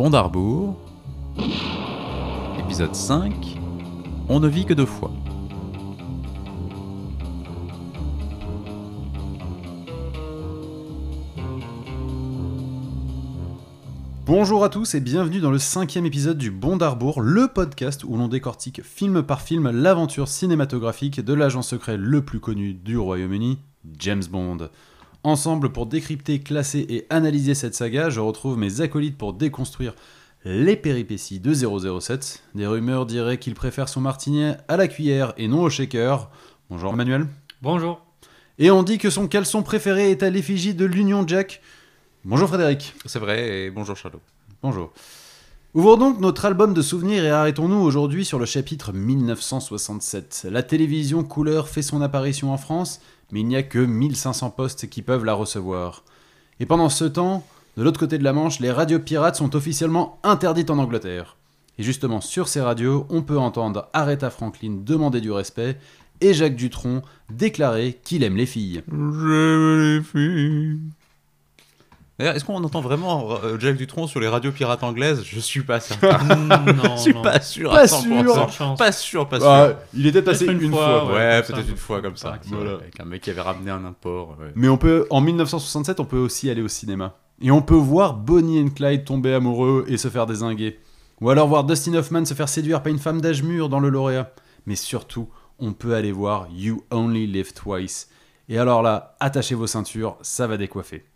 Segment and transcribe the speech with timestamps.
[0.00, 0.76] Bond d'Arbour,
[2.58, 3.58] épisode 5,
[4.30, 5.10] On ne vit que deux fois.
[14.24, 18.16] Bonjour à tous et bienvenue dans le cinquième épisode du Bond d'Arbour, le podcast où
[18.16, 23.58] l'on décortique film par film l'aventure cinématographique de l'agent secret le plus connu du Royaume-Uni,
[23.98, 24.70] James Bond.
[25.22, 29.94] Ensemble, pour décrypter, classer et analyser cette saga, je retrouve mes acolytes pour déconstruire
[30.46, 32.42] les péripéties de 007.
[32.54, 36.30] Des rumeurs diraient qu'il préfère son martini à la cuillère et non au shaker.
[36.70, 37.26] Bonjour Emmanuel.
[37.60, 38.00] Bonjour.
[38.58, 41.60] Et on dit que son caleçon préféré est à l'effigie de l'Union Jack.
[42.24, 42.94] Bonjour Frédéric.
[43.04, 44.20] C'est vrai, et bonjour Charlot.
[44.62, 44.90] Bonjour.
[45.74, 50.48] Ouvrons donc notre album de souvenirs et arrêtons-nous aujourd'hui sur le chapitre 1967.
[50.50, 53.00] La télévision couleur fait son apparition en France,
[53.32, 56.04] mais il n'y a que 1500 postes qui peuvent la recevoir.
[56.58, 57.44] Et pendant ce temps,
[57.76, 61.36] de l'autre côté de la Manche, les radios pirates sont officiellement interdites en Angleterre.
[61.78, 65.78] Et justement, sur ces radios, on peut entendre Aretha Franklin demander du respect
[66.20, 68.82] et Jacques Dutronc déclarer qu'il aime les filles.
[68.88, 70.80] J'aime les filles.
[72.20, 75.22] D'ailleurs, est-ce qu'on entend vraiment euh, Jacques Dutronc sur les radios pirates anglaises?
[75.24, 76.18] Je suis pas certain.
[76.36, 77.22] non, Je suis non.
[77.22, 77.70] pas sûr.
[77.70, 78.50] Pas à 100%.
[78.50, 78.74] sûr.
[78.76, 79.76] Pas sûr, pas sûr.
[79.94, 81.06] Il était passé une, une fois.
[81.06, 82.38] fois, ouais, peut-être un une fois comme ça.
[82.48, 82.72] Voilà.
[82.74, 84.36] Avec un mec qui avait ramené un import.
[84.38, 84.52] ouais.
[84.54, 87.14] Mais on peut, en 1967, on peut aussi aller au cinéma.
[87.40, 90.78] Et on peut voir Bonnie and Clyde tomber amoureux et se faire désinguer.
[91.22, 93.88] Ou alors voir Dustin Hoffman se faire séduire par une femme d'âge mûr dans le
[93.88, 94.30] lauréat.
[94.66, 98.10] Mais surtout, on peut aller voir You Only Live Twice.
[98.50, 101.06] Et alors là, attachez vos ceintures, ça va décoiffer.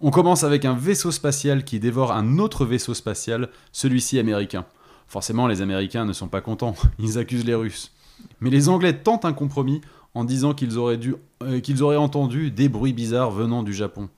[0.00, 4.66] On commence avec un vaisseau spatial qui dévore un autre vaisseau spatial, celui-ci américain.
[5.06, 7.92] Forcément, les Américains ne sont pas contents, ils accusent les Russes.
[8.40, 9.80] Mais les Anglais tentent un compromis
[10.14, 14.08] en disant qu'ils auraient, dû- euh, qu'ils auraient entendu des bruits bizarres venant du Japon.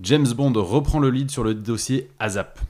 [0.00, 2.60] James Bond reprend le lead sur le dossier ASAP.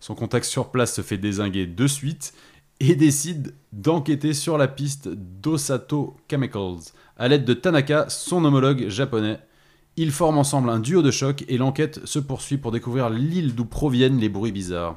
[0.00, 2.34] Son contact sur place se fait désinguer de suite
[2.80, 9.38] et décide d'enquêter sur la piste d'Osato Chemicals à l'aide de Tanaka, son homologue japonais.
[9.96, 13.64] Ils forment ensemble un duo de choc et l'enquête se poursuit pour découvrir l'île d'où
[13.64, 14.96] proviennent les bruits bizarres.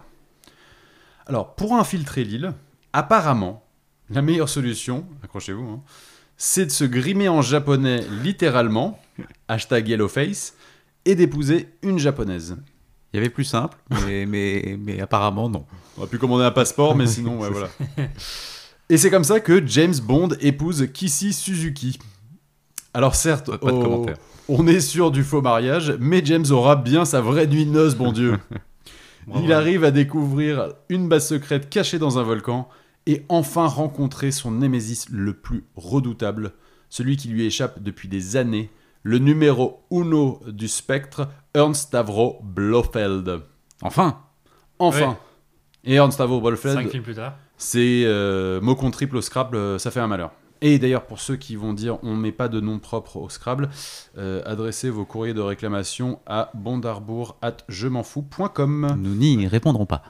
[1.26, 2.54] Alors, pour infiltrer l'île,
[2.92, 3.64] apparemment,
[4.10, 5.82] la meilleure solution, accrochez-vous, hein,
[6.38, 9.00] c'est de se grimer en japonais littéralement,
[9.48, 10.56] hashtag yellowface,
[11.06, 12.58] et d'épouser une japonaise.
[13.14, 15.66] Il y avait plus simple, mais, mais, mais apparemment non.
[15.96, 17.70] On aurait pu commander un passeport, mais sinon, ouais, voilà.
[18.90, 22.00] Et c'est comme ça que James Bond épouse Kissy Suzuki.
[22.94, 24.18] Alors certes, Pas de oh, commentaire.
[24.48, 27.96] on est sûr du faux mariage, mais James aura bien sa vraie nuit de noces,
[27.96, 28.38] bon Dieu.
[29.28, 29.46] Bravo.
[29.46, 32.68] Il arrive à découvrir une base secrète cachée dans un volcan
[33.06, 36.54] et enfin rencontrer son némésis le plus redoutable,
[36.90, 38.72] celui qui lui échappe depuis des années,
[39.04, 43.42] le numéro uno du spectre, Ernst Stavro Blofeld.
[43.82, 44.20] Enfin
[44.80, 45.18] Enfin.
[45.84, 47.36] Et Ernst Stavro Blofeld, Cinq films plus tard.
[47.58, 50.32] c'est euh, mot contre triple au Scrabble, ça fait un malheur.
[50.62, 53.70] Et d'ailleurs, pour ceux qui vont dire on met pas de nom propre au Scrabble,
[54.18, 58.96] euh, adressez vos courriers de réclamation à bondarbour.je-m'en-fous.com.
[58.98, 60.04] Nous n'y répondrons pas.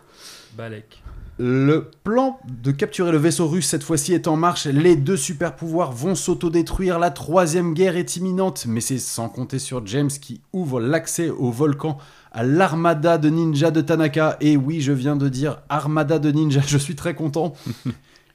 [0.58, 1.04] Balek.
[1.42, 4.66] Le plan de capturer le vaisseau russe cette fois-ci est en marche.
[4.66, 7.00] Les deux super pouvoirs vont s'autodétruire.
[7.00, 8.66] La troisième guerre est imminente.
[8.68, 11.98] Mais c'est sans compter sur James qui ouvre l'accès au volcan
[12.34, 14.36] à l'armada de ninja de Tanaka.
[14.42, 16.60] Et oui, je viens de dire armada de ninja.
[16.68, 17.54] Je suis très content.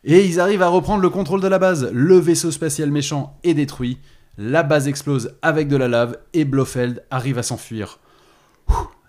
[0.04, 1.90] Et ils arrivent à reprendre le contrôle de la base.
[1.92, 3.98] Le vaisseau spatial méchant est détruit.
[4.36, 7.98] La base explose avec de la lave et Blofeld arrive à s'enfuir.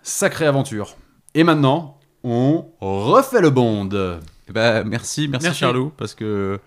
[0.03, 0.95] Sacrée aventure.
[1.33, 3.89] Et maintenant, on refait le bond.
[4.47, 5.59] Eh ben, merci, merci, Merci.
[5.59, 6.59] Charlot, parce que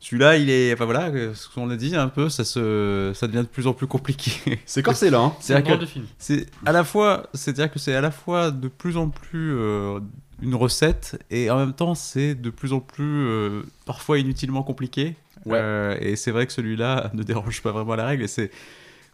[0.00, 0.72] celui-là, il est.
[0.72, 3.72] Enfin voilà, ce qu'on a dit un peu, ça, se, ça devient de plus en
[3.74, 4.60] plus compliqué.
[4.66, 5.18] C'est corsé là.
[5.20, 5.32] Hein.
[5.40, 6.06] C'est un C'est-à-dire drôle que de film.
[6.18, 9.98] c'est à la fois, c'est-à-dire que c'est à la fois de plus en plus euh,
[10.42, 15.16] une recette et en même temps c'est de plus en plus euh, parfois inutilement compliqué.
[15.44, 15.58] Ouais.
[15.60, 18.22] Euh, et c'est vrai que celui-là ne dérange pas vraiment la règle.
[18.24, 18.50] Et c'est,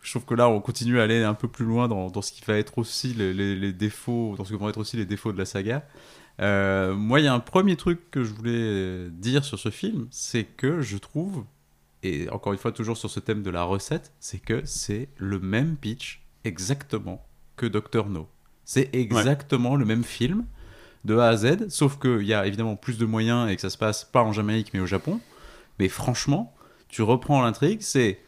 [0.02, 2.32] je trouve que là on continue à aller un peu plus loin dans, dans ce
[2.32, 5.06] qui va être aussi les, les- les défauts, dans ce que vont être aussi les
[5.06, 5.86] défauts de la saga.
[6.40, 10.08] Euh, moi, il y a un premier truc que je voulais dire sur ce film,
[10.10, 11.44] c'est que je trouve,
[12.02, 15.38] et encore une fois toujours sur ce thème de la recette, c'est que c'est le
[15.38, 17.24] même pitch exactement
[17.56, 18.28] que Doctor No.
[18.64, 20.44] C'est exactement le même film
[21.04, 23.70] de A à Z, sauf qu'il y a évidemment plus de moyens et que ça
[23.70, 25.20] se passe pas en Jamaïque mais au Japon.
[25.78, 26.54] Mais franchement,
[26.88, 28.18] tu reprends l'intrigue, c'est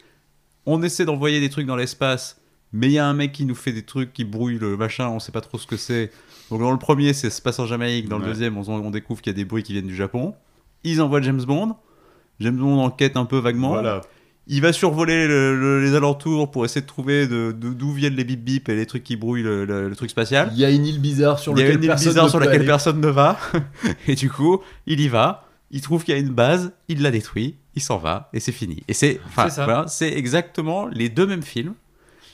[0.66, 2.40] on essaie d'envoyer des trucs dans l'espace,
[2.72, 5.08] mais il y a un mec qui nous fait des trucs qui brouille le machin,
[5.08, 6.10] on sait pas trop ce que c'est.
[6.50, 8.30] Donc dans le premier, c'est se passe en Jamaïque, dans le Ouais.
[8.30, 10.34] deuxième, on, on découvre qu'il y a des bruits qui viennent du Japon.
[10.84, 11.76] Ils envoient James Bond.
[12.40, 13.70] James Bond enquête un peu vaguement.
[13.70, 14.00] Voilà.
[14.48, 18.14] Il va survoler le- le- les alentours pour essayer de trouver de- de- d'où viennent
[18.14, 20.50] les bip bip et les trucs qui brouillent le, le- le truc spatial.
[20.52, 22.24] Il y a une île bizarre sur Il y a laquelle une île personne bizarre
[22.26, 22.66] ne sur peut laquelle aller.
[22.68, 23.38] personne ne va.
[24.06, 25.42] et du coup, il y va.
[25.72, 26.72] Il trouve qu'il y a une base.
[26.88, 27.56] Il la détruit.
[27.74, 28.30] Il s'en va.
[28.32, 28.84] Et c'est fini.
[28.86, 31.74] Et c'est voilà, exactement les deux mêmes films.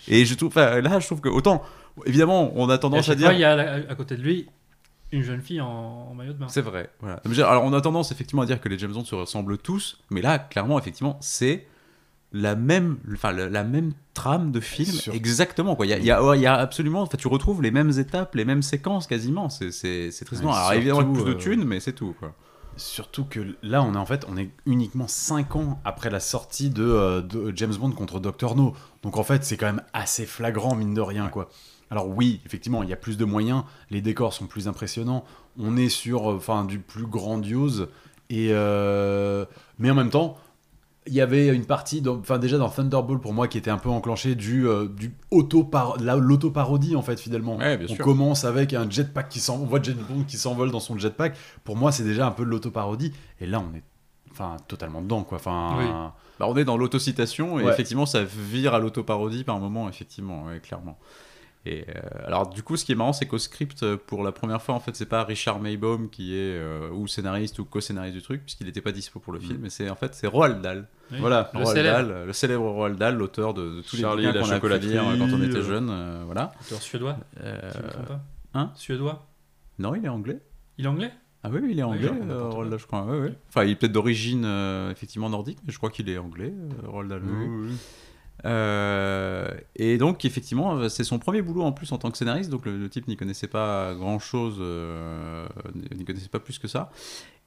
[0.09, 1.63] Et je trouve, enfin, là, je trouve que autant,
[2.07, 3.29] évidemment, on a Et à tendance à dire.
[3.29, 4.47] fois, il y a à, à côté de lui
[5.13, 5.67] une jeune fille en,
[6.11, 6.49] en maillot de bain.
[6.49, 6.91] C'est vrai.
[7.01, 7.21] Voilà.
[7.49, 10.21] Alors, on a tendance effectivement à dire que les James Bond se ressemblent tous, mais
[10.23, 11.67] là, clairement, effectivement, c'est
[12.33, 15.77] la même, enfin, la, la même trame de film, Sur- exactement.
[15.77, 15.87] Quoi.
[15.87, 17.71] Il y a, il y a- ouais, il y a absolument, enfin, tu retrouves les
[17.71, 19.49] mêmes étapes, les mêmes séquences quasiment.
[19.49, 19.69] C'est,
[20.25, 20.51] tristement.
[20.53, 22.15] Ouais, Alors évidemment, plus de euh, thunes, mais c'est tout.
[22.19, 22.35] Quoi.
[22.77, 26.71] Surtout que là, on est en fait, on est uniquement 5 ans après la sortie
[26.71, 28.55] de, euh, de James Bond contre Dr.
[28.57, 28.75] No.
[29.03, 31.51] Donc en fait, c'est quand même assez flagrant, mine de rien, quoi.
[31.91, 35.25] Alors oui, effectivement, il y a plus de moyens, les décors sont plus impressionnants,
[35.59, 37.89] on est sur euh, enfin du plus grandiose,
[38.31, 39.45] et euh,
[39.79, 40.39] mais en même temps,
[41.07, 43.79] il y avait une partie, dans- enfin déjà dans Thunderball pour moi qui était un
[43.79, 45.69] peu enclenché du, euh, du auto
[46.01, 47.57] l'auto-parodie en fait finalement.
[47.57, 48.05] Ouais, bien on sûr.
[48.05, 51.37] commence avec un jetpack qui s'en, on voit James Bond qui s'envole dans son jetpack.
[51.65, 53.83] Pour moi, c'est déjà un peu de l'auto-parodie, et là on est
[54.31, 55.39] enfin totalement dedans quoi.
[55.39, 55.85] Enfin, Oui.
[56.39, 57.73] Bah, on est dans l'autocitation et Ouais.
[57.73, 60.99] effectivement, ça vire à l'autoparodie par moment, effectivement, ouais, clairement.
[61.65, 64.33] Et euh, alors, du coup, ce qui est marrant, c'est qu'au script, euh, pour la
[64.33, 68.15] première fois, en fait, c'est pas Richard Maybaum qui est euh, ou scénariste ou co-scénariste
[68.17, 70.61] du truc, puisqu'il n'était pas dispo pour le film, mais c'est en fait c'est Roald
[70.61, 70.89] Dahl.
[71.13, 71.19] Oui.
[71.21, 71.51] Voilà.
[71.55, 72.09] Le Roald célèbre.
[72.09, 74.87] Dahl, le célèbre Roald Dahl, l'auteur de, de tous Charlie les bouquins qu'on a pu
[74.87, 76.53] lire quand on était jeune, euh, voilà.
[76.67, 77.61] Auteur suédois, Euh,
[78.01, 78.21] me pas.
[78.55, 78.73] hein?
[78.75, 79.29] Suédois
[79.79, 80.41] non, il est anglais.
[80.79, 81.11] Il est anglais?
[81.45, 82.49] Ah oui, oui, il est anglais, genre, euh.
[82.51, 83.05] Roald Dahl, je crois.
[83.05, 83.35] ouais, ouais.
[83.49, 86.89] Enfin, il est peut-être d'origine euh, effectivement nordique, mais je crois qu'il est anglais, euh,
[86.89, 87.23] Roald Dahl.
[87.25, 87.73] oui, oui.
[88.45, 92.51] Euh, et donc, effectivement, euh, c'est son premier boulot en plus en tant que scénariste.
[92.51, 94.59] Donc, le, le type n'y connaissait pas grand chose,
[95.97, 96.91] n'y connaissait pas plus que ça.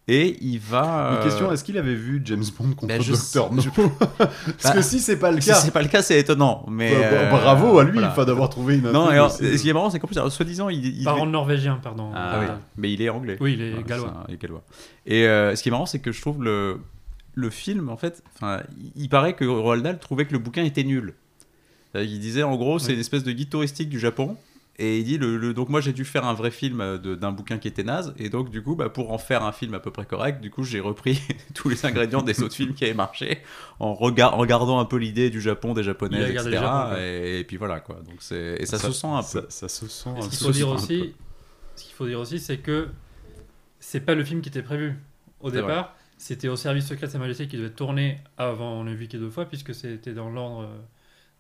[0.08, 1.16] Et il va.
[1.18, 3.48] Une question euh, est-ce qu'il avait vu James Bond contre Ben, sais- No
[4.20, 6.64] Parce Bah, que si c'est pas le Si cas, c'est pas le cas, c'est étonnant.
[6.70, 8.12] Mais bah, bah, euh, bravo à lui voilà.
[8.12, 8.92] enfin, d'avoir trouvé une.
[8.92, 11.80] Non, et alors, ce qui est marrant, c'est qu'en plus, soi-disant, il, il Parent norvégien,
[11.82, 12.12] pardon.
[12.14, 12.46] Ah oui,
[12.78, 13.38] mais il est anglais.
[13.40, 14.10] Oui, il est gallois.
[14.10, 14.64] un- il est gallois.
[15.08, 16.80] Et euh, ce qui est marrant, c'est que je trouve le,
[17.36, 20.64] le film, en fait, enfin, il- il paraît que Roald Dahl trouvait que le bouquin
[20.64, 21.14] était nul.
[21.92, 22.94] C'est-à-dire qu'il disait, en gros, c'est Oui.
[22.96, 24.38] une espèce de guide touristique du Japon.
[24.78, 27.16] Et il dit, le, le- donc moi j'ai dû faire un vrai film euh, de-
[27.16, 29.74] d'un bouquin qui était naze, et donc du coup, bah, pour en faire un film
[29.74, 31.18] à peu près correct, du coup j'ai repris
[31.54, 33.38] tous les ingrédients des autres films qui avaient marché,
[33.80, 36.44] en, regard, en regardant un peu l'idée du Japon, des Il japonais, etc.
[36.48, 37.02] le Japon, quoi.
[37.02, 37.96] et, et puis voilà quoi.
[38.06, 39.48] Donc c'est et ça, se sent un ça, peu.
[39.50, 40.46] ça se sent un Ce qu'il peu.
[40.48, 41.14] faut dire aussi,
[41.78, 42.90] ce qu'il faut dire aussi, c'est que
[43.80, 44.96] c'est pas le film qui était prévu
[45.40, 45.96] au départ.
[46.18, 49.30] C'était au service secret de Sa Majesté qui devait tourner avant On vit que deux
[49.30, 50.78] fois, puisque c'était dans l'ordre euh,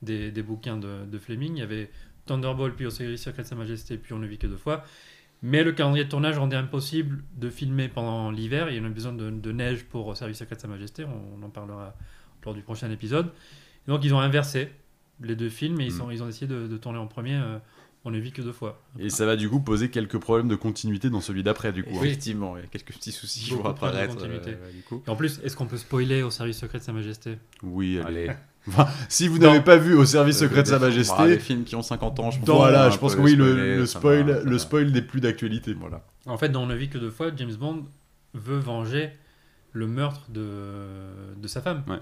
[0.01, 1.54] des, des bouquins de, de Fleming.
[1.56, 1.89] Il y avait
[2.25, 4.83] Thunderball, puis au service secret de Sa Majesté, puis On ne vit que deux fois.
[5.42, 8.69] Mais le calendrier de tournage rendait impossible de filmer pendant l'hiver.
[8.69, 11.06] Il y en a besoin de, de neige pour au service secret de Sa Majesté.
[11.06, 11.95] On, on en parlera
[12.44, 13.27] lors du prochain épisode.
[13.88, 14.72] Et donc ils ont inversé
[15.22, 16.12] les deux films et ils, Mm.
[16.12, 17.36] ils ont de, de tourner en premier.
[17.36, 17.60] euh,
[18.06, 18.81] on ne vit que deux fois.
[19.00, 21.90] Et ça va du coup poser quelques problèmes de continuité dans celui d'après du coup.
[21.96, 22.04] hein.
[22.04, 24.13] Effectivement, il y a quelques petits soucis qui vont apparaître.
[24.16, 24.52] continuité.
[24.52, 25.04] euh, du coup.
[25.06, 27.38] Et en plus, est-ce qu'on peut spoiler au service secret de Sa Majesté?
[27.63, 28.28] Oui, allez.
[28.30, 28.36] Allez.
[28.68, 31.66] Enfin, si vous n'avez pas vu au service secret de Sa Majesté, bah, des films
[31.66, 32.50] qui ont 50 ans, je pense.
[32.50, 35.04] voilà, un je pense peu que oui, le, ça spoil, va, ça le spoil n'est
[35.04, 35.74] plus d'actualité.
[35.74, 36.04] Voilà.
[36.25, 37.84] En fait, dans On ne vit que deux fois, James Bond
[38.34, 39.12] veut venger
[39.72, 41.84] le meurtre de, de sa femme.
[41.88, 42.00] Ouais.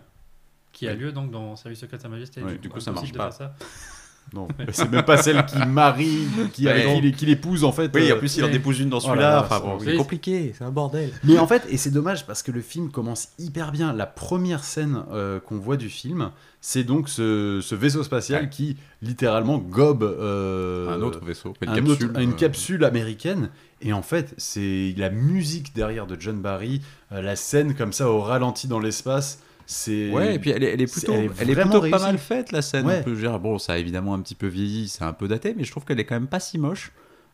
[0.72, 2.42] Qui a lieu donc dans Service secret de Sa Majesté.
[2.42, 3.56] Ouais, du coup, ça impossible marche faire ça.
[4.34, 7.00] Non, c'est même pas celle qui marie, qui, Ouais.
[7.02, 7.92] qui, qui l'épouse en fait.
[7.94, 9.60] Oui, euh, en plus, il en épouse une dans Oh là celui-là.
[9.60, 9.86] bon, oui.
[9.86, 11.12] c'est compliqué, c'est un bordel.
[11.24, 13.94] Mais en fait, et c'est dommage parce que le film commence hyper bien.
[13.94, 18.50] La première scène euh, qu'on voit du film, c'est donc ce, ce vaisseau spatial Ouais.
[18.50, 21.92] qui littéralement gobe euh, un autre vaisseau, une un capsule.
[22.10, 23.50] autre- une euh, capsule américaine.
[23.82, 28.10] Et en fait, c'est la musique derrière de John Barry, euh, la scène comme ça
[28.10, 29.40] au ralenti dans l'espace.
[29.74, 31.80] C'est Ouais, et puis elle est, elle est c'est- plutôt, elle est elle est vraiment
[31.82, 32.86] plutôt pas mal faite la scène.
[32.86, 33.00] Ouais.
[33.02, 35.54] On peut dire, bon, ça a évidemment un petit peu vieilli, c'est un peu daté,
[35.58, 36.92] mais je trouve qu'elle est quand même pas si moche.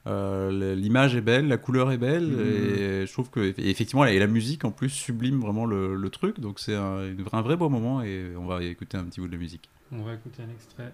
[0.08, 2.40] Euh, L'image est belle, la couleur est belle, Mhm.
[2.40, 6.10] et je trouve que et effectivement, et la musique en plus sublime vraiment le, le
[6.10, 7.02] truc, donc c'est un,
[7.34, 9.70] un vrai beau moment et on va écouter un petit bout de musique.
[9.92, 10.94] On va écouter un extrait.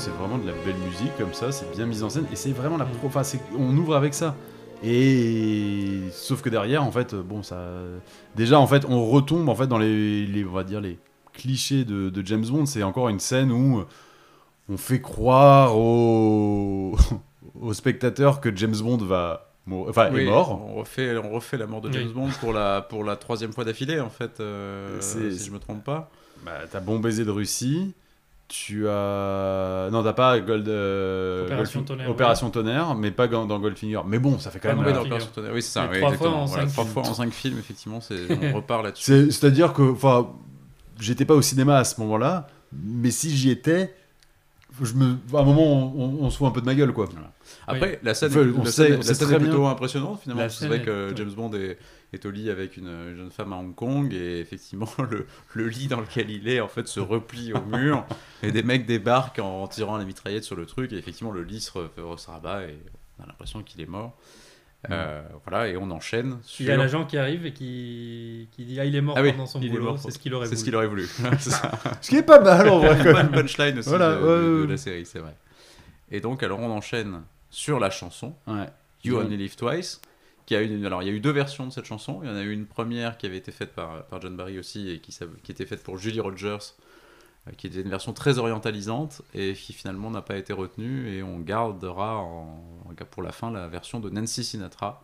[0.00, 2.50] C'est vraiment de la belle musique comme ça, c'est bien mis en scène et c'est
[2.52, 3.06] vraiment la pro.
[3.06, 4.34] Enfin, c'est- on ouvre avec ça.
[4.82, 7.58] Et sauf que derrière, en fait, bon, ça.
[8.34, 10.98] Déjà, en fait, on retombe en fait dans les, les- on va dire les
[11.32, 12.66] clichés de, de James Bond.
[12.66, 13.84] C'est encore une scène où
[14.68, 16.96] on fait croire aux,
[17.60, 20.60] aux spectateurs que James Bond va enfin, Oui, est mort.
[20.66, 22.12] On refait, on refait la mort de James Oui.
[22.14, 25.84] Bond pour la, pour la troisième fois d'affilée, en fait, euh, si je me trompe
[25.84, 26.10] pas.
[26.44, 27.92] Bah, t'as Bon baiser de Russie.
[28.52, 29.88] Tu as.
[29.92, 30.66] Non, t'as pas Gold.
[30.68, 34.00] euh, Opération Goldfin- Tonnerre, Opération Tonnerre, mais pas dans Goldfinger.
[34.08, 34.82] Mais bon, ça fait quand Pas même.
[34.84, 35.16] dans la- dans Figure.
[35.16, 35.52] Opération Tonnerre.
[35.54, 35.88] Oui, c'est ça.
[35.88, 36.92] Oui, trois fois en Voilà, cinq trois films.
[36.94, 39.04] fois en cinq films, effectivement, c'est- on repart là-dessus.
[39.04, 40.30] C'est- C'est-à-dire que, enfin,
[40.98, 43.94] j'étais pas au cinéma à ce moment-là, mais si j'y étais,
[44.84, 46.92] je me, à un moment, on, on- on se fout un peu de ma gueule,
[46.92, 47.08] quoi.
[47.66, 49.58] Après, la scène, Enfin, on la sait- scène- on la sait scène très est plutôt
[49.60, 49.70] bien.
[49.70, 50.48] impressionnante finalement.
[50.48, 51.78] C'est vrai que James Bond est,
[52.12, 55.68] est au lit avec une, une jeune femme à Hong Kong et effectivement le, le
[55.68, 58.04] lit dans lequel il est en fait se replie au mur
[58.42, 61.60] et des mecs débarquent en, tirant la mitraillette sur le truc et effectivement le lit
[61.60, 62.78] se, re- se rabat et
[63.18, 64.16] on a l'impression qu'il est mort.
[64.90, 66.64] Euh, Voilà et on enchaîne sur.
[66.64, 69.22] Il y a l'agent qui arrive et qui, qui dit Ah, il est mort Ah
[69.22, 70.58] oui, pendant son boulot, c'est ce qu'il aurait C'est voulu.
[70.60, 71.06] ce qu'il aurait voulu.
[71.38, 71.70] C'est ça.
[72.00, 72.96] Ce qui est pas mal, en vrai.
[73.04, 73.30] Bonne même.
[73.30, 75.34] punchline aussi Voilà, de, la série, c'est vrai.
[76.10, 78.34] Et donc alors on enchaîne sur la chanson.
[78.46, 78.66] Ouais.
[79.04, 79.18] You.
[79.18, 80.00] Only Live Twice.
[80.46, 82.20] Qui a une, alors il y a eu deux versions de cette chanson.
[82.22, 84.58] Il y en a eu une première qui avait été faite par, par John Barry
[84.58, 86.56] aussi et qui, qui était faite pour Julie Rogers, euh,
[87.56, 91.08] qui était une version très orientalisante et qui finalement n'a pas été retenue.
[91.08, 92.26] Et on gardera
[93.10, 95.02] pour la fin la version de Nancy Sinatra,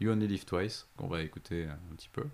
[0.00, 2.24] You Only Live Twice, qu'on va écouter un petit peu.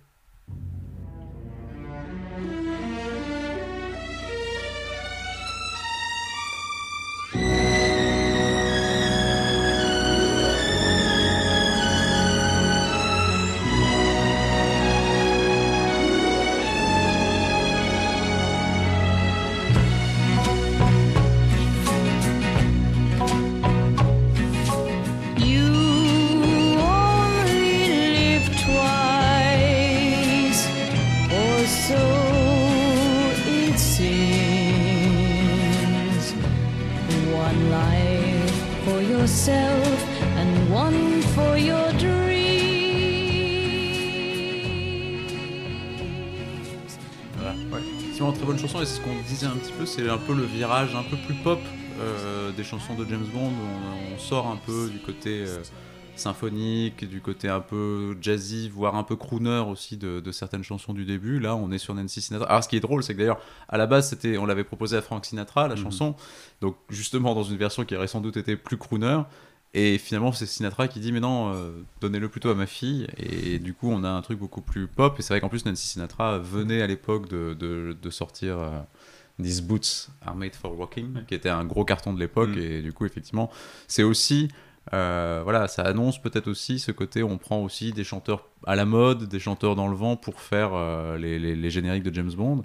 [50.26, 51.60] Peu, le virage un peu plus pop
[52.00, 53.50] euh, des chansons de James Bond.
[53.52, 55.62] On, on sort un peu du côté euh,
[56.16, 60.92] symphonique, du côté un peu jazzy, voire un peu crooner aussi de, de certaines chansons
[60.94, 61.38] du début.
[61.38, 62.48] Là, on est sur Nancy Sinatra.
[62.48, 64.96] Alors, ce qui est drôle, c'est que d'ailleurs, à la base, c'était, on l'avait proposé
[64.96, 65.82] à Frank Sinatra, la Mhm.
[65.82, 66.14] chanson,
[66.60, 69.20] donc justement dans une version qui aurait sans doute été plus crooner.
[69.74, 73.06] Et finalement, c'est Sinatra qui dit Mais non, euh, donnez-le plutôt à ma fille.
[73.18, 75.16] Et du coup, on a un truc beaucoup plus pop.
[75.18, 78.56] Et c'est vrai qu'en plus, Nancy Sinatra venait à l'époque de, de, de sortir
[79.42, 82.50] These Boots Are Made for Walking, qui était un gros carton de l'époque.
[82.56, 82.58] Mm.
[82.58, 83.50] Et du coup, effectivement,
[83.86, 84.48] c'est aussi.
[84.94, 88.84] euh, voilà, ça annonce peut-être aussi ce côté on prend aussi des chanteurs à la
[88.84, 92.32] mode, des chanteurs dans le vent pour faire euh, les, les- les génériques de James
[92.32, 92.62] Bond.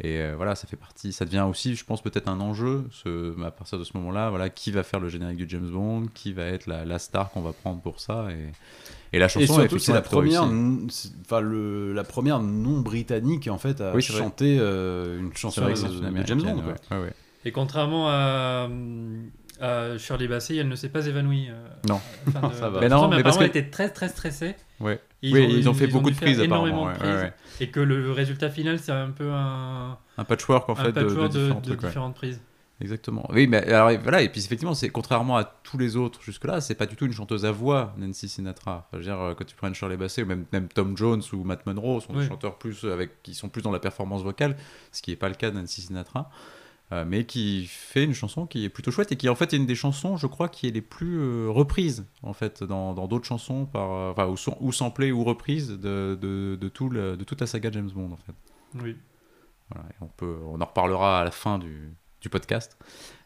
[0.00, 3.40] Et euh, voilà, ça fait partie, ça devient aussi, je pense, peut-être un enjeu ce,
[3.44, 4.30] à partir de ce moment-là.
[4.30, 7.30] Voilà, qui va faire le générique du James Bond, qui va être la, la star
[7.30, 8.28] qu'on va prendre pour ça.
[8.32, 8.50] Et,
[9.12, 13.58] et la chanson, Et surtout, c'est la première, enfin le, la première non britannique en
[13.58, 15.78] fait à Oui, chanter euh, une chanson vrai de,
[16.20, 16.26] de.
[16.26, 16.56] James Bond.
[16.56, 16.74] ouais.
[16.96, 17.12] Ouais, ouais.
[17.44, 18.68] Et contrairement à,
[19.60, 21.48] à Shirley Bassey, elle ne s'est pas évanouie.
[21.50, 22.00] euh, Non.
[22.32, 22.76] fin de- Ça va.
[22.78, 24.54] de Mais non, chanson, mais parce apparemment, que- elle était très très stressée.
[24.80, 25.00] Ouais.
[25.22, 26.98] Et oui, ils ont fait dû beaucoup de faire prises énormément apparemment.
[26.98, 27.22] de ouais, prises.
[27.24, 27.32] ouais, ouais.
[27.60, 31.00] Et que le résultat final, c'est un peu un, Un patchwork en un fait de,
[31.00, 31.82] de patchwork de, différents de trucs.
[31.82, 31.88] ouais.
[31.88, 32.40] différentes prises.
[32.82, 33.26] Exactement.
[33.32, 36.74] Oui, mais alors voilà, et puis effectivement, c'est contrairement à tous les autres jusque-là, c'est
[36.74, 38.88] pas du tout une chanteuse à voix, Nancy Sinatra.
[38.88, 40.96] Enfin, je veux dire, euh, quand tu prends une Shirley Bassey ou même, même Tom
[40.96, 44.22] Jones ou Matt Monroe, sont des chanteurs plus avec, qui sont plus dans la performance
[44.22, 44.56] vocale,
[44.90, 46.28] ce qui n'est pas le cas de Nancy Sinatra.
[46.92, 49.56] euh, mais qui fait une chanson qui est plutôt chouette et qui en fait est
[49.56, 53.06] une des chansons, je crois, qui est les plus euh, reprises en fait dans dans
[53.06, 56.90] d'autres chansons, par, euh, enfin, ou, son- ou samplées ou reprises de, de, de, tout
[56.90, 58.34] le- de toute la saga James Bond en fait.
[58.82, 58.96] Oui.
[59.70, 62.78] Voilà, et on, peut, on en reparlera à la fin du, du podcast.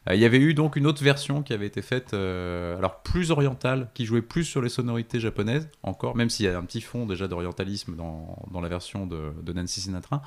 [0.09, 3.03] Euh, il y avait eu donc une autre version qui avait été faite, euh, alors
[3.03, 6.65] plus orientale, qui jouait plus sur les sonorités japonaises, encore, même s'il y a un
[6.65, 10.23] petit fond déjà d'orientalisme dans, dans la version de, de Nancy Sinatra.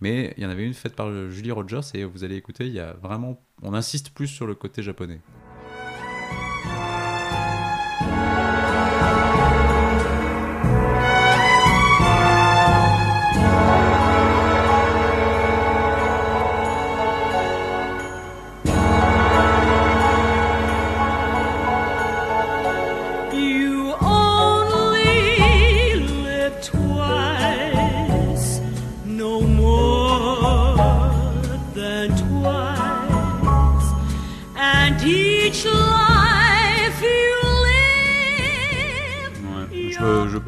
[0.00, 2.72] Mais il y en avait une faite par Julie Rogers, et vous allez écouter, il
[2.72, 5.20] y a vraiment, on insiste plus sur le côté japonais.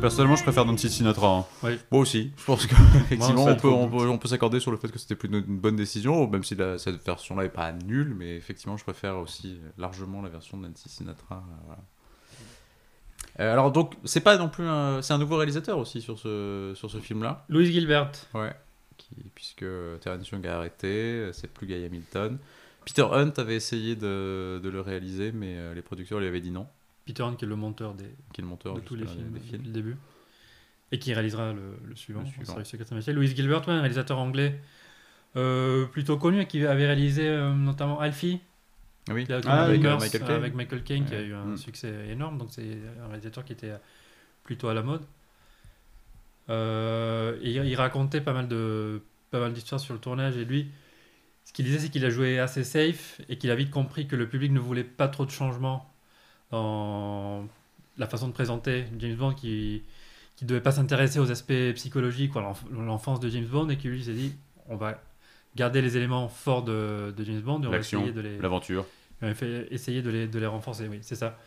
[0.00, 1.46] Personnellement, je préfère Nancy Sinatra.
[1.62, 1.76] hein.
[1.90, 4.70] Moi aussi, je pense que effectivement, on peut, trouve- on peut, on peut s'accorder sur
[4.70, 7.72] le fait que c'était plutôt une bonne décision, même si la- cette version-là est pas
[7.72, 11.36] nulle, mais effectivement, je préfère aussi largement la version de Nancy Sinatra.
[11.36, 11.80] euh, voilà.
[13.40, 16.72] Euh, alors donc, c'est pas non plus un, c'est un nouveau réalisateur aussi sur ce
[16.74, 18.10] sur ce film-là, Louis Gilbert.
[18.34, 18.52] ouais,
[18.98, 19.64] qui, puisque
[20.00, 22.38] Terence Young a arrêté, c'est plus Guy Hamilton.
[22.84, 26.50] Peter Hunt avait essayé de, de le réaliser, mais euh, les producteurs lui avaient dit
[26.50, 26.66] non,
[27.04, 29.30] Peter Hunt qui est le monteur des, qui est le monteur de tous les films,
[29.32, 29.96] des depuis le début.
[30.92, 32.22] Et qui réalisera le, le suivant.
[32.22, 33.12] Le.
[33.14, 34.60] Louis Gilbert, ouais, un réalisateur anglais
[35.36, 38.40] euh, plutôt connu, qui avait réalisé euh, notamment Alfie,
[39.08, 40.36] Ah oui, qui a Ah, avec, avec euh, Murs, Michael Caine.
[40.36, 41.56] avec Michael Caine, qui a eu un Mm.
[41.56, 42.36] succès énorme.
[42.38, 43.72] Donc c'est un réalisateur qui était
[44.44, 45.02] plutôt à la mode.
[46.50, 50.36] Euh, et il racontait pas mal de pas mal d'histoires sur le tournage.
[50.36, 50.68] Et lui,
[51.44, 54.16] ce qu'il disait, c'est qu'il a joué assez safe et qu'il a vite compris que
[54.16, 55.91] le public ne voulait pas trop de changements
[56.52, 57.46] dans
[57.98, 59.82] la façon de présenter James Bond, qui
[60.36, 63.76] qui devait pas s'intéresser aux aspects psychologiques ou à l'enf- l'enfance de James Bond, et
[63.76, 64.32] qui lui s'est dit,
[64.68, 65.00] on va
[65.56, 68.86] garder les éléments forts de, de James Bond et on va essayer de les l'aventure.
[69.70, 71.38] essayer de les, de les renforcer, oui, c'est ça.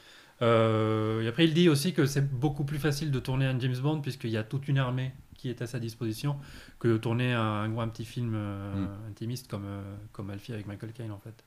[0.42, 3.78] Euh, et après, il dit aussi que c'est beaucoup plus facile de tourner un James
[3.82, 6.38] Bond puisqu'il y a toute une armée qui est à sa disposition
[6.80, 9.10] que de tourner un, un petit film euh, Mm.
[9.10, 9.82] intimiste comme, euh,
[10.12, 11.44] comme Alfie avec Michael Caine en fait.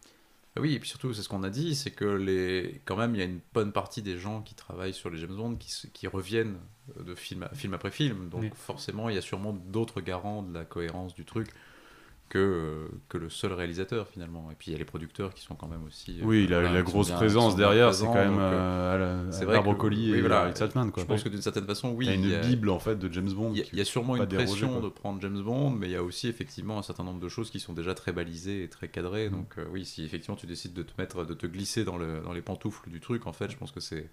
[0.56, 2.80] Ah Oui, et puis surtout, c'est ce qu'on a dit, c'est que les...
[2.84, 5.36] quand même, il y a une bonne partie des gens qui travaillent sur les James
[5.36, 6.58] Bond qui, reviennent
[6.98, 8.28] de film, à- film après film.
[8.28, 8.50] Donc Oui.
[8.54, 11.48] forcément, il y a sûrement d'autres garants de la cohérence du truc
[12.28, 14.50] que, euh, que le seul réalisateur finalement.
[14.50, 16.18] Et puis il y a les producteurs qui sont quand même aussi...
[16.20, 18.94] euh, Oui, il a voilà, la grosse présence derrière, c'est quand même donc, euh, euh,
[18.94, 20.40] à la- c'est à vrai Collie oui, et voilà.
[20.42, 21.02] Harry Saltman, quoi.
[21.02, 22.78] Je pense que d'une certaine façon, oui, Il y a une y a- bible en
[22.78, 23.52] fait de James Bond.
[23.54, 24.80] Il y, y a sûrement une déroger, pression quoi.
[24.82, 27.50] de prendre James Bond, mais il y a aussi effectivement un certain nombre de choses
[27.50, 29.28] qui sont déjà très balisées et très cadrées.
[29.28, 29.32] Mm.
[29.32, 32.20] Donc euh, oui, si effectivement tu décides de te mettre, de te glisser dans, le,
[32.20, 34.08] dans les pantoufles du truc, en fait, je pense que c'est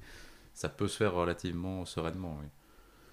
[0.54, 2.38] ça peut se faire relativement sereinement.
[2.42, 2.48] Oui.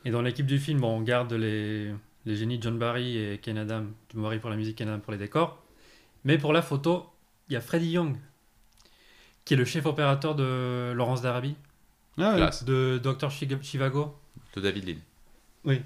[0.05, 1.93] Et dans l'équipe du film, bon, on garde les,
[2.27, 5.13] les génies John Barry et Ken Adam, John Barry pour la musique, Ken Adam pour
[5.13, 5.63] les décors.
[6.25, 7.07] Mais pour la photo,
[7.49, 8.17] il y a Freddie Young,
[9.45, 11.57] qui est le chef opérateur de Laurence d'Arabie,
[12.19, 12.35] Ah.
[12.37, 12.65] Classe.
[12.65, 13.31] de Dr.
[13.31, 14.17] Chivago.
[14.55, 14.97] De David Lean.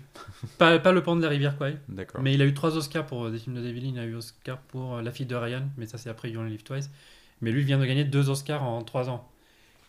[0.59, 1.77] Pas, pas le pont de la rivière Kwai.
[1.89, 2.23] D'accord.
[2.23, 3.91] Mais il a eu trois Oscars pour euh, des films de David Lean.
[3.95, 6.41] Il a eu Oscar pour euh, La fille de Ryan, mais ça c'est après You
[6.41, 6.91] Only Live Twice.
[7.43, 9.31] Mais lui il vient de gagner deux Oscars en trois ans.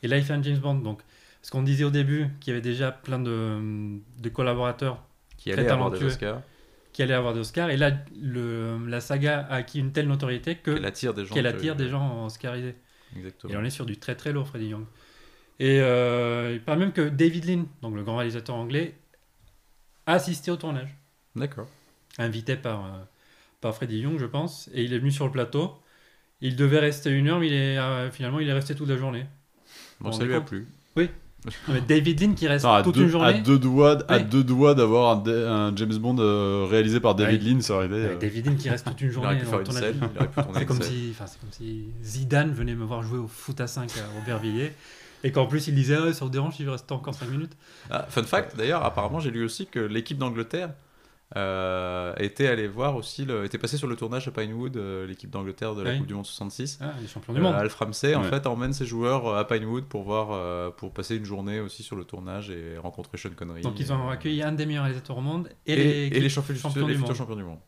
[0.03, 0.75] Et là il fait un James Bond.
[0.75, 1.01] Donc,
[1.41, 5.01] ce qu'on disait au début, qu'il y avait déjà plein de, de collaborateurs
[5.37, 6.03] Qui allait avoir des.
[6.05, 6.41] Oscars,
[6.93, 7.69] qui allaient avoir des Oscars.
[7.69, 11.33] Et là, le, la saga a acquis une telle notoriété que qu'elle attire des gens.
[11.35, 12.75] que- attire des gens oscarisés.
[13.15, 13.53] Exactement.
[13.53, 14.85] Et on est sur du très très lourd, Freddie Young.
[15.59, 18.95] Et euh, il paraît même que David Lean, donc le grand réalisateur anglais,
[20.05, 20.95] a assisté au tournage.
[21.35, 21.67] D'accord.
[22.19, 22.89] invité par, euh,
[23.61, 25.75] par Freddie Young, je pense, et il est venu sur le plateau.
[26.41, 28.97] Il devait rester une heure, mais il est, euh, finalement, il est resté toute la
[28.97, 29.25] journée.
[29.99, 30.67] Bon, ça lui a plu.
[31.67, 33.27] Non, mais David Lean qui reste toute deux, une journée.
[33.27, 37.49] à deux doigts, à deux doigts d'avoir un, James Bond euh, réalisé par David Ouais.
[37.51, 37.95] Lean, ça aurait été.
[37.95, 39.37] Euh, David Lean qui reste toute une Il journée.
[39.39, 39.73] Il
[40.55, 43.67] C'est comme, si, enfin, c'est comme si Zidane venait me voir jouer au foot à
[43.67, 44.73] 5 à Aubervilliers
[45.23, 47.53] et qu'en plus il disait ah, ça vous dérange je reste encore 5 minutes
[47.89, 50.69] Ah, fun fact, d'ailleurs, apparemment, j'ai lu aussi que l'équipe d'Angleterre
[51.35, 55.29] euh, était allée voir aussi, le, était passée sur le tournage à Pinewood, euh, l'équipe
[55.29, 55.97] d'Angleterre de la Oui.
[55.97, 56.79] Coupe du Monde 66.
[56.81, 59.85] ah, les champions du Euh, monde Alf Ramsey, en fait, emmène ses joueurs à Pinewood
[59.85, 63.61] pour voir, euh, pour passer une journée aussi sur le tournage et rencontrer Sean Connery.
[63.61, 65.75] donc ils ont Euh, accueilli un des meilleurs réalisateurs au monde et, et,
[66.09, 67.17] les, et les champions, champions les du futurs monde.
[67.17, 67.59] champions du monde.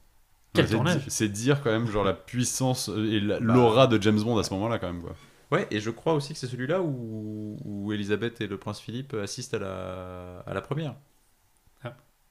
[0.54, 3.38] Quel c'est tournage C'est dire quand même genre la puissance et Bah.
[3.42, 5.16] l'aura de James Bond à ce moment-là quand même quoi.
[5.52, 9.14] Ouais, et je crois aussi que c'est celui-là où, où Elisabeth et le prince Philippe
[9.16, 10.96] assistent à la, à la première.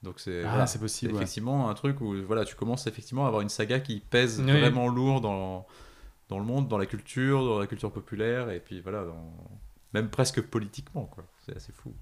[0.03, 1.13] Donc c'est Ah, voilà, ouais.
[1.13, 4.45] effectivement un truc où voilà, tu commences effectivement à avoir une saga qui pèse Oui.
[4.59, 5.67] vraiment lourd dans,
[6.29, 9.33] dans le monde, dans la culture, dans la culture populaire, et puis voilà, dans,
[9.93, 11.25] même presque politiquement, quoi.
[11.45, 11.93] C'est assez fou.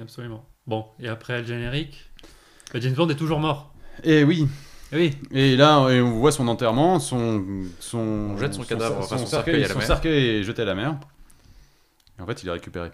[0.00, 0.44] Absolument.
[0.66, 2.10] Bon, et après le générique,
[2.72, 3.72] bah, James Bond est toujours mort.
[4.02, 4.46] Et oui.
[4.92, 7.44] Eh oui, Et là, et on voit son enterrement, son,
[7.80, 9.86] son, On jette son cadavre, enfin, son cercueil à la son mer.
[9.86, 10.98] cercueil est jeté à la mer.
[12.18, 12.90] Et en fait, il est récupéré.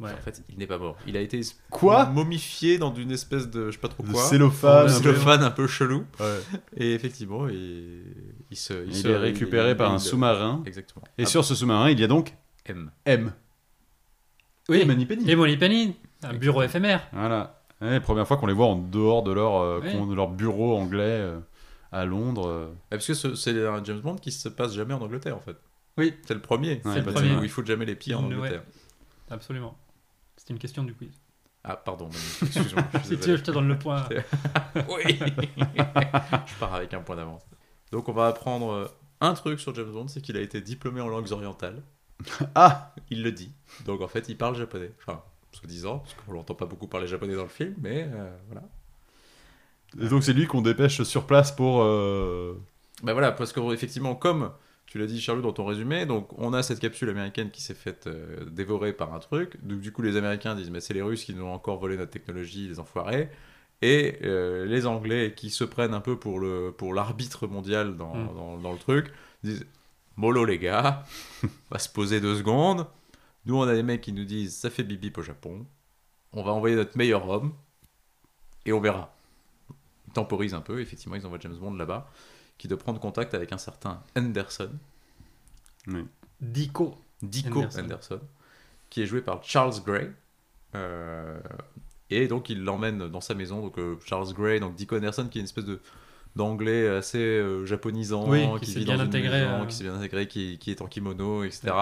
[0.00, 0.12] Ouais.
[0.12, 0.96] En fait, il n'est pas mort.
[1.06, 4.22] Il a été Quoi momifié dans une espèce de je sais pas trop quoi.
[4.22, 4.82] cellophane.
[4.82, 4.88] Un peu.
[5.02, 6.04] cellophane un peu chelou.
[6.18, 6.38] Ouais.
[6.76, 8.02] Et effectivement, il,
[8.50, 10.62] il se, Il, se- est récupéré il- par un il- sous-marin.
[10.66, 11.04] Exactement.
[11.18, 12.34] Et Ah, sur ce sous-marin, il y a donc
[12.66, 12.90] M.
[13.04, 13.32] M.
[14.68, 14.80] oui.
[14.80, 15.30] Et Manipeni.
[15.30, 17.06] Et un bureau éphémère.
[17.12, 17.62] Voilà.
[17.80, 20.08] Ouais, première fois qu'on les voit en dehors de leur, euh, Oui.
[20.08, 21.38] de leur bureau anglais euh,
[21.92, 22.46] à Londres.
[22.46, 22.66] euh.
[22.74, 25.40] Ah, Parce que ce- c'est un James Bond qui se passe jamais en Angleterre en
[25.40, 25.56] fait.
[25.96, 26.12] Oui.
[26.26, 26.74] C'est le premier.
[26.84, 28.34] Ouais, c'est le premier où il faut jamais les pieds en Ouais.
[28.36, 28.62] Angleterre.
[29.30, 29.76] Absolument.
[30.50, 31.12] C'était une question du quiz.
[31.62, 32.82] Ah pardon, excuse-moi.
[33.04, 34.04] Si tu veux, je te donne le point.
[34.88, 35.04] Oui.
[35.76, 37.42] je pars avec un point d'avance.
[37.92, 38.86] Donc on va apprendre euh,
[39.20, 41.82] un truc sur James Bond, c'est qu'il a été diplômé en langues orientales.
[42.56, 43.52] Ah Il le dit.
[43.84, 44.90] Donc en fait, il parle japonais.
[44.98, 48.62] Enfin, soi-disant, parce qu'on l'entend pas beaucoup parler japonais dans le film, mais euh, voilà.
[50.00, 51.82] Et donc c'est lui qu'on dépêche sur place pour.
[51.82, 52.60] euh,
[53.04, 54.50] Bah voilà, parce qu'effectivement, comme
[54.90, 57.74] tu l'as dit, Charlot, dans ton résumé, donc on a cette capsule américaine qui s'est
[57.74, 59.56] faite euh, dévorer par un truc.
[59.64, 61.96] Donc du coup, les Américains disent, mais c'est les Russes qui nous ont encore volé
[61.96, 63.30] notre technologie, les enfoirés.
[63.82, 68.16] Et euh, les Anglais qui se prennent un peu pour le pour l'arbitre mondial dans,
[68.16, 68.34] Mm.
[68.34, 69.12] dans, dans le truc
[69.44, 69.64] disent,
[70.16, 71.04] mollo les gars,
[71.44, 72.84] on va se poser deux secondes.
[73.46, 75.66] Nous, on a des mecs qui nous disent, ça fait bip bip au Japon.
[76.32, 77.52] On va envoyer notre meilleur homme
[78.66, 79.14] et on verra.
[80.08, 82.10] Ils temporisent un peu, effectivement, ils envoient James Bond là-bas
[82.60, 84.68] qui doit prendre contact avec un certain Anderson,
[86.42, 86.94] Dico.
[87.22, 87.80] Dico Anderson.
[87.80, 88.20] Anderson,
[88.90, 90.10] qui est joué par Charles Gray.
[90.74, 91.40] Euh,
[92.10, 93.62] et donc il l'emmène dans sa maison.
[93.62, 95.80] Donc euh, Charles Gray, donc Dico Anderson, qui est une espèce de
[96.36, 99.66] d'anglais assez euh, japonisant, Oui, qui qui, s'est vit bien dans une intégré, maison, euh.
[99.66, 101.72] qui s'est bien intégré, qui, qui est en kimono, etc.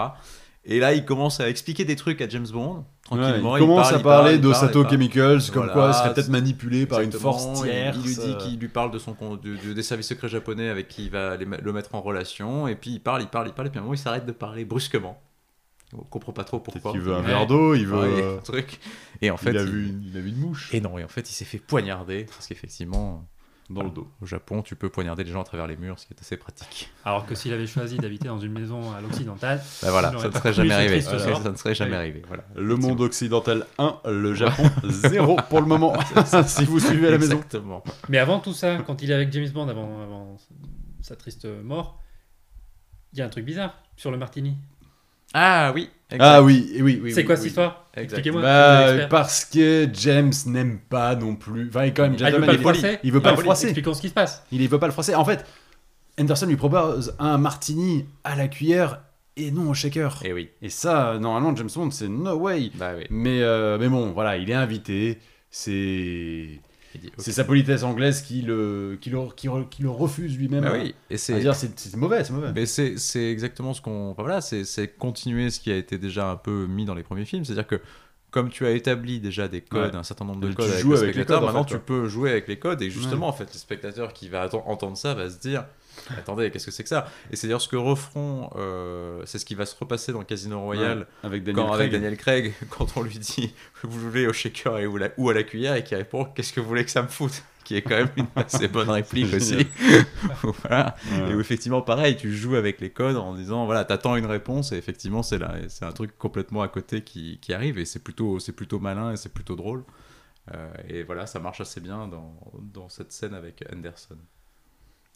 [0.65, 3.95] Et là, il commence à expliquer des trucs à James Bond, ouais, il commence parle,
[3.95, 4.89] à il parle, parler il parle, il parle.
[4.89, 7.97] Chemicals, comme Voilà, quoi il serait peut-être manipulé par une force il- tierce.
[7.97, 10.87] Il, lui dit qu'il lui parle de son de- de- des services secrets japonais avec
[10.89, 12.67] qui il va les le mettre en relation.
[12.67, 13.67] Et puis il parle, il parle, il parle.
[13.67, 15.19] Et puis à un moment, il s'arrête de parler brusquement.
[15.93, 16.91] On comprend pas trop pourquoi.
[16.91, 17.97] qu'il veut un verre d'eau, il veut.
[17.97, 18.79] Ouais, euh, un truc.
[19.21, 20.99] Et en fait, il, a il- vu une, il a vu une mouche Et non,
[20.99, 22.25] et en fait, il s'est fait poignarder.
[22.25, 23.25] Parce qu'effectivement,
[23.69, 24.07] dans le dos.
[24.21, 26.37] au Japon, tu peux poignarder les gens à travers les murs, ce qui est assez
[26.37, 26.89] pratique.
[27.05, 30.27] Alors que s'il avait choisi d'habiter dans une maison à l'occidentale, Bah voilà, Il ça
[30.29, 31.01] ne serait jamais arrivé.
[31.03, 31.97] triste Ça, ne serait jamais Oui.
[31.97, 32.21] arrivé.
[32.27, 32.43] Voilà.
[32.55, 35.93] Le monde occidental 1, le Japon 0 pour le moment.
[36.47, 37.33] si vous suivez à la maison.
[37.35, 37.83] Exactement.
[38.09, 40.37] Mais avant tout ça, quand il est avec James Bond, avant, avant
[41.01, 42.01] sa triste mort,
[43.13, 44.55] il y a un truc bizarre sur le martini.
[45.33, 45.89] Ah oui.
[46.17, 47.11] Ah oui, oui, oui.
[47.11, 47.41] c'est oui, quoi oui.
[47.41, 47.85] cette histoire.
[47.95, 48.41] Expliquez-moi.
[48.41, 51.69] Bah, parce que James n'aime pas non plus.
[51.69, 53.31] Enfin, il est quand même Ah, il veut pas il le froisser il veut pas
[53.31, 53.65] le froisser.
[53.67, 54.43] Expliquons ce qui se passe.
[54.51, 55.13] Il ne veut pas le froisser.
[55.13, 55.45] En fait,
[56.19, 59.01] Anderson lui propose un martini à la cuillère
[59.37, 60.19] et non au shaker.
[60.25, 60.49] Et oui.
[60.61, 62.71] Et ça, normalement, James Bond, c'est no way.
[62.75, 63.05] Bah oui.
[63.09, 65.19] Mais, euh, mais bon, voilà, il est invité.
[65.51, 66.59] C'est
[67.17, 70.63] C'est sa politesse anglaise qui le, qui le, qui re- qui le refuse lui-même.
[70.63, 70.95] Bah oui.
[71.09, 71.39] Et c'est.
[71.39, 72.51] dire, c'est mauvais, c'est mauvais.
[72.53, 72.95] Mais c'est
[73.31, 74.11] exactement ce qu'on.
[74.11, 77.25] enfin, voilà, c'est continuer ce qui a été déjà un peu mis dans les premiers
[77.25, 77.45] films.
[77.45, 77.79] C'est-à-dire que,
[78.31, 79.99] comme tu as établi déjà des codes, Ouais.
[79.99, 82.07] un certain nombre de Tu codes avec avec les codes, en maintenant fait, tu peux
[82.07, 82.81] jouer avec les codes.
[82.81, 85.65] Et justement, en fait, le spectateur qui va entendre ça va se dire
[86.17, 87.07] Attendez, qu'est-ce que c'est que ça?
[87.31, 88.49] Et c'est d'ailleurs ce que referont.
[88.55, 90.99] euh, c'est ce qui va se repasser dans Casino Royale.
[90.99, 91.79] Ouais, avec Daniel Quand, Craig.
[91.81, 95.43] avec Daniel Craig, quand on lui dit vous voulez au shaker et ou, à la
[95.43, 97.43] cuillère, et qui répond qu'est-ce que vous voulez que ça me foute?
[97.65, 99.67] Qui est quand même une assez bonne réplique aussi.
[100.41, 100.95] voilà.
[101.11, 101.31] Ouais.
[101.31, 104.71] Et où effectivement, pareil, tu joues avec les codes en disant voilà, t'attends une réponse
[104.71, 108.03] et effectivement, c'est là, c'est un truc complètement à côté qui, qui arrive et c'est
[108.03, 109.83] plutôt, c'est plutôt malin et c'est plutôt drôle.
[110.55, 114.17] Euh, et voilà, ça marche assez bien dans, dans cette scène avec Anderson.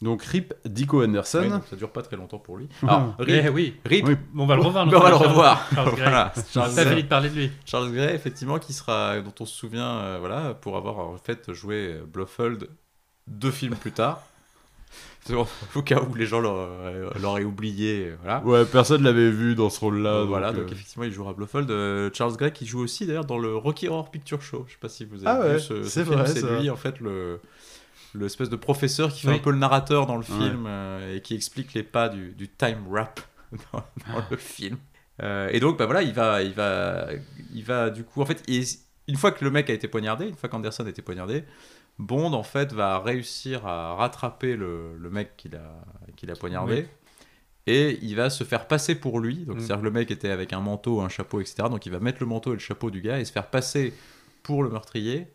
[0.04, 1.48] Donc Rip Dico Anderson.
[1.50, 2.68] Oui, ça dure pas très longtemps pour lui.
[2.86, 2.94] Ah.
[2.94, 4.16] Alors, Eh Rip, oui, Rip, Oui.
[4.36, 4.86] on va le revoir.
[4.86, 5.66] On va le revoir.
[5.74, 6.02] Charles Gray.
[6.04, 6.86] Voilà, Charles Gray.
[6.88, 7.50] fini de parler de lui.
[7.64, 11.52] Charles Gray, effectivement, qui sera, dont on se souvient, euh, voilà, pour avoir en fait
[11.52, 12.68] joué Blofeld
[13.26, 14.22] deux films plus tard.
[15.74, 18.42] Au cas où les gens l'auraient oublié, voilà.
[18.44, 20.10] Ouais, personne l'avait vu dans ce rôle-là.
[20.10, 21.70] Euh, donc, voilà, euh, donc effectivement, il jouera Blofeld.
[21.70, 24.64] Euh, Charles Gray qui joue aussi d'ailleurs dans le Rocky Horror Picture Show.
[24.68, 26.16] Je sais pas si vous avez Ah ouais, vu ce, ce c'est film.
[26.16, 27.40] vrai, C'est lui en fait le
[28.18, 29.34] l'espèce de professeur qui fait Oui.
[29.36, 30.26] un peu le narrateur dans le Ouais.
[30.48, 33.20] film euh, et qui explique les pas du, du time rap
[33.72, 34.76] dans, dans le film.
[35.22, 37.06] Euh, et donc bah voilà, il va il va
[37.52, 38.64] il va du coup en fait il-
[39.06, 41.44] une fois que le mec a été poignardé, une fois qu'Anderson a été poignardé,
[41.98, 45.84] Bond en fait va réussir à rattraper le, le mec qu'il a
[46.16, 46.74] qu'il a poignardé.
[46.74, 46.86] Oui.
[47.66, 49.36] Et il va se faire passer pour lui.
[49.46, 49.60] Donc, Mm.
[49.60, 51.68] c'est-à-dire que le mec était avec un manteau, un chapeau, etc.
[51.70, 53.94] Donc, il va mettre le manteau et le chapeau du gars et se faire passer
[54.42, 55.28] pour le meurtrier.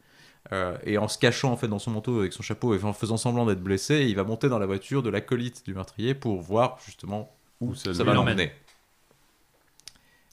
[0.51, 2.93] Euh, et en se cachant en fait dans son manteau avec son chapeau et en
[2.93, 6.41] faisant semblant d'être blessé, il va monter dans la voiture de l'acolyte du meurtrier pour
[6.41, 8.51] voir justement où Où ça va l'emmener.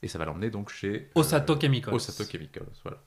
[0.01, 1.93] Et ça va l'emmener donc chez Osato euh, Chemicals.
[1.93, 2.97] Osato Chemicals, voilà.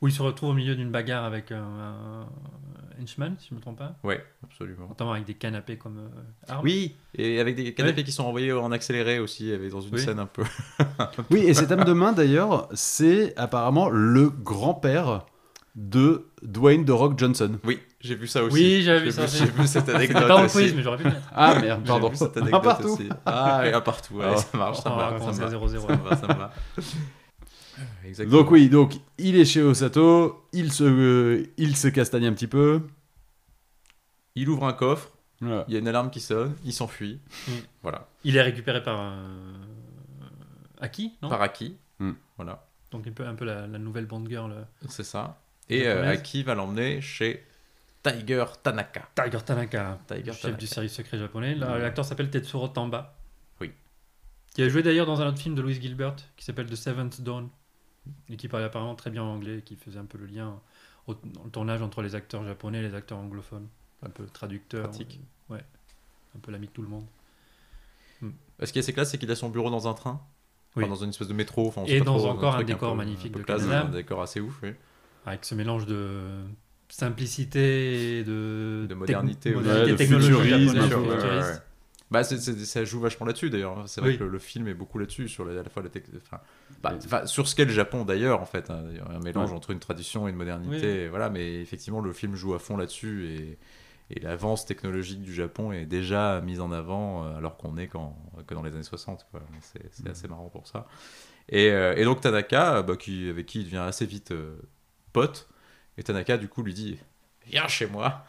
[0.00, 2.28] Où il se retrouve au milieu d'une bagarre avec un, un
[3.02, 3.96] henchman, si je ne me trompe pas.
[4.04, 4.86] Ouais, absolument.
[4.88, 6.54] Notamment avec des canapés comme euh.
[6.62, 9.80] Oui, et avec des canapés qui sont envoyés en accéléré aussi, il y avait dans
[9.80, 10.00] une Oui.
[10.00, 10.44] scène un peu.
[11.30, 15.26] Oui, et cet homme de main, d'ailleurs, c'est apparemment le grand-père
[15.80, 17.58] de Dwayne The Rock Johnson.
[17.64, 18.54] Oui, j'ai vu ça aussi.
[18.54, 19.26] Oui, j'avais vu ça.
[19.26, 20.56] J'ai vu cette anecdote pas aussi.
[20.58, 21.28] quiz, mais j'aurais pu le mettre.
[21.32, 22.08] Ah merde, J'ai pardon.
[22.08, 22.88] vu cette Un anecdote partout.
[22.88, 23.08] aussi.
[23.24, 24.38] Ah, et un partout, allez, Ah.
[24.38, 25.50] ça marche, ça me va va, ça va.
[25.50, 25.86] 0-0.
[25.86, 26.52] Ça va, ça me va.
[28.04, 28.40] Exactement.
[28.42, 32.48] Donc oui, donc il est chez Osato, il se, euh, il se castagne un petit
[32.48, 32.82] peu.
[34.34, 35.10] Il ouvre un coffre,
[35.40, 35.64] Voilà.
[35.68, 37.20] il y a une alarme qui sonne, il s'enfuit.
[37.46, 37.52] Mm.
[37.82, 38.08] Voilà.
[38.24, 39.22] Il est récupéré par un.
[40.80, 41.28] Aki, non?
[41.28, 41.76] Par Aki.
[42.00, 42.12] Mm.
[42.36, 44.50] Voilà, Donc un peu, un peu la, la nouvelle Bond Girl.
[44.52, 44.62] euh.
[44.88, 45.38] c'est ça.
[45.70, 46.18] Et euh, Japonaise.
[46.18, 47.44] Aki va l'emmener chez
[48.02, 49.08] Tiger Tanaka.
[49.14, 50.60] Tiger Tanaka, Tiger chef Tanaka.
[50.60, 51.54] du service secret japonais.
[51.54, 51.78] Ouais.
[51.78, 53.16] L'acteur s'appelle Tetsuro Tamba.
[53.60, 53.72] Oui.
[54.54, 57.20] Qui a joué d'ailleurs dans un autre film de Louis Gilbert qui s'appelle The Seventh
[57.20, 57.48] Dawn.
[58.30, 60.58] Et qui parlait apparemment très bien anglais et qui faisait un peu le lien
[61.06, 61.12] au,
[61.44, 63.68] le tournage entre les acteurs japonais et les acteurs anglophones.
[64.02, 64.84] Un peu traducteur.
[64.88, 65.20] Pratique.
[65.50, 65.64] euh, ouais.
[66.34, 67.04] Un peu l'ami de tout le monde.
[68.62, 70.20] Ce qui est assez classe, c'est qu'il a son bureau dans un train.
[70.76, 70.84] Oui.
[70.84, 71.68] Enfin, dans une espèce de métro.
[71.68, 73.44] Enfin, on Et sait pas dans trop, encore un truc décor peu- magnifique peu de
[73.44, 73.62] classe.
[73.68, 74.72] Un décor assez ouf, oui.
[75.26, 76.20] Avec ce mélange de
[76.88, 81.52] simplicité et de, De modernité, modernité de technologique de ouais, ouais.
[82.10, 83.84] Bah, c'est- c'est- ça joue vachement là-dessus d'ailleurs.
[83.86, 84.18] C'est vrai Oui.
[84.18, 86.40] que le, le film est beaucoup là-dessus, sur la- à la fois la enfin,
[86.82, 88.70] bah, enfin, sur ce qu'est le Japon d'ailleurs, en fait.
[88.70, 88.82] hein.
[88.90, 89.56] Il y a un mélange Ouais.
[89.56, 90.86] entre une tradition et une modernité.
[90.86, 90.98] Oui.
[91.00, 93.58] et voilà, mais effectivement, le film joue à fond là-dessus et,
[94.10, 98.16] et l'avance technologique du Japon est déjà mise en avant euh, alors qu'on est qu'en-
[98.46, 99.26] que dans les années 60.
[99.30, 99.42] quoi.
[99.60, 100.10] C'est Mm.
[100.10, 100.86] assez marrant pour ça.
[101.50, 104.56] Et, euh, et donc Tanaka, euh, bah, qui, avec qui il devient assez vite euh,
[105.12, 105.48] pote,
[105.96, 106.98] et Tanaka du coup lui dit
[107.46, 108.24] Viens chez moi,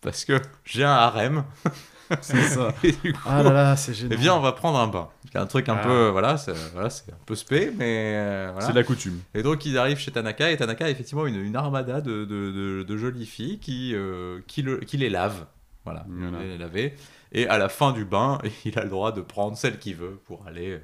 [0.00, 1.44] parce que j'ai un harem.
[2.22, 2.72] C'est ça.
[2.82, 4.18] Et du coup, Ah là là, c'est et génial.
[4.18, 5.10] viens, on va prendre un bain.
[5.30, 5.84] C'est un truc un Ah.
[5.86, 8.66] peu, voilà, c'est voilà, un peu spé, mais euh, voilà.
[8.66, 9.20] C'est de la coutume.
[9.34, 12.50] Et donc ils arrivent chez Tanaka, et Tanaka a effectivement une, une armada de, de,
[12.50, 15.44] de- de jolies filles qui, euh, qui, le- qui les lavent.
[15.84, 16.38] Voilà, Voilà.
[16.44, 16.94] les laver.
[17.32, 20.18] Et à la fin du bain, il a le droit de prendre celle qu'il veut
[20.24, 20.80] pour aller, euh,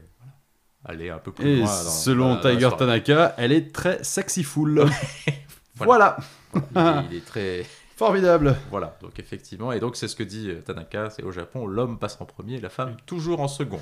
[0.84, 1.66] aller un peu plus Et loin.
[1.66, 2.70] dans- selon dans la- dans la Tiger.
[2.78, 4.84] Tanaka, elle est très sexyful.
[5.76, 6.16] voilà.
[6.54, 7.64] Il est, il est très.
[7.96, 8.56] Formidable.
[8.72, 11.96] Voilà, donc effectivement, et donc c'est ce que dit euh, Tanaka, c'est au Japon, l'homme
[11.96, 13.78] passe en premier, la femme toujours en second.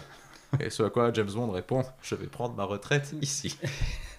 [0.60, 3.56] Et ce à quoi James Bond répond, je vais prendre ma retraite ici.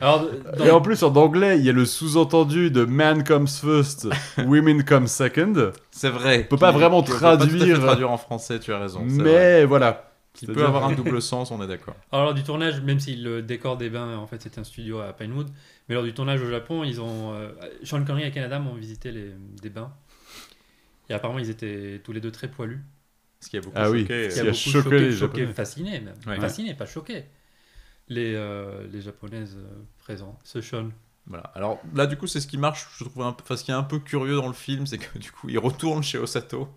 [0.00, 0.26] Alors,
[0.58, 4.08] dans- Et en plus, en anglais, il y a le sous-entendu de Man comes first,
[4.44, 5.72] women come second.
[5.90, 6.44] C'est vrai.
[6.44, 9.00] peut pas vraiment peut pas tout à fait traduire- traduire en français, tu as raison.
[9.06, 10.10] Mais voilà.
[10.36, 11.96] Qui peut avoir un double sens, on est d'accord.
[12.12, 15.00] alors, lors du tournage, même si le décor des bains, en fait, c'était un studio
[15.00, 15.48] à Pinewood,
[15.88, 17.32] mais lors du tournage au Japon, ils ont.
[17.34, 17.50] euh,
[17.82, 19.92] Sean Connery et Canada ont visité les, des bains.
[21.08, 22.82] Et apparemment, ils étaient tous les deux très poilus.
[23.40, 24.02] Ce qui a beaucoup Ah oui.
[24.02, 24.30] choqué.
[24.30, 25.52] Ce qui a choqué beaucoup choqué, les choqué, Japonais.
[25.52, 26.14] fasciné même.
[26.26, 26.40] Ouais.
[26.40, 27.24] Fasciné, pas choqué.
[28.08, 30.38] Les, euh, les japonaises euh, présentes.
[30.44, 30.90] Ce Sean.
[31.26, 31.44] Voilà.
[31.54, 33.42] Alors là, du coup, c'est ce qui marche, je trouve, un peu...
[33.42, 35.58] enfin, ce qui est un peu curieux dans le film, c'est que du coup, il
[35.58, 36.68] retourne chez Osato.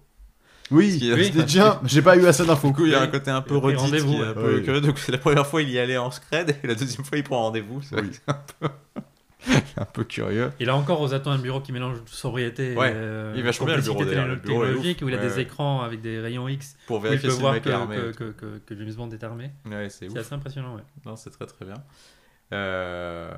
[0.72, 1.26] Oui, est- Oui.
[1.26, 1.82] c'était déjà.
[1.86, 2.68] J'ai pas eu assez d'infos.
[2.70, 4.34] Du coup, il y a un côté un peu a redite rendez-vous, qui est un
[4.34, 4.64] peu Oui.
[4.64, 4.82] curieux.
[4.82, 7.24] Donc, c'est la première fois, il y allait en scred, et la deuxième fois, il
[7.24, 7.82] prend rendez-vous.
[7.82, 8.12] C'est Oui.
[8.28, 8.68] un peu...
[9.78, 10.52] un peu curieux.
[10.60, 12.90] Il a encore aux attentes un bureau qui mélange sobriété Ouais.
[12.90, 14.04] et euh, Il vachement bien, le bureau.
[14.04, 15.42] Le bureau technologique, où il a Ouais, des ouais.
[15.44, 17.96] écrans avec des rayons X Pour où il vérifier peut si le que, est armé.
[17.96, 19.52] que, que, que, que James Bond est armé.
[19.66, 20.84] Ouais, c'est assez impressionnant, ouais.
[21.06, 21.76] Non, c'est très très bien.
[22.52, 23.32] Euh,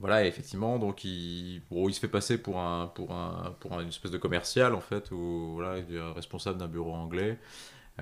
[0.00, 3.74] Voilà, et effectivement, donc il, bon, il se fait passer pour un pour un pour
[3.74, 5.74] un- une espèce de commercial en fait, ou voilà,
[6.14, 7.38] responsable d'un bureau anglais.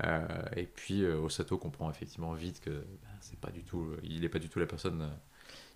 [0.05, 4.25] Euh, et puis euh, Osato comprend effectivement vite que bah, c'est pas du tout, il
[4.25, 5.07] est pas du tout la personne euh,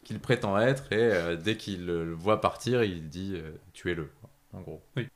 [0.03, 3.37] qu'il prétend être, et euh, dès qu'il le voit partir, il dit
[3.73, 4.11] tuez-le,
[4.53, 4.83] en gros.
[4.97, 5.07] Oui.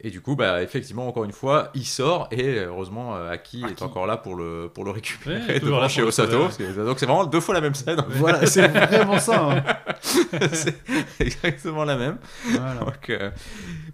[0.00, 3.82] Et du coup, bah, effectivement, encore une fois, il sort et heureusement, euh, Aki est
[3.82, 6.38] encore là pour le, pour le récupérer Ouais, devant chez Osato.
[6.44, 8.04] parce que- donc c'est vraiment deux fois la même scène.
[8.10, 9.42] Voilà, c'est vraiment ça.
[9.50, 9.64] hein.
[10.52, 10.74] c'est
[11.20, 12.18] exactement la même.
[12.48, 12.74] Voilà.
[12.84, 13.30] Donc, euh,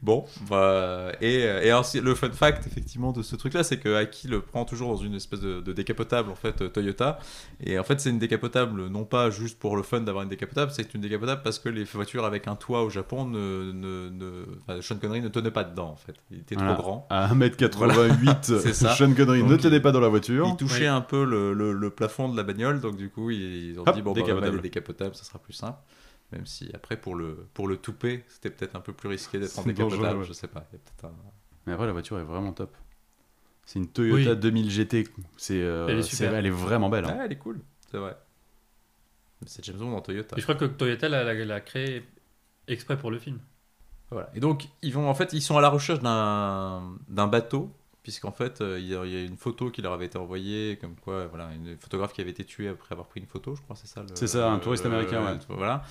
[0.02, 3.94] bon, bah, et, euh, et ainsi, le fun fact effectivement de ce truc-là, c'est que
[3.94, 7.18] Aki le prend toujours dans une espèce de, de décapotable en fait euh, Toyota.
[7.64, 10.70] Et en fait, c'est une décapotable non pas juste pour le fun d'avoir une décapotable,
[10.74, 14.44] c'est une décapotable parce que les voitures avec un toit au Japon ne, ne, ne
[14.68, 16.14] enfin, Sean Connery ne tenait pas dedans en fait.
[16.30, 16.74] Il était Voilà.
[16.74, 17.06] trop grand.
[17.10, 18.94] À 1m88, C'est ça.
[18.94, 20.46] Sean Connery Donc, ne tenait pas dans la voiture.
[20.50, 20.86] Il touchait Oui.
[20.86, 23.94] un peu le, le- le plafond de la bagnole, donc du coup ils ont Hop,
[23.94, 25.14] dit bon bah, on va décapotable.
[25.14, 25.78] ça sera plus simple.
[26.32, 29.58] Même si après pour le pour le toupet, c'était peut-être un peu plus risqué d'être
[29.58, 30.24] en décapotable, ouais.
[30.24, 30.66] je sais pas.
[30.72, 31.16] Il y a peut-être un-
[31.66, 32.74] Mais après, la voiture est vraiment top.
[33.66, 34.36] C'est une Toyota Oui.
[34.36, 35.04] 2000 GT.
[35.36, 36.34] C'est, euh, Elle est super.
[36.34, 37.04] elle est vraiment belle.
[37.06, 37.16] hein.
[37.18, 38.16] Ah, elle est cool, c'est vrai.
[39.40, 40.36] Mais C'est James Bond en Toyota.
[40.36, 42.04] Et je crois que Toyota l'a- l'a l'a créé
[42.68, 43.38] exprès pour le film.
[44.14, 44.30] Voilà.
[44.34, 47.70] Et donc ils vont en fait ils sont à la recherche d'un bateau
[48.04, 51.26] puisqu'en fait euh, il y, a, une photo qui leur avait été envoyée comme quoi
[51.26, 53.88] voilà une photographe qui avait été tuée après avoir pris une photo je crois c'est
[53.88, 55.38] ça C'est ça, un touriste américain, ouais.
[55.48, 55.82] voilà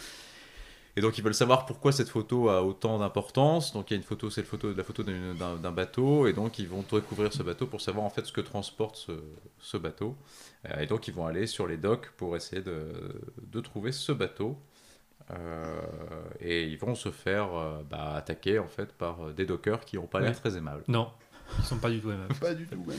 [0.95, 3.97] et donc ils veulent savoir pourquoi cette photo a autant d'importance donc il y a
[3.97, 7.43] une photo c'est le photo la photo d'un bateau et donc ils vont découvrir ce
[7.43, 9.11] bateau pour savoir en fait ce que transporte ce,
[9.59, 10.15] ce bateau
[10.65, 12.93] Euh, et donc ils vont aller sur les docks pour essayer de,
[13.41, 14.57] de trouver ce bateau
[16.39, 19.95] et ils vont se faire euh, bah, attaquer en fait par euh, des dockers qui
[19.97, 20.83] n'ont pas l'air très aimables.
[20.87, 21.09] Non,
[21.59, 22.33] ils sont pas du tout aimables.
[22.39, 22.97] Pas du tout, même.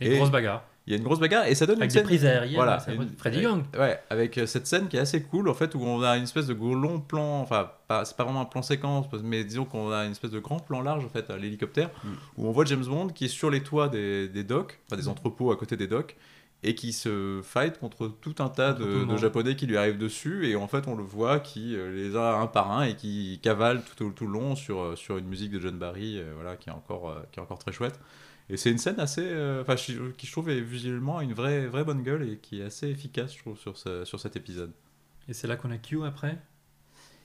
[0.00, 0.64] Et, Et- une grosse bagarre.
[0.86, 2.04] Il y a une grosse bagarre et ça donne Avec une des scène.
[2.06, 2.56] prises aériennes.
[2.56, 3.64] Voilà, une- Freddy Young.
[3.74, 6.24] Ouais, avec euh, cette scène qui est assez cool en fait où on a une
[6.24, 7.70] espèce de gros long plan, enfin
[8.04, 10.82] c'est pas vraiment un plan séquence, mais disons qu'on a une espèce de grand plan
[10.82, 12.08] large en fait à l'hélicoptère Mm.
[12.36, 15.08] où on voit James Bond qui est sur les toits des, des docks, enfin des
[15.08, 16.16] entrepôts à côté des docks
[16.66, 20.56] et qui se fight contre tout un tas de, japonais qui lui arrivent dessus et
[20.56, 23.82] en fait on le voit qui euh, les a un par un et qui cavale
[23.84, 26.56] tout, au- tout le long sur, euh, sur une musique de John Barry euh, voilà,
[26.56, 28.00] qui, est encore, euh, qui est encore très chouette.
[28.50, 29.24] Et c'est une scène assez,
[29.62, 32.88] enfin, qui je trouve est visuellement une vraie, vraie bonne gueule et qui est assez
[32.88, 34.72] efficace, je trouve, sur, ce- sur cet épisode.
[35.28, 36.38] Et c'est là qu'on a Q après?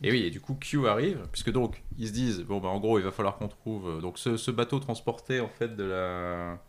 [0.01, 2.79] Et oui, et du coup, Q arrive, puisque donc, ils se disent, bon, bah, en
[2.79, 4.01] gros, il va falloir qu'on trouve.
[4.01, 6.63] Donc, ce, ce bateau transportait, en fait, de la.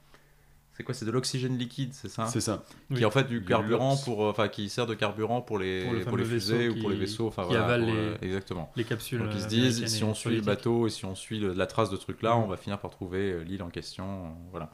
[0.80, 2.64] C'est quoi C'est de l'oxygène liquide, c'est ça C'est ça.
[2.88, 3.02] Qui Oui.
[3.02, 4.24] est en fait du carburant pour.
[4.24, 6.88] euh, Enfin, qui sert de carburant pour les, Pour le pour les fusées ou pour
[6.88, 7.26] les vaisseaux.
[7.26, 7.64] Enfin, qui voilà.
[7.66, 8.72] avale pour, les- euh, exactement.
[8.76, 9.18] Les capsules.
[9.18, 11.52] Donc, ils se euh, disent, si on suit le bateau et si on suit le-
[11.52, 12.38] la trace de ce truc-là, Mm.
[12.44, 14.34] on va finir par trouver l'île en question.
[14.52, 14.70] Voilà.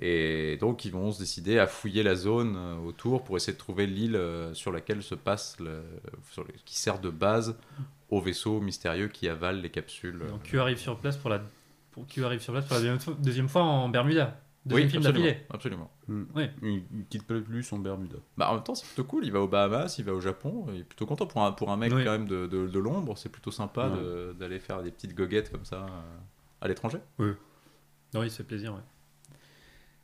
[0.00, 3.86] Et donc, ils vont se décider à fouiller la zone autour pour essayer de trouver
[3.86, 4.20] l'île
[4.52, 5.80] sur laquelle se passe, le,
[6.32, 7.56] sur le- qui sert de base
[8.10, 10.18] au vaisseau mystérieux qui avale les capsules.
[10.28, 11.40] Donc Q arrive sur place pour la,
[11.92, 14.40] pour Q arrive sur place pour la deuxième fois, deuxième fois en Bermuda.
[14.66, 15.46] Oui, Deuxième film absolument, d'affilée.
[15.50, 15.90] absolument.
[16.34, 16.50] Ouais.
[16.62, 18.16] Il, il quitte plus son Bermuda.
[18.36, 19.24] Bah, en même temps, c'est plutôt cool.
[19.24, 20.66] Il va aux Bahamas, il va au Japon.
[20.72, 22.04] Il est plutôt content pour un, pour un mec Oui.
[22.04, 23.16] quand même de, de, de l'ombre.
[23.16, 23.96] C'est plutôt sympa Ouais.
[23.96, 26.16] de- d'aller faire des petites goguettes comme ça euh,
[26.60, 26.98] à l'étranger.
[27.18, 28.72] Non, il se fait plaisir.
[28.74, 28.80] Ouais.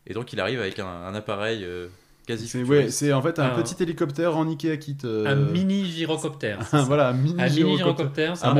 [0.07, 1.88] Et donc, il arrive avec un, un appareil euh,
[2.26, 2.98] quasi C'est ouais, futuriste.
[2.98, 4.96] c'est en fait un Un- petit hélicoptère en Ikea kit.
[5.04, 6.58] euh, Un mini gyrocoptère.
[6.87, 8.37] voilà, un mini, un mini gyrocoptère.
[8.37, 8.50] c'est un,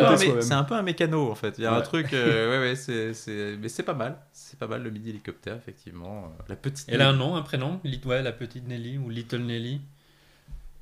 [0.59, 1.55] un peu un mécano en fait.
[1.59, 4.17] Il y a un truc, euh, ouais, ouais, c'est, c'est- mais c'est pas mal.
[4.33, 6.25] C'est pas mal le midi hélicoptère effectivement.
[6.25, 6.87] Euh, La petite.
[6.89, 9.81] Elle a un nom, un prénom, ouais, la petite Nelly ou Little Nelly.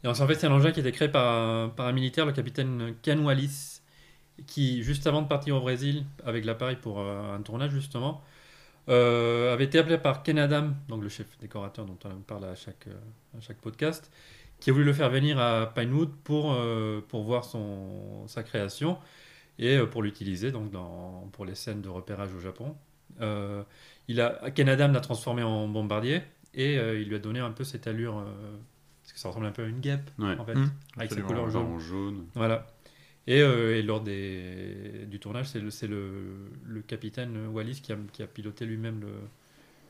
[0.03, 2.25] Et en fait, c'est un engin qui a été créé par un, par un militaire,
[2.25, 3.81] le capitaine Ken Wallis,
[4.47, 8.23] qui, juste avant de partir au Brésil avec l'appareil pour euh, un tournage, justement,
[8.90, 12.55] euh, avait été appelé par Ken Adam, donc le chef décorateur dont on parle à
[12.55, 14.11] chaque, euh, à chaque podcast,
[14.59, 18.98] qui a voulu le faire venir à Pinewood pour, euh, pour voir son, sa création
[19.59, 22.76] et euh, pour l'utiliser donc dans, pour les scènes de repérage au Japon.
[23.20, 23.62] Euh,
[24.09, 26.22] il a, Ken Adam l'a transformé en bombardier
[26.55, 28.24] et euh, il lui a donné un peu cette allure, euh,
[29.03, 30.37] parce que ça ressemble un peu à une guêpe Ouais.
[30.38, 31.50] en fait, Mmh, avec sa absolument, couleur ouais.
[31.53, 31.66] jaune.
[31.66, 32.26] En jaune.
[32.35, 32.66] Voilà.
[33.27, 36.11] Et, euh, et lors des, du tournage, c'est le, c'est le,
[36.67, 39.13] le capitaine Wallis qui a, qui a piloté lui-même le,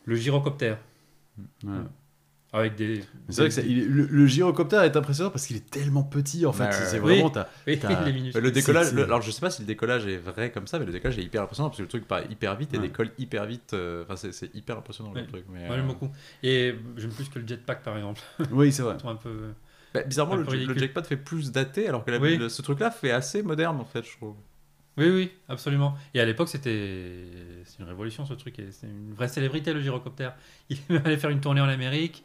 [0.05, 0.79] le gyrocoptère.
[1.65, 1.73] Ouais.
[2.53, 3.05] Avec des.
[3.29, 6.03] C'est vrai que ça- il est- le, le gyrocoptère est impressionnant parce qu'il est tellement
[6.03, 6.73] petit en fait.
[6.73, 7.21] C'est oui.
[7.23, 7.33] vraiment.
[7.69, 8.33] Oui, les.
[8.35, 10.67] Mais le décollage, c'est- le- alors je sais pas si le décollage est vrai comme
[10.67, 12.79] ça, mais le décollage est hyper impressionnant parce que le truc part hyper vite et
[12.79, 12.89] Ouais.
[12.89, 13.73] décolle hyper vite.
[13.73, 15.21] euh, Enfin, c'est, c'est hyper impressionnant Ouais.
[15.23, 15.45] le truc.
[15.49, 16.11] Mais, Moi, j'aime euh, beaucoup.
[16.43, 18.21] Et j'aime plus que le jetpack par exemple.
[18.51, 18.97] Oui, c'est vrai.
[19.05, 19.53] Un peu.
[19.95, 22.37] Bah, bizarrement, le, le jackpot fait plus daté alors que la- Oui.
[22.37, 24.35] le- ce truc-là fait assez moderne en fait, je trouve.
[24.97, 25.95] Oui, oui, absolument.
[26.15, 27.25] Et à l'époque, c'était
[27.79, 28.61] une révolution ce truc.
[28.71, 30.35] C'est une vraie célébrité le gyrocoptère.
[30.71, 32.23] Il allait faire une tournée en Amérique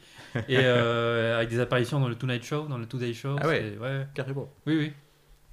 [0.50, 3.38] et euh, avec des apparitions dans le Tonight Show, dans le Today Show.
[3.40, 3.74] Ah ouais.
[3.74, 4.08] c'est- ouais.
[4.14, 4.50] Carrément.
[4.66, 4.94] Oui, oui.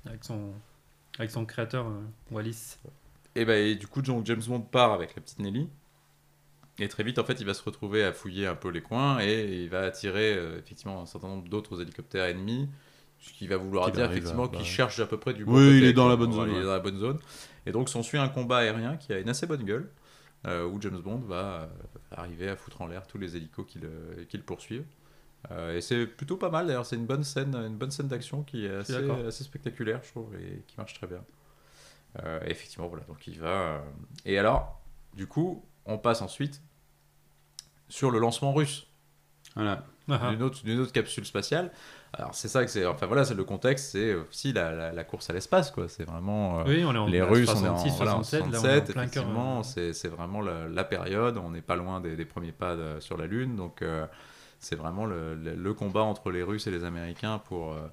[0.06, 0.52] Avec son,
[1.18, 2.00] avec son créateur, euh,
[2.32, 2.76] Wallis.
[3.36, 5.68] Et, bah, et du coup, donc, James Bond part avec la petite Nelly.
[6.78, 9.20] Et très vite, en fait, il va se retrouver à fouiller un peu les coins
[9.20, 12.68] et il va attirer euh, effectivement un certain nombre d'autres hélicoptères ennemis.
[13.20, 14.64] Ce qui va vouloir dire arrive effectivement qu'il bah.
[14.64, 16.58] cherche à peu près du bon Oui, côté, il est dans la bonne zone, Il
[16.58, 17.18] est dans la bonne zone.
[17.66, 19.88] Et donc, s'ensuit un combat aérien qui a une assez bonne gueule
[20.46, 21.66] euh, où James Bond va euh,
[22.10, 24.86] arriver à foutre en l'air tous les hélicos qui le, qui le poursuivent.
[25.52, 28.42] Euh, et c'est plutôt pas mal d'ailleurs, c'est une bonne scène, une bonne scène d'action
[28.42, 31.24] qui est assez, assez spectaculaire, je trouve, et qui marche très bien.
[32.44, 33.82] Et effectivement, voilà, donc il va.
[34.26, 34.82] Et alors,
[35.14, 36.62] du coup, on passe ensuite
[37.88, 38.86] sur le lancement russe
[39.54, 39.84] Voilà.
[40.10, 41.70] Ah, d'une autre, d'une autre capsule spatiale.
[42.12, 42.84] Alors, c'est ça que c'est.
[42.84, 45.88] Enfin, voilà, c'est le contexte, c'est aussi la, la, la course à l'espace, quoi.
[45.88, 46.60] C'est vraiment.
[46.60, 48.46] euh, Oui, on est en les Russes, on est en 66, voilà, en 67, là,
[48.46, 49.04] on est en 67, plein cœur.
[49.04, 52.52] effectivement, euh, c'est c'est vraiment la, la période, on n'est pas loin des, des premiers
[52.52, 54.06] pas de- sur la Lune, donc euh,
[54.58, 57.86] c'est vraiment le, le- le combat entre les Russes et les Américains pour, euh,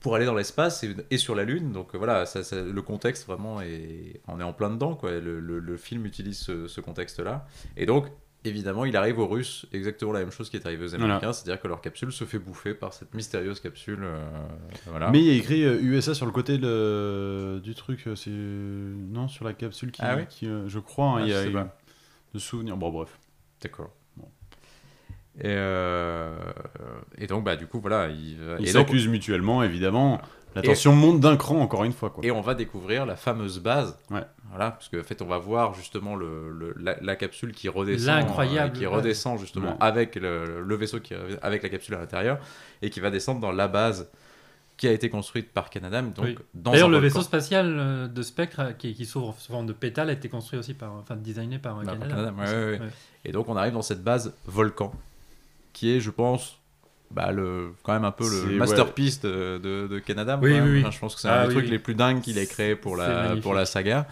[0.00, 2.82] pour aller dans l'espace et, et sur la Lune, donc euh, voilà, ça, ça- le
[2.82, 5.12] contexte vraiment est, on est en plein dedans, quoi.
[5.12, 8.06] Le, le- le film utilise ce, ce contexte-là, et donc
[8.44, 11.04] évidemment il arrive aux Russes exactement la même chose qui est arrivée aux Voilà.
[11.06, 14.24] Américains, c'est-à-dire que leur capsule se fait bouffer par cette mystérieuse capsule, euh,
[14.86, 15.10] voilà.
[15.10, 18.06] Mais il y a écrit euh, USA sur le côté de- du truc.
[18.06, 21.22] euh, C'est non sur la capsule qui, Ah oui qui, euh, je crois, hein, Ah,
[21.22, 21.76] il y je a sais eu pas.
[22.34, 22.76] de souvenirs.
[22.76, 23.18] Bon, bref.
[23.62, 23.90] D'accord.
[25.38, 26.34] Et, euh,
[27.18, 28.08] et donc, bah, du coup, voilà.
[28.08, 30.20] Ils s'accusent mutuellement, évidemment.
[30.54, 32.08] La tension monte d'un cran, encore une fois.
[32.08, 32.24] Quoi.
[32.24, 33.98] et on va découvrir la fameuse base.
[34.10, 34.22] Ouais.
[34.48, 38.06] Voilà, parce qu'en fait, on va voir justement le, le- la, la capsule qui redescend.
[38.20, 39.76] L'incroyable euh, Qui redescend justement Ouais.
[39.80, 42.38] avec le, le vaisseau, qui, avec la capsule à l'intérieur,
[42.80, 44.08] et qui va descendre dans la base
[44.78, 46.00] qui a été construite par Canada.
[46.00, 46.38] Donc, Oui.
[46.54, 50.08] D'ailleurs, le vaisseau spatial euh, de Spectre, euh, qui, qui s'ouvre sous forme de pétale,
[50.08, 52.14] a été construit aussi par, enfin, designé par Bah, par Canada.
[52.14, 52.80] Canada, ouais, ouais, ouais.
[52.80, 52.88] Ouais.
[53.26, 54.92] Et donc, on arrive dans cette base volcan,
[55.76, 56.58] qui est, je pense,
[57.10, 58.54] bah, le, quand même un peu le ouais.
[58.56, 60.38] masterpiece de, de, de Canada.
[60.42, 60.80] Oui, oui, oui.
[60.80, 61.70] Enfin, je pense que c'est Ah, un des oui, trucs oui.
[61.70, 64.06] les plus dingues qu'il ait créé pour la, pour la saga,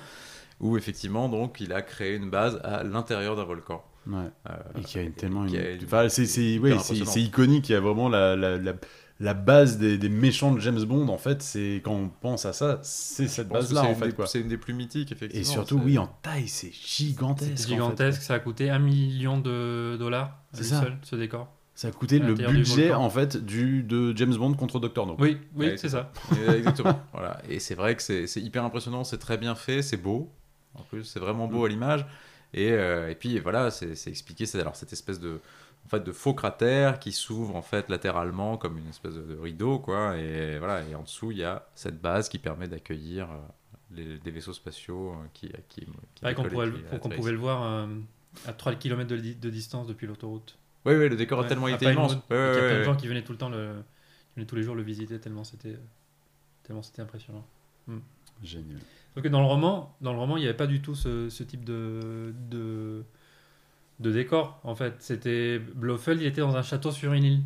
[0.61, 3.83] où effectivement, donc, il a créé une base à l'intérieur d'un volcan.
[4.07, 4.29] Ouais.
[4.51, 5.63] Euh, Et qui a une, tellement qui une...
[5.63, 8.59] a une- Enfin, c'est, c'est, ouais, c'est, c'est iconique, il y a vraiment la, la,
[8.59, 8.75] la,
[9.25, 12.53] la base des, des méchants de James Bond, en fait, c'est quand on pense à
[12.53, 14.27] ça, c'est cette base-là, c'est en une fait.
[14.27, 15.45] C'est une des plus mythiques, Et effectivement.
[15.53, 17.51] surtout, c'est- oui, en taille, c'est gigantesque.
[17.57, 17.69] C'est en fait.
[17.73, 20.81] gigantesque, ça a coûté un million de dollars lui ça.
[20.83, 21.49] seul, ce décor.
[21.77, 25.07] Ça a coûté le budget, en fait, du, de James Bond contre Dr.
[25.07, 25.17] No.
[25.19, 26.13] Oui, oui, Ouais, c'est ça.
[26.47, 27.01] Et- Exactement.
[27.13, 27.41] voilà.
[27.49, 30.31] Et c'est vrai que c'est c'est hyper impressionnant, c'est très bien fait, c'est beau.
[30.77, 31.51] En plus, c'est vraiment Mm.
[31.51, 32.07] beau à l'image.
[32.53, 34.47] Et, euh, et puis voilà, c'est c'est expliqué.
[34.47, 35.41] C'est alors cette espèce de,
[35.87, 39.39] en fait, de faux cratère qui s'ouvre en fait latéralement comme une espèce de, de
[39.39, 40.17] rideau, quoi.
[40.17, 40.83] Et voilà.
[40.89, 43.37] Et en dessous, il y a cette base qui permet d'accueillir euh,
[43.91, 46.45] les- des vaisseaux spatiaux euh, qui, qui, qui Pareil qu'on
[47.11, 47.87] pouvait le voir euh,
[48.47, 50.59] à 3 km de, di- de distance depuis l'autoroute.
[50.87, 52.15] Oui, oui, le décor a Ouais, tellement à été immense.
[52.15, 52.85] Ouais, qu'il y a ouais, plein de ouais.
[52.85, 53.83] gens qui venaient tout le temps le,
[54.31, 55.79] qui venaient tous les jours le visiter tellement c'était
[56.63, 57.45] tellement c'était impressionnant.
[58.43, 58.81] Génial.
[59.15, 61.29] Sauf que dans le roman, dans le roman, il n'y avait pas du tout ce,
[61.29, 63.05] ce type de, de
[64.01, 64.61] de décor.
[64.65, 67.41] En fait, c'était Blofeld, il était dans un château sur une île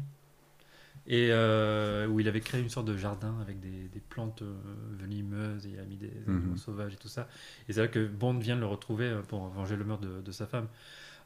[1.10, 4.54] et euh, où il avait créé une sorte de jardin avec des, des plantes euh,
[5.00, 6.56] venimeuses et il a mis des animaux Mhm.
[6.58, 7.28] sauvages et tout ça.
[7.68, 10.32] Et c'est là que Bond vient le retrouver euh, pour venger le meurtre de, de
[10.32, 10.66] sa femme.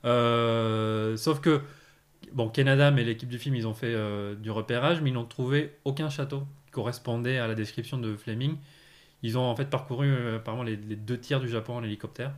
[0.04, 1.60] Euh, sauf que
[2.32, 3.96] bon, Ken Adam et l'équipe du film, ils ont fait
[4.36, 8.56] du repérage, mais ils n'ont trouvé aucun château qui correspondait à la description de Fleming.
[9.24, 12.32] Ils ont en fait parcouru apparemment les, les deux tiers du Japon en hélicoptère,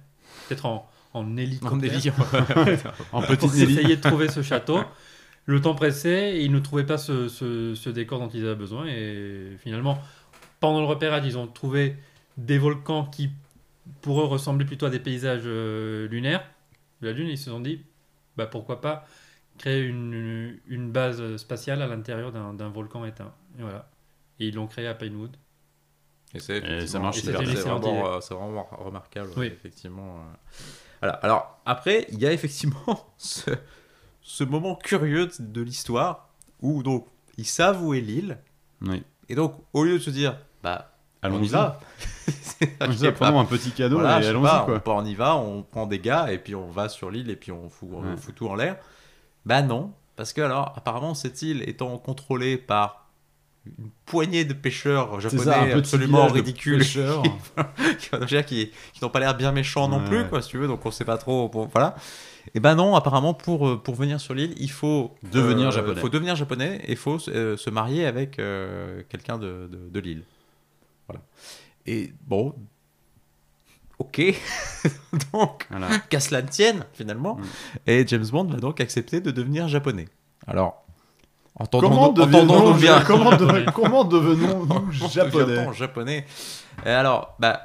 [0.49, 2.15] peut-être en, en hélicoptère, En délire.
[3.13, 4.81] En pour petite essayer de trouver ce château.
[5.47, 8.55] Le temps pressait et ils ne trouvaient pas ce, ce- ce décor dont ils avaient
[8.55, 8.87] besoin.
[8.87, 9.99] Et finalement,
[10.61, 11.97] pendant le repérage, ils ont trouvé
[12.39, 13.31] des volcans qui,
[14.01, 16.43] pour eux, ressemblaient plutôt à des paysages euh, lunaires
[17.03, 17.29] de la Lune.
[17.29, 17.83] Ils se sont dit,
[18.39, 19.07] bah, pourquoi pas
[19.59, 23.33] créer une, une base spatiale à l'intérieur d'un volcan éteint.
[23.59, 23.89] Et voilà.
[24.41, 25.37] Et ils l'ont créé à Pinewood.
[26.35, 29.47] Et ça marche c'est vraiment, euh, c'est vraiment remarquable, Oui.
[29.49, 30.25] effectivement.
[31.01, 31.15] Voilà.
[31.17, 32.85] Alors après, il y a effectivement
[33.19, 33.51] ce,
[34.21, 36.29] ce moment curieux de, de l'histoire
[36.61, 38.39] où donc ils savent où est l'île
[38.83, 39.03] Oui.
[39.29, 40.91] et donc au lieu de se dire bah
[41.23, 41.47] on Allons-y.
[41.47, 41.81] y va,
[42.83, 44.47] On y va, prenons un petit cadeau Voilà, et allons-y,
[44.87, 47.37] on, on y va, on prend des gars et puis on va sur l'île et
[47.37, 48.77] puis on fout, on fout tout en l'air.
[49.47, 53.04] Bah non, parce que alors apparemment cette île étant contrôlée par
[53.67, 59.53] une poignée de pêcheurs japonais ça, absolument ridicules qui, qui, qui n'ont pas l'air bien
[59.53, 60.09] méchants non Ouais.
[60.09, 61.49] plus, quoi, si tu veux, donc on sait pas trop.
[61.49, 61.95] bon, voilà.
[62.55, 66.01] Et ben non, apparemment, pour, euh, pour venir sur l'île, il faut Devenir euh, japonais.
[66.01, 70.01] faut devenir japonais et il faut euh, se marier avec euh, quelqu'un de, de, de
[70.01, 70.25] l'île.
[71.09, 71.23] Voilà.
[71.87, 72.55] Et bon,
[73.99, 74.21] ok.
[75.33, 75.99] donc, Voilà.
[76.11, 77.37] qu'à cela ne tienne, finalement.
[77.37, 77.43] Mm.
[77.87, 80.09] Et James Bond va donc accepter de devenir japonais.
[80.47, 80.84] Alors,
[81.57, 83.01] entendons-nous devenons-nous bien.
[83.03, 86.27] comment, de- comment devenons-nous japonais japonais.
[86.85, 87.61] Et alors, bah,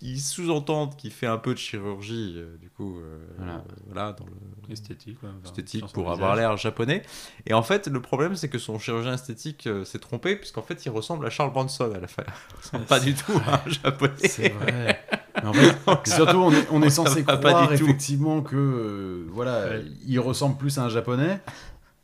[0.00, 3.52] ils sous-entendent qu'il fait un peu de chirurgie, euh, du coup, euh, Voilà.
[3.54, 4.32] euh, voilà, dans le
[4.72, 7.02] Esthétique, ouais, enfin, esthétique sur son pour avoir l'air japonais.
[7.46, 10.84] Et en fait, le problème, c'est que son chirurgien esthétique euh, s'est trompé, puisqu'en fait,
[10.84, 12.22] il ressemble à Charles Bronson à la fin.
[12.52, 14.12] Il ressemble pas du tout à un japonais.
[14.18, 15.00] C'est vrai.
[15.42, 17.74] Mais en fait, surtout, on est, on est censé pas croire tout.
[17.74, 19.84] effectivement que euh, voilà, Ouais.
[20.06, 21.40] il ressemble plus à un japonais.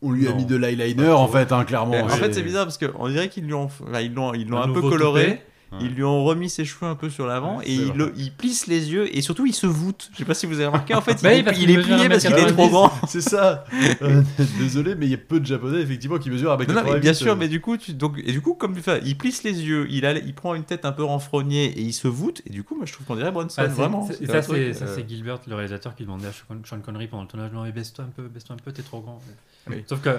[0.03, 1.93] On lui a mis de l'eyeliner en fait, hein, clairement.
[1.93, 4.49] Mais en fait, C'est- bizarre parce qu'on dirait qu'ils lui ont, enfin, ils l'ont, ils
[4.49, 5.43] l'ont Un un, peu coloré.
[5.81, 8.33] Ils lui ont remis ses cheveux un peu sur l'avant Ouais, et il, le- il
[8.33, 10.11] plisse les yeux et surtout il se voûte.
[10.13, 12.25] Je sais pas si vous avez remarqué en fait, Bah il, est, il plié parce
[12.25, 12.53] qu'il est 1m90.
[12.55, 12.93] trop grand.
[13.07, 13.65] C'est ça.
[14.03, 14.23] Euh,
[14.59, 16.87] désolé, mais il y a peu de japonais effectivement qui mesurent avec Non, non, mais
[16.89, 19.17] 88, bien sûr, euh, mais du coup, tu, donc, et du coup, comme enfin, il
[19.17, 22.09] plisse les yeux, il, a, il prend une tête un peu renfrognée et il se
[22.09, 24.09] voûte, et du coup, moi je trouve qu'on dirait Bronson, Ah, c'est- vraiment.
[24.11, 27.23] C'est ça, c'est euh, c'est Gilbert, le réalisateur, qui demandait à Sean Sean Connery pendant
[27.25, 29.21] le tournage Non, mais baisse-toi un peu, baisse-toi un peu, t'es trop grand.
[29.69, 29.85] Oui.
[29.87, 30.11] Sauf que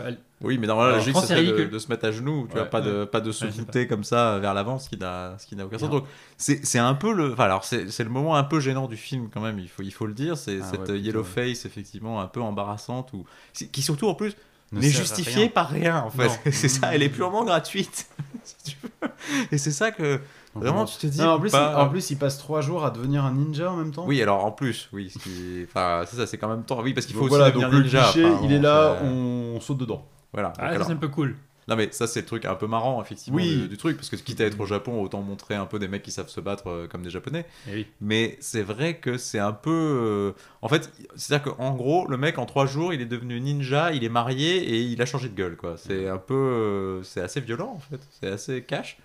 [0.42, 2.62] Oui, mais dans la logique, c'est de, se mettre à genoux, tu Ouais.
[2.62, 5.38] vois, pas de, pas de se Ouais, voûter comme ça vers l'avant, ce qui n'a
[5.66, 5.90] aucun sens.
[5.90, 6.06] Donc,
[6.38, 7.34] c'est un peu le.
[7.34, 9.92] Enfin, alors, c'est le moment un peu gênant du film, quand même, il faut, il
[9.92, 10.38] faut le dire.
[10.38, 14.36] C'est Ah cette yellow face, effectivement, un peu embarrassante, ou, qui surtout, en plus,
[14.72, 16.30] ne n'est justifiée par rien, en fait.
[16.52, 18.08] C'est ça, elle est purement gratuite.
[18.44, 19.10] si tu veux.
[19.52, 20.20] Et c'est ça que.
[20.56, 21.20] Vraiment, tu te dis.
[21.22, 23.72] Non, en, plus, pas- il, en plus, il passe trois jours à devenir un ninja
[23.72, 24.06] en même temps.
[24.06, 26.82] Oui, alors en plus, oui, ce qui- enfin, c'est ça, c'est quand même temps.
[26.82, 28.04] Oui, parce qu'il faut Donc aussi voilà, devenir donc le ninja.
[28.12, 30.06] cliché, enfin, il est là, on saute dedans.
[30.34, 30.52] Voilà.
[30.60, 31.36] Ah, alors- c'est un peu cool.
[31.68, 33.56] Non, mais ça, c'est le truc un peu marrant, effectivement, Oui.
[33.62, 35.88] du, du truc, parce que quitte à être au Japon, autant montrer un peu des
[35.88, 37.46] mecs qui savent se battre euh, comme des Japonais.
[37.70, 37.88] Eh oui.
[38.02, 39.70] Mais c'est vrai que c'est un peu.
[39.72, 40.32] euh,
[40.64, 44.04] En fait, c'est-à-dire qu'en gros, le mec, en trois jours, il est devenu ninja, il
[44.04, 45.76] est marié et il a changé de gueule, quoi.
[45.78, 46.34] C'est un peu.
[46.34, 48.02] euh, C'est assez violent, en fait.
[48.20, 48.98] C'est assez cash.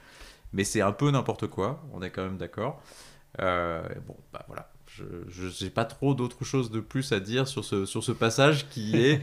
[0.57, 2.83] Mais c'est un peu n'importe quoi, on est quand même d'accord.
[3.41, 4.71] Euh, bon, bah voilà.
[5.29, 8.67] Je n'ai pas trop d'autre chose de plus à dire sur ce, sur ce passage
[8.71, 9.21] qui est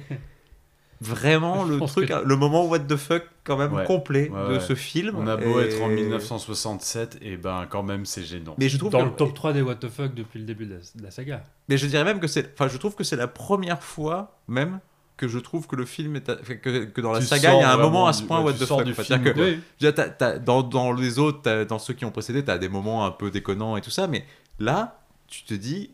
[1.02, 3.84] vraiment le truc, que- le moment what the fuck quand même Ouais.
[3.86, 4.60] complet Ouais, de ouais.
[4.60, 5.16] ce film.
[5.18, 8.56] On a beau Et- être en 1967, et ben quand même c'est gênant.
[8.58, 10.66] Mais je trouve Dans que- le top 3 des what the fuck depuis le début
[10.66, 11.44] de la, de la saga.
[11.68, 14.80] Mais je dirais même que c'est, enfin, je trouve que c'est la première fois même
[15.26, 17.60] que je trouve que le film est, à- que, que dans la Tu saga il
[17.62, 18.84] y a un moment à ce du- point ouais, what the fuck.
[18.84, 19.40] du film, que-.
[19.40, 19.60] Oui.
[19.80, 23.06] Dire, t'as- t'as- dans, dans les autres, dans ceux qui ont précédé, t'as des moments
[23.06, 24.26] un peu déconnants et tout ça, mais
[24.60, 25.92] là, tu te dis,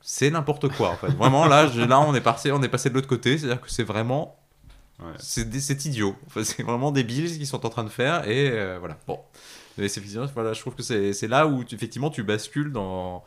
[0.00, 1.08] c'est n'importe quoi en fait.
[1.08, 3.70] Vraiment, là, je- là, on est passé, on est passé de l'autre côté, c'est-à-dire que
[3.70, 4.36] c'est vraiment,
[5.00, 5.12] Ouais.
[5.18, 6.14] c'est c'est idiot.
[6.26, 8.96] Enfin, c'est vraiment débile ce qu'ils sont en train de faire et euh, voilà.
[9.06, 9.18] Bon,
[9.78, 10.02] mais c'est
[10.34, 13.24] voilà, je trouve que c'est c'est là où tu- effectivement tu bascules dans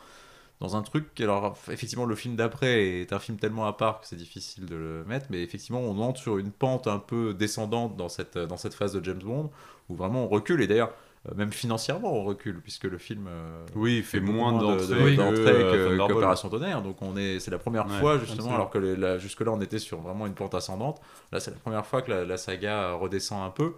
[0.60, 1.20] dans un truc.
[1.22, 4.76] Alors effectivement, le film d'après est un film tellement à part que c'est difficile de
[4.76, 8.58] le mettre, mais effectivement, on entre sur une pente un peu descendante dans cette dans
[8.58, 9.50] cette phase de James Bond
[9.90, 10.94] où vraiment on recule et d'ailleurs.
[11.30, 15.16] euh, Même financièrement, on recule puisque le film euh, Oui, fait beaucoup moins de- d'entrées
[15.16, 16.82] de- que, euh, qu'Opération Tonnerre.
[16.82, 18.56] Donc on est, c'est la première Ouais, fois justement, absolument.
[18.56, 21.00] alors que les- la- jusque-là on était sur vraiment une pente ascendante.
[21.32, 23.74] Là, c'est la première fois que la, la saga redescend un peu.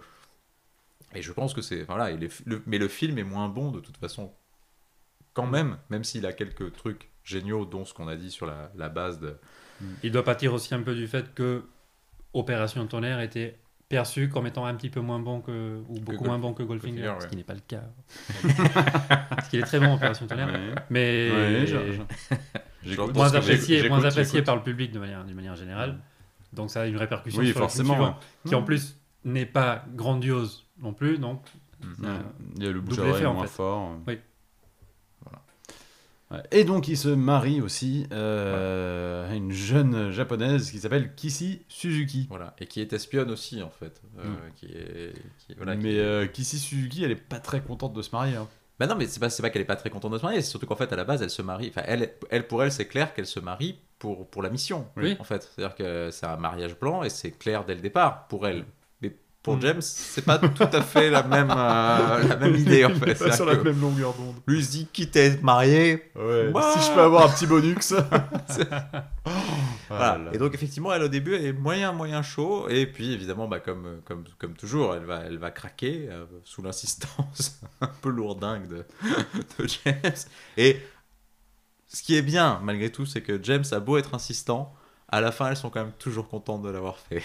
[1.14, 3.70] Et je pense que c'est, voilà, il est, le- mais le film est moins bon
[3.70, 4.32] de toute façon,
[5.36, 8.70] quand même, même s'il a quelques trucs géniaux, dont ce qu'on a dit sur la,
[8.74, 9.36] la base de.
[10.02, 11.64] Il doit partir aussi un peu du fait que
[12.32, 13.58] Opération Tonnerre était
[13.90, 17.02] perçu comme étant un petit peu moins bon que ou beaucoup moins bon que Goldfinger,
[17.02, 17.82] Goldfinger, ce qui n'est pas le cas.
[19.30, 20.74] Parce qu'il est très bon Opération Tonnerre, Ouais.
[20.90, 21.30] mais
[22.88, 25.98] Ouais, moins apprécié, moins apprécié par le public de manière, d'une manière générale.
[26.52, 27.94] Donc ça a une répercussion Oui, sur le film forcément.
[27.94, 31.42] suivant, qui en plus n'est pas grandiose non plus, donc
[32.02, 32.08] Ouais,
[32.56, 33.52] Il y a le bouche à effet, en moins fait.
[33.52, 33.96] fort.
[34.06, 34.18] Oui.
[36.50, 42.26] Et donc il se marie aussi euh, à une jeune japonaise qui s'appelle Kishi Suzuki.
[42.28, 44.02] Voilà, et qui est espionne aussi en fait.
[44.18, 44.36] euh, Mm.
[44.56, 48.10] qui est, qui- voilà, Mais qui- euh, Suzuki, elle est pas très contente de se
[48.10, 48.34] marier.
[48.36, 48.48] hein.
[48.78, 50.50] Bah non, mais c'est pas, pas qu'elle est pas très contente de se marier, c'est
[50.50, 51.68] surtout qu'en fait, à la base, elle se marie.
[51.70, 54.86] Enfin, elle, elle pour elle, c'est clair qu'elle se marie pour, pour la mission.
[54.96, 55.16] Oui.
[55.18, 58.46] En fait, c'est-à-dire que c'est un mariage blanc et c'est clair dès le départ pour
[58.46, 58.64] elle.
[59.46, 59.60] Pour.
[59.60, 63.14] James, c'est pas tout à fait la même, euh, la même idée en fait.
[63.14, 64.34] C'est-à-dire que même longueur d'onde.
[64.48, 66.10] Lui se dit quitte à être marié.
[66.16, 66.50] Ouais.
[66.50, 66.74] Bah.
[66.76, 67.94] Si je peux avoir un petit bonus.
[69.88, 70.32] Voilà.
[70.32, 73.60] Et donc effectivement, elle au début, elle est moyen moyen chaud et puis évidemment, bah,
[73.60, 78.66] comme, comme, comme toujours, elle va, elle va craquer euh, sous l'insistance un peu lourdingue
[78.66, 78.84] de,
[79.58, 80.12] de James.
[80.56, 80.80] Et
[81.86, 84.74] ce qui est bien malgré tout, c'est que James a beau être insistant,
[85.08, 87.22] à la fin, elles sont quand même toujours contentes de l'avoir fait.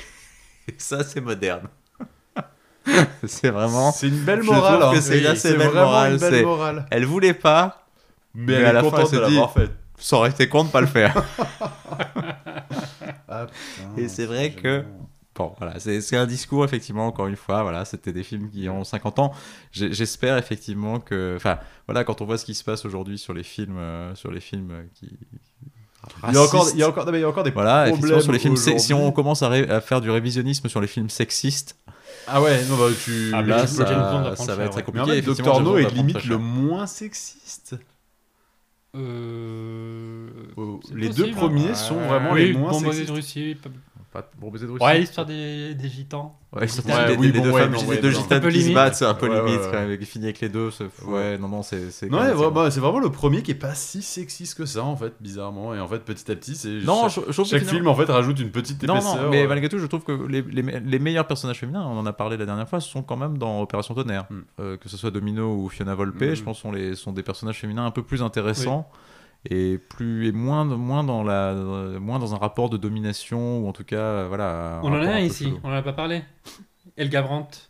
[0.67, 1.67] Et ça, c'est moderne.
[3.27, 3.91] c'est vraiment.
[3.91, 4.81] C'est une belle morale.
[4.83, 4.99] hein.
[5.01, 6.85] c'est Oui, morale, morale.
[6.89, 7.85] Elle voulait pas,
[8.33, 9.71] Mais, Mais elle à la fin, elle dit- faite.
[9.97, 11.13] ça aurait été con de pas le faire.
[13.33, 13.47] Ah,
[13.97, 14.83] Et c'est vrai que-
[15.33, 18.83] Bon, voilà, c'est un discours, effectivement, encore une fois, voilà, c'était des films qui ont
[18.83, 19.31] 50 ans.
[19.71, 21.35] J'espère, effectivement, que...
[21.37, 21.57] Enfin,
[21.87, 24.41] voilà, quand on voit ce qui se passe aujourd'hui sur les films, euh, sur les
[24.41, 25.17] films euh, qui...
[26.27, 27.51] Il y a encore, il y a encore, non, mais il y a encore des
[27.51, 28.77] Voilà, effectivement, problèmes sur les films...
[28.79, 31.77] Si on commence à faire du révisionnisme sur les films sexistes,
[32.27, 33.31] Ah ouais, non, bah tu.
[33.33, 33.91] Ah, là, ça, va
[34.65, 34.91] être très ouais.
[34.93, 35.21] Mais en compliqué.
[35.21, 35.61] fait.
[35.61, 37.75] No est limite le moins sexiste.
[38.95, 41.35] euh, Oh, c'est Les possible, deux hein.
[41.35, 42.07] premiers sont Ouais.
[42.07, 43.07] vraiment oui, les moins bon, sexistes.
[43.07, 43.69] de Russie, pas-
[44.11, 44.83] Pas pour baiser de Russie.
[44.83, 46.37] Ouais, l'histoire des, des gitans.
[46.53, 48.19] Ouais, c'est Ouais, les, oui, les bon, deux ouais, femmes, non, les ouais, deux non.
[48.19, 48.73] Gitanes qui se limite.
[48.75, 50.69] battent, c'est un peu Ouais, limite, ouais, quand même, qui finit avec les deux.
[51.07, 51.89] Ouais, non, non, c'est...
[51.91, 52.35] c'est Non, même-
[52.69, 55.73] c'est- vraiment, le premier qui est pas si sexiste que ça en fait, bizarrement.
[55.73, 58.03] Et en fait, petit à petit, c'est Non, chaque, je, je chaque film en fait
[58.03, 59.15] rajoute une petite Non, épaisseur.
[59.23, 61.97] non, mais euh, malgré tout, je trouve que les, les, les meilleurs personnages féminins, on
[61.97, 64.25] en a parlé la dernière fois, sont quand même dans Opération Tonnerre.
[64.29, 64.39] Mm.
[64.59, 66.33] Euh, que ce soit Domino ou Fiona Volpe, Mm.
[66.35, 68.89] je pense sont les sont des personnages féminins un peu plus intéressants
[69.49, 71.53] et plus et moins moins dans la
[71.99, 74.79] moins dans un rapport de domination ou en tout cas euh, voilà.
[74.83, 75.59] On en a un ici, chelou.
[75.63, 76.23] on en a pas parlé.
[76.97, 77.69] Elga Brandt.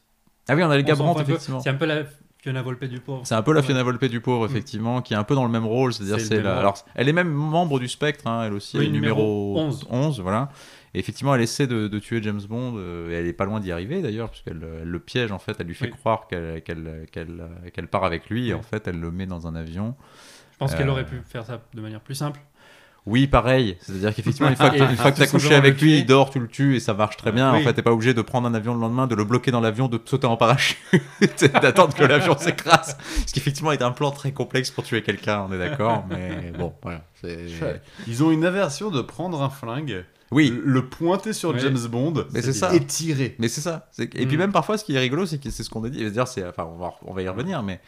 [0.50, 1.22] Ah oui, on a On un peu.
[1.22, 1.60] effectivement.
[1.60, 2.04] C'est un peu la
[2.40, 3.22] Fiona Volpe du pauvre.
[3.24, 3.62] C'est un peu la.
[3.62, 5.94] Fiona Volpe du pauvre, effectivement, qui est un peu dans le même rôle.
[5.94, 6.58] C'est-à-dire, C'est la...
[6.58, 9.60] Alors, elle est même membre du Spectre, hein, elle aussi, Oui, elle est numéro, numéro
[9.60, 9.88] 11.
[9.92, 10.20] 11.
[10.22, 10.50] voilà.
[10.94, 13.60] Et effectivement, elle essaie de, de tuer James Bond, euh, et elle est pas loin
[13.60, 15.92] d'y arriver d'ailleurs, puisqu'elle elle le piège, en fait, elle lui fait Oui.
[15.92, 19.46] croire qu'elle qu'elle qu'elle qu'elle part avec lui, et en fait, elle le met dans
[19.48, 19.96] un avion.
[20.62, 22.40] Je pense qu'elle Euh, aurait pu faire ça de manière plus simple.
[23.08, 23.78] Oui, pareil.
[23.82, 26.06] C'est-à-dire qu'effectivement, une fois que, Et une fois que tout t'as couché avec lui, il
[26.06, 27.52] dort, tu le tues et ça marche très bien.
[27.52, 27.60] Oui.
[27.60, 29.60] En fait, t'es pas obligé de prendre un avion le lendemain, de le bloquer dans
[29.60, 30.78] l'avion, de sauter en parachute,
[31.62, 32.96] d'attendre que l'avion s'écrase.
[33.26, 36.06] Ce qui effectivement est un plan très complexe pour tuer quelqu'un, on est d'accord.
[36.12, 37.02] Mais bon, voilà.
[38.08, 41.60] Ils ont une aversion de prendre un flingue, Oui, le- pointer sur Oui.
[41.60, 42.72] James Bond Mais c'est ça.
[42.76, 43.36] et tirer.
[43.40, 43.90] mais c'est ça.
[43.98, 44.40] Et puis Mm.
[44.40, 45.98] même parfois, ce qui est rigolo, c'est que c'est ce qu'on a dit.
[46.02, 47.82] C'est-à-dire, c'est, enfin, on va, on va y revenir, mais tu-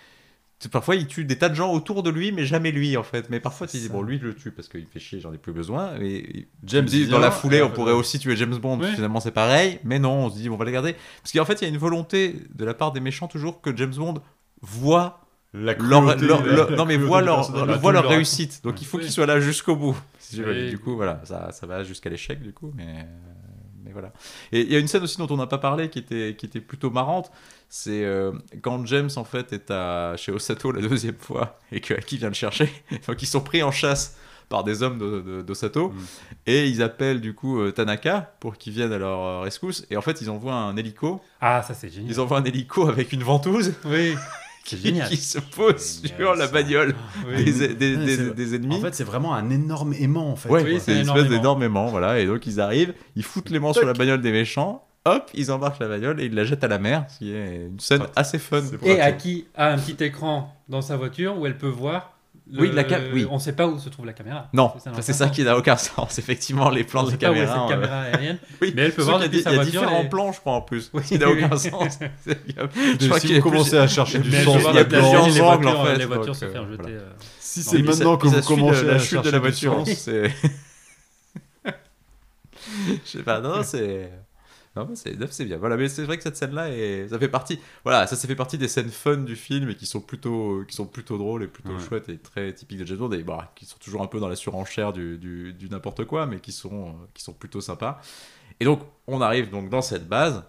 [0.72, 3.30] parfois il tue des tas de gens autour de lui, mais jamais lui en fait.
[3.30, 5.34] Mais parfois tu dis bon, lui je le tue parce qu'il me fait chier, j'en
[5.34, 5.96] ai plus besoin.
[6.00, 8.80] Et James dit dans la foulée, on pourrait aussi tuer James Bond.
[8.80, 8.92] Oui.
[8.94, 11.62] Finalement, c'est pareil, mais non, on se dit on va les garder parce qu'en fait,
[11.62, 14.16] il y a une volonté de la part des méchants toujours que James Bond
[14.62, 15.20] voit
[15.54, 17.52] La leur, cruauté- leur- la- leur- la non mais du leur.
[17.52, 18.62] Bah, voit leur le réussite.
[18.64, 19.04] Donc il faut Oui.
[19.04, 19.96] qu'il soit là jusqu'au bout.
[20.20, 20.38] Si
[20.70, 23.06] Du coup, voilà, ça, ça va jusqu'à l'échec du coup, mais.
[23.84, 24.14] mais voilà.
[24.52, 26.46] Et il y a une scène aussi dont on n'a pas parlé qui était, qui
[26.48, 27.32] était plutôt marrante.
[27.76, 31.96] C'est euh, quand James en fait est à, chez Osato la deuxième fois et que
[31.96, 32.72] Aki vient le chercher.
[33.08, 34.16] Donc ils sont pris en chasse
[34.48, 35.94] par des hommes de- de- d'Osato Mm.
[36.46, 39.88] et ils appellent du coup euh, Tanaka pour qu'il vienne à leur euh, rescousse.
[39.90, 41.20] Et en fait ils envoient un hélico.
[41.42, 42.12] Ah, ça c'est génial.
[42.12, 44.14] Ils envoient un hélico avec une ventouse Oui,
[44.66, 45.10] qui, génial.
[45.10, 46.94] qui se pose Génial, sur la bagnole
[47.28, 47.44] oui.
[47.44, 48.76] des, des- Ouais, des- c'est- des ennemis.
[48.76, 50.48] En fait, c'est vraiment un énorme aimant en fait.
[50.50, 51.30] Ouais, Oui, c'est une espèce énormément.
[51.30, 52.20] d'énormément, voilà.
[52.20, 55.52] Et donc ils arrivent, ils foutent les mains sur la bagnole des méchants, hop, ils
[55.52, 58.04] embarquent la bagnole et ils la jettent à la mer, ce qui est une scène
[58.16, 58.62] Ah, assez fun.
[58.84, 59.02] Et.
[59.02, 62.10] Aki a un petit écran dans sa voiture où elle peut voir.
[62.52, 63.26] le- Oui, la cam- oui.
[63.32, 64.50] On sait pas où se trouve la caméra.
[64.54, 66.20] Non, C'est ça, qui n'a aucun sens.
[66.20, 68.38] Effectivement, les plans On de où est cette euh, caméra aérienne.
[68.62, 68.74] oui.
[68.76, 70.40] Mais elle peut voir qu'il y a sa Il y a différents et- plans, je
[70.42, 70.90] crois, en plus.
[70.94, 72.00] Oui, qui n'a aucun sens.
[72.28, 72.34] je
[73.00, 75.68] Si crois a vous commencez à chercher du sens, il y a la plusieurs angles,
[75.68, 76.84] en fait, Les voitures se euh, faire jeter.
[76.92, 79.38] euh, Si c'est maintenant que vous suit commencez la, à la chute de chercher la
[79.38, 79.74] du voiture.
[79.86, 79.90] sens.
[79.94, 80.32] C'est.
[81.66, 84.10] Je sais pas, non, c'est.
[84.76, 85.58] Non, c'est c'est bien.
[85.58, 87.08] Voilà, mais c'est vrai que cette scène-là, est...
[87.10, 87.60] ça fait partie.
[87.84, 90.76] Voilà, ça, ça fait partie des scènes fun du film et qui sont plutôt, qui
[90.76, 91.80] sont plutôt drôles et plutôt Ouais.
[91.80, 94.28] chouettes et très typiques de James Bond et bah, qui sont toujours un peu dans
[94.28, 98.02] la surenchère du, du, du n'importe quoi, mais qui sont, qui sont plutôt sympas.
[98.60, 100.44] Et donc, on arrive donc dans cette base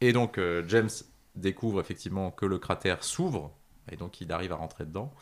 [0.00, 0.90] et donc euh, James
[1.36, 3.52] découvre effectivement que le cratère s'ouvre
[3.90, 5.12] et donc il arrive à rentrer dedans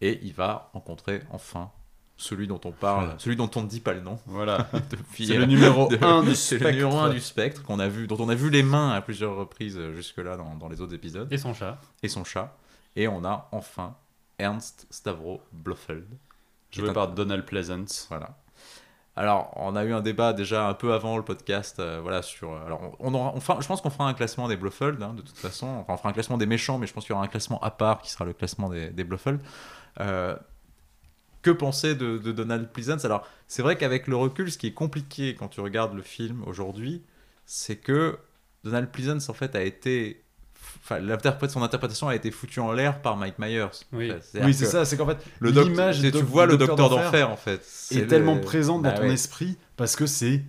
[0.00, 1.70] et il va rencontrer enfin
[2.18, 4.68] celui dont on parle, celui dont on ne dit pas le nom Voilà.
[5.14, 6.64] C'est le numéro de- 1 du c'est spectre.
[6.66, 9.00] le numéro 1 du spectre qu'on a vu, dont on a vu les mains à
[9.00, 11.78] plusieurs reprises euh, jusque-là dans, dans les autres épisodes, Et son chat.
[12.02, 12.54] et son chat.
[12.96, 13.94] Et on a enfin
[14.38, 16.06] Ernst Stavro Blofeld.
[16.70, 18.06] Joué un- par Donald Pleasance.
[18.10, 18.36] Voilà.
[19.16, 22.52] Alors, on a eu un débat déjà un peu avant le podcast, euh, voilà, sur.
[22.52, 25.02] euh, Alors, on, on aura- on fera- je pense qu'on fera un classement des Blofeld,
[25.02, 25.66] hein, de toute façon.
[25.66, 27.58] Enfin, on fera un classement des méchants, mais je pense qu'il y aura un classement
[27.60, 29.40] à part qui sera le classement des, des Blofeld.
[30.00, 30.36] Euh,
[31.42, 34.72] que penser de, de Donald Pleasance Alors, c'est vrai qu'avec le recul, ce qui est
[34.74, 37.02] compliqué quand tu regardes le film aujourd'hui,
[37.46, 38.18] c'est que
[38.64, 40.22] Donald Pleasance, en fait, a été.
[40.84, 40.98] Enfin,
[41.48, 43.66] son interprétation a été foutue en l'air par Mike Myers.
[43.92, 44.10] Oui.
[44.10, 44.22] En fait.
[44.22, 47.60] C'est-à-dire Oui, c'est ça, c'est qu'en fait, l'image tu vois le Docteur d'Enfer en fait.
[47.64, 49.12] C'est est le- tellement présente dans Bah ton ouais.
[49.12, 50.42] esprit parce que c'est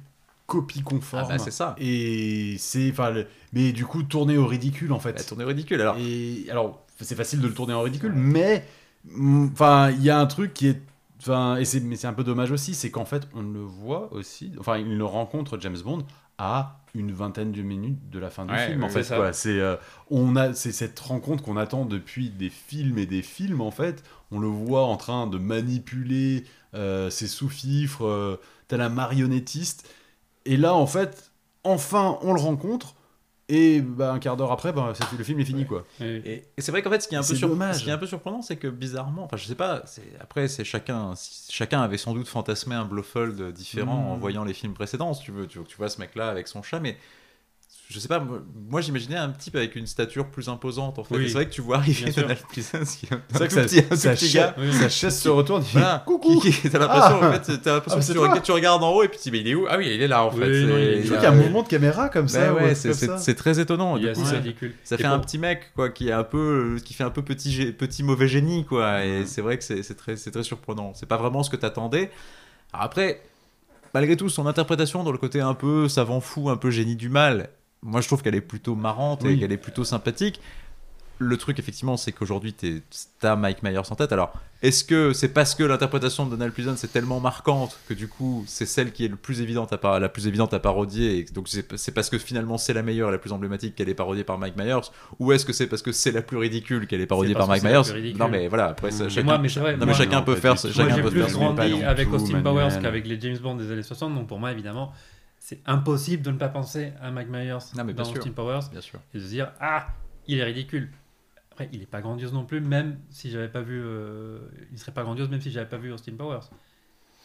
[0.48, 1.28] copie conforme.
[1.30, 1.76] Ah bah, c'est ça.
[1.78, 2.90] Et c'est.
[2.92, 5.14] enfin, le- Mais du coup, tourné au ridicule en fait.
[5.18, 5.80] La tournée ridicule.
[5.80, 8.66] Alors, Et alors, c'est facile de le tourner en ridicule, mais
[9.52, 10.82] enfin, il y a un truc qui est,
[11.20, 14.12] enfin, et c'est, mais c'est un peu dommage aussi, c'est qu'en fait, on le voit
[14.14, 16.06] aussi, enfin, il le rencontre James Bond
[16.38, 19.04] à une vingtaine de minutes de la fin du Ouais, film, en fait.
[19.34, 19.76] C'est, euh,
[20.10, 24.04] on a, c'est cette rencontre qu'on attend depuis des films et des films, en fait.
[24.32, 29.88] On le voit en train de manipuler euh, ses sous-fifres, euh, tel un marionnettiste.
[30.46, 31.32] Et là, en fait,
[31.64, 32.96] enfin, on le rencontre.
[33.52, 35.84] Et bah, un quart d'heure après, bah, c'est- le film est fini, quoi.
[36.00, 37.78] Et, et c'est vrai qu'en fait, ce qui est un peu, C'est sur- dommage.
[37.78, 40.48] ce qui est un peu surprenant, c'est que bizarrement, enfin, je sais pas, c'est- après,
[40.48, 41.14] c'est chacun,
[41.50, 44.12] chacun avait sans doute fantasmé un Blofeld différent Mm.
[44.12, 45.48] en voyant les films précédents, si tu veux.
[45.48, 46.96] Tu, tu vois ce mec-là avec son chat, mais
[47.92, 48.24] je sais pas,
[48.70, 51.16] moi, j'imaginais un type avec une stature plus imposante, en fait.
[51.16, 51.28] Oui.
[51.28, 52.22] C'est vrai que tu vois arriver Bien sûr.
[52.22, 54.56] Donald Pleasance, qui est un C'est vrai que petit, un sa petit chaise- gars.
[54.60, 54.72] Oui.
[54.74, 56.40] sa chaise se retourne, il fait Voilà, coucou.
[56.40, 57.30] qui- t'as l'impression, Ah.
[57.30, 59.24] en fait, t'as l'impression Ah, que tu, regardes, tu regardes en haut et puis tu
[59.24, 59.66] dis, mais il est où?
[59.68, 60.46] Ah oui, il est là, en Oui, fait.
[60.68, 62.54] non, il est y a un mouvement de caméra comme ça.
[62.54, 63.34] Ouais, c'est- ça.
[63.34, 63.98] très étonnant.
[63.98, 64.74] Il Du est coup, assez ça, ridicule.
[64.84, 68.04] ça fait un petit mec quoi qui est un peu qui fait un peu petit
[68.04, 71.42] mauvais génie quoi et c'est vrai que c'est très c'est très surprenant c'est pas vraiment
[71.42, 72.12] ce que t'attendais
[72.74, 73.22] après
[73.94, 77.10] malgré tout son interprétation dans le côté un peu savant fou un peu génie du
[77.10, 77.50] mal
[77.82, 80.40] moi je trouve qu'elle est plutôt marrante et qu'elle est plutôt sympathique.
[81.22, 82.56] Le truc effectivement c'est qu'aujourd'hui
[83.20, 84.14] t'as Mike Myers en tête.
[84.14, 88.08] Alors est-ce que c'est parce que l'interprétation de Donald Pleasance est tellement marquante que du
[88.08, 91.24] coup c'est celle qui est le plus évidente à la plus évidente à parodier et
[91.26, 94.24] donc c'est c'est parce que finalement c'est la meilleure la plus emblématique qu'elle est parodiée
[94.24, 97.06] par Mike Myers ou est-ce que c'est parce que c'est la plus ridicule qu'elle est
[97.06, 98.14] parodiée par Mike c'est Myers?
[98.18, 100.26] non mais voilà après Mais chacun, moi, mais c'est vrai, non, mais moi- chacun Non,
[100.26, 100.56] peut faire.
[100.56, 102.42] Moi, chacun j'ai peut plus faire grandi avec Austin.
[102.42, 104.94] Powers qu'avec les James Bond des années 60, donc pour moi, évidemment,
[105.50, 108.34] c'est impossible de ne pas penser à Mike Myers Non, mais bien dans sûr.
[108.36, 109.88] Powers bien sûr et de se dire Ah,
[110.28, 110.92] il est ridicule.
[111.52, 113.82] Après, il est pas grandiose non plus, même si j'avais pas vu.
[113.84, 114.40] euh,
[114.72, 116.42] il serait pas grandiose, même si j'avais pas vu Austin Powers.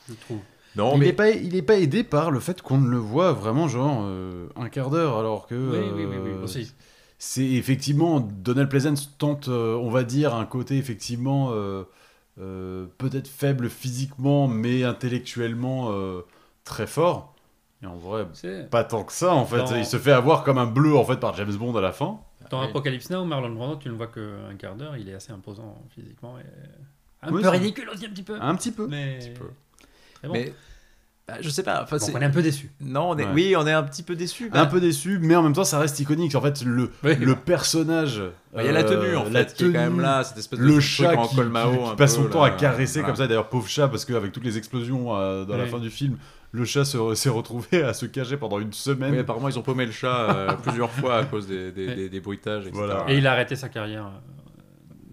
[0.09, 0.41] Je trouve.
[0.75, 2.97] non il mais n'est pas, il est pas aidé par le fait qu'on ne le
[2.97, 6.73] voit vraiment genre euh, un quart d'heure alors que Oui, oui, oui, oui, euh, aussi.
[7.19, 11.85] c'est effectivement Donald Pleasance tente euh, on va dire un côté effectivement euh,
[12.41, 16.23] euh, peut-être faible physiquement mais intellectuellement euh,
[16.65, 17.34] très fort
[17.85, 18.27] et en vrai
[18.71, 21.05] pas tant que ça en fait Dans- il se fait avoir comme un bleu en
[21.05, 22.19] fait par James Bond à la fin
[22.51, 22.61] dans.
[22.63, 26.39] Apocalypse Now, Marlon Brando, tu ne vois qu'un quart d'heure, il est assez imposant physiquement
[26.39, 26.43] et
[27.27, 28.37] un Oui, peu ridicule aussi un petit peu.
[28.41, 29.47] un petit peu mais petit peu.
[30.15, 30.35] très bon.
[30.35, 30.53] mais
[31.27, 32.71] bah, je sais pas enfin, on est un peu déçu.
[32.83, 33.25] non on est...
[33.25, 33.31] Ouais.
[33.33, 35.79] oui on est un petit peu déçu un peu déçu mais en même temps ça
[35.79, 37.15] reste iconique en fait le, Oui.
[37.17, 38.21] le personnage
[38.53, 40.03] Bah, il y a la tenue en euh, fait la qui est quand même tenue,
[40.03, 42.43] là cette espèce de le chat qui, colmao qui- qui un passe peu, son temps
[42.43, 43.07] à caresser Voilà.
[43.07, 45.89] comme ça d'ailleurs pauvre chat parce qu'avec toutes les explosions euh, dans la fin du
[45.89, 46.19] film
[46.57, 49.13] le chat se- s'est retrouvé à se cacher pendant une semaine.
[49.13, 51.95] Oui, apparemment, ils ont paumé le chat euh, plusieurs fois à cause des, des, Ouais.
[51.97, 52.73] des- des bruitages, etc.
[52.77, 53.05] Voilà.
[53.09, 54.11] Et il a arrêté sa carrière euh,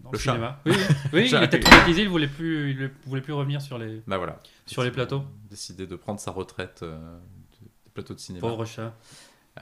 [0.03, 0.31] dans Le le, chat.
[0.33, 0.59] cinéma.
[0.65, 0.73] Oui,
[1.23, 1.43] il chat.
[1.43, 4.39] était traumatisé, il voulait plus, il voulait plus revenir sur les, Bah voilà.
[4.67, 5.23] sur les plateaux.
[5.49, 8.41] Décidé de prendre sa retraite euh, de- des plateaux de cinéma.
[8.47, 8.93] Pauvre chat.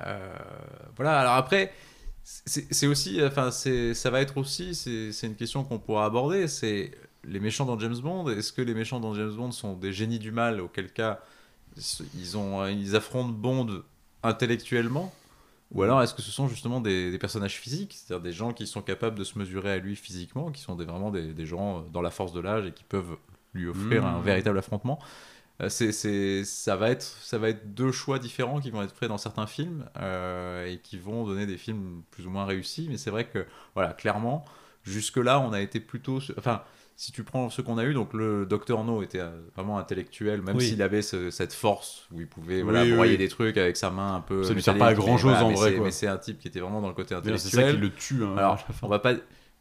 [0.06, 0.34] Euh,
[0.98, 1.72] voilà, alors après,
[2.24, 6.92] c'est aussi, enfin, ça va être aussi, c'est c'est une question qu'on pourra aborder, c'est
[7.24, 10.20] les méchants dans James Bond, est-ce que les méchants dans James Bond sont des génies
[10.20, 11.20] du mal, auquel cas
[12.16, 13.84] ils, ont, ils affrontent Bond
[14.24, 15.14] intellectuellement
[15.72, 18.68] ou alors est-ce que ce sont justement des, des personnages physiques, c'est-à-dire des gens qui
[18.68, 21.82] sont capables de se mesurer à lui physiquement, qui sont des, vraiment des, des gens
[21.94, 23.18] dans la force de l'âge et qui peuvent
[23.54, 24.08] lui offrir Mmh.
[24.08, 25.00] un véritable affrontement
[25.62, 28.96] euh, c'est, c'est- ça, va être, ça va être deux choix différents qui vont être
[28.96, 32.88] faits dans certains films euh, et qui vont donner des films plus ou moins réussis.
[32.90, 34.46] Mais c'est vrai que, voilà, clairement,
[34.84, 36.20] jusque-là, on a été plutôt.
[36.38, 36.64] Enfin,
[37.02, 40.42] si tu prends ceux qu'on a eu, donc le Docteur No était euh, vraiment intellectuel,
[40.42, 40.66] même Oui.
[40.68, 43.18] s'il avait ce- cette force où il pouvait voilà, oui, broyer oui.
[43.18, 44.44] des trucs avec sa main un peu.
[44.44, 45.86] Ça lui sert pas à mais grand-chose en mais vrai, quoi.
[45.86, 47.66] Mais c'est un type qui était vraiment dans le côté D'ailleurs, C'est intellectuel.
[47.68, 48.26] ça qui le tue.
[48.26, 49.14] hein, Alors, on va pas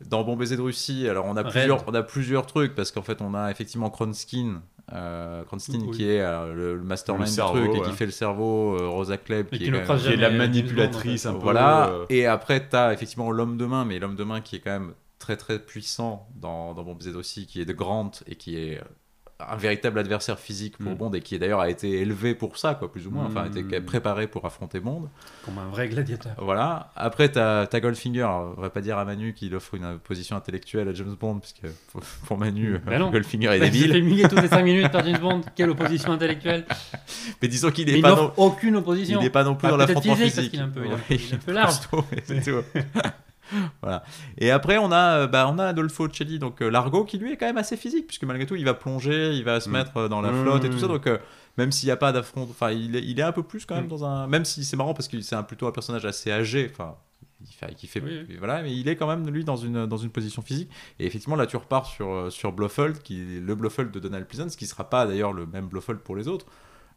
[0.05, 1.09] dans Bon baiser de Russie.
[1.09, 1.53] Alors, on a Red.
[1.53, 4.61] plusieurs, on a plusieurs trucs parce qu'en fait, on a effectivement Kronskin,
[4.93, 5.97] euh, Kronskin Oui.
[5.97, 8.76] qui est euh, le, le mastermind Le cerveau, truc et qui fait le cerveau.
[8.80, 11.30] euh, Rosa Klebb qui, qui est ne quand croise même- qui est la manipulatrice en
[11.30, 11.39] un peu.
[11.41, 11.89] voilà.
[11.91, 14.72] euh, Et après, t'as effectivement l'homme de main, mais l'homme de main qui est quand
[14.72, 18.80] même très très puissant dans, dans Russie, qui est de Grant et qui est
[19.40, 20.96] un véritable adversaire physique pour Mm.
[20.96, 23.26] Bond et qui d'ailleurs a été élevé pour ça, quoi, plus ou moins.
[23.26, 23.84] Enfin, a été Mm.
[23.84, 25.08] préparé pour affronter Bond.
[25.44, 26.32] Comme un vrai gladiateur.
[26.38, 26.90] Voilà.
[26.96, 28.22] Après, t'as as Goldfinger.
[28.22, 31.14] Alors, on va pas dire à Manu qu'il offre une euh, position intellectuelle à James
[31.20, 31.62] Bond, puisque
[31.92, 33.12] pour- pour Manu, Ben non.
[33.12, 34.22] Goldfinger est Il se débile.
[34.22, 35.42] fait toutes les 5 minutes par James Bond.
[35.54, 36.66] Quelle opposition intellectuelle.
[37.40, 39.20] Mais disons qu'il n'est il pas, n'offre non, aucune il opposition.
[39.22, 41.14] n'est pas non plus Bah, dans l'affrontement physique, est un peu- il est un peu-
[41.14, 41.74] il est un peu large.
[42.24, 42.62] c'est tout.
[43.82, 44.03] voilà.
[44.38, 47.32] Et après, on a, euh, bah, on a Adolfo Celli, donc euh, Largo, qui lui
[47.32, 49.72] est quand même assez physique, puisque malgré tout, il va plonger, il va se Mm.
[49.72, 50.86] mettre euh, dans la flotte et tout ça.
[50.86, 50.92] mm.
[50.92, 51.18] Donc, euh,
[51.57, 53.74] même s'il n'y a pas d'affront, enfin, il est, il est un peu plus quand
[53.74, 53.88] même Mm.
[53.88, 54.26] dans un.
[54.26, 56.96] Même si c'est marrant parce que c'est un, plutôt un personnage assez âgé, enfin.
[57.40, 59.96] Il fait, qui fait, Oui, voilà, mais il est quand même lui dans une dans
[59.96, 60.68] une position physique.
[60.99, 64.57] Et effectivement, là, tu repars sur sur Blofeld, qui est le Blofeld de Donald Pleasance,
[64.57, 66.46] qui sera pas d'ailleurs le même Blofeld pour les autres.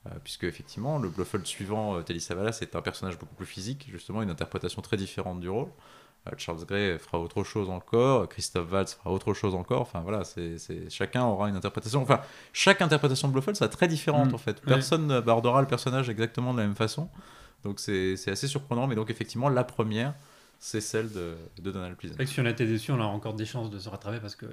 [0.07, 3.87] Euh, puisque effectivement le Blofeld suivant euh, Telly Savalas est un personnage beaucoup plus physique,
[3.91, 5.67] justement une interprétation très différente du rôle.
[6.27, 9.81] Euh, Charles Gray fera autre chose encore, Christophe Waltz fera autre chose encore.
[9.81, 12.01] Enfin voilà, c'est c'est- chacun aura une interprétation.
[12.01, 12.21] Enfin,
[12.53, 14.35] chaque interprétation de Blofeld sera très différente Mm.
[14.35, 14.57] en fait.
[14.63, 14.67] Oui.
[14.67, 17.09] Personne n'abordera le personnage exactement de la même façon.
[17.63, 20.13] Donc c'est c'est assez surprenant, mais donc effectivement la première,
[20.59, 23.71] c'est celle de, de Donald que si on était déçus, on aura encore des chances
[23.71, 24.47] de se rattraper parce qu'il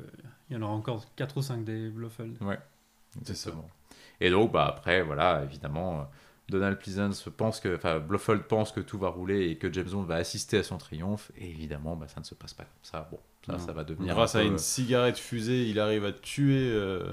[0.50, 2.36] y en aura encore 4 ou 5 des Blofeld.
[3.20, 3.68] Exactement.
[4.20, 6.08] Et donc, bah, après, voilà, évidemment,
[6.48, 10.02] Donald Pleasance pense que, enfin, Blofeld pense que tout va rouler et que James Bond
[10.04, 11.30] va assister à son triomphe.
[11.36, 13.08] Et évidemment, bah, ça ne se passe pas comme ça.
[13.10, 13.58] Bon, ça, Non.
[13.58, 14.14] ça va devenir.
[14.14, 17.12] Grâce un à une euh, cigarette fusée, il arrive à tuer euh,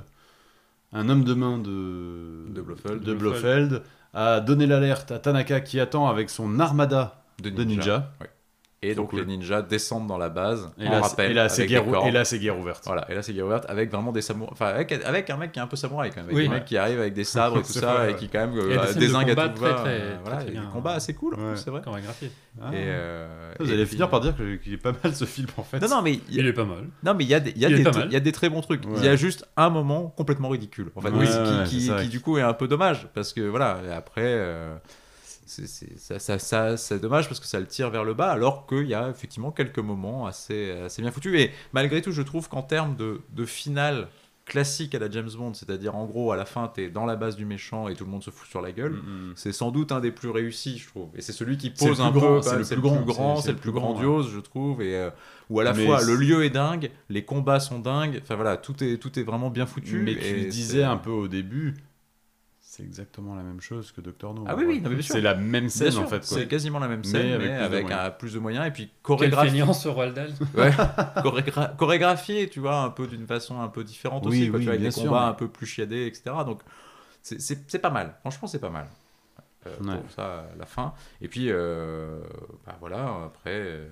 [0.94, 3.04] un homme de main de, De Blofeld.
[3.04, 3.84] de Blofeld,
[4.14, 8.14] à donner l'alerte à Tanaka qui attend avec son armada de de ninja.
[8.90, 9.20] Et donc, cool.
[9.22, 10.72] les ninjas descendent dans la base.
[10.80, 12.84] Et en là, rappel, et là, c'est avec guerre, ouverte.
[12.86, 15.52] Voilà, et là c'est guerre ouverte avec vraiment des samouraïs, enfin avec, avec un mec
[15.52, 16.44] qui est un peu samouraï quand même, avec Oui.
[16.44, 16.56] des Ouais.
[16.56, 18.94] mecs qui arrivent avec des sabres et tout ça vrai, et qui quand même euh,
[18.94, 19.76] désinguent à combat tout très, va.
[19.76, 20.62] très- euh, très, voilà, très et bien.
[20.62, 21.52] des combats assez cool, en Ouais.
[21.54, 21.82] plus, c'est vrai.
[21.84, 22.32] Chorégraphié.
[22.62, 22.70] Ah.
[22.72, 25.26] Et, euh, Vous et allez puis- finir par dire que- qu'il est pas mal ce
[25.26, 25.80] film en fait.
[25.80, 26.86] Non, non, mais il est pas mal.
[27.04, 28.08] Non, mais il y a des, il y a Il est des, pas tr- mal.
[28.10, 28.84] il y a des très bons trucs.
[28.98, 30.92] Il y a juste un moment complètement ridicule.
[30.96, 31.12] En fait,
[31.68, 33.80] qui, du coup est un peu dommage parce que voilà.
[33.88, 34.76] et Après, euh,
[35.46, 38.32] c'est c'est- ça, ça, ça- c'est dommage parce que ça le tire vers le bas,
[38.32, 41.40] alors qu'il y a effectivement quelques moments assez, assez bien foutus.
[41.40, 44.08] Et malgré tout, je trouve qu'en termes de, de finale
[44.46, 47.36] classique à la James Bond, c'est-à-dire en gros à la fin, t'es dans la base
[47.36, 48.94] du méchant et tout le monde se fout sur la gueule.
[48.94, 49.34] Mm, mm.
[49.36, 51.10] C'est sans doute un des plus réussis, je trouve.
[51.16, 52.42] Et c'est celui qui pose un peu.
[52.42, 54.82] c'est le plus grand, c'est le plus grand, grandiose, je trouve.
[54.82, 55.10] Et euh,
[55.50, 58.20] où à la Mais fois le lieu est dingue, les combats sont dingues.
[58.22, 60.02] Enfin voilà, tout est tout est vraiment bien foutu.
[60.04, 61.74] Mais tu et disais un peu au début,
[62.78, 64.44] c'est exactement la même chose que Doctor No.
[64.48, 65.16] Ah oui, oui, non, mais bien sûr.
[65.16, 66.24] C'est la même Bien scène sûr, en fait.
[66.26, 68.68] C'est quasiment la même Mais scène, avec mais plus de avec, un- plus de moyens
[68.68, 70.34] et puis chorégraphié, ce Roald Dahl.
[70.56, 70.72] ouais,
[71.24, 74.66] chorégra- chorégraphié, tu vois, un peu d'une façon un peu différente Oui, aussi, quoi, oui,
[74.66, 76.36] tu vois, avec des sûr, combats mais- un peu plus chiadés, etc.
[76.46, 76.62] Donc
[77.22, 78.16] c'est- pas mal.
[78.22, 78.88] Franchement, c'est pas mal.
[79.68, 79.98] Euh, Ouais.
[79.98, 80.94] pour ça, à la fin.
[81.22, 82.20] Et puis, euh,
[82.68, 83.88] bah voilà, après, euh,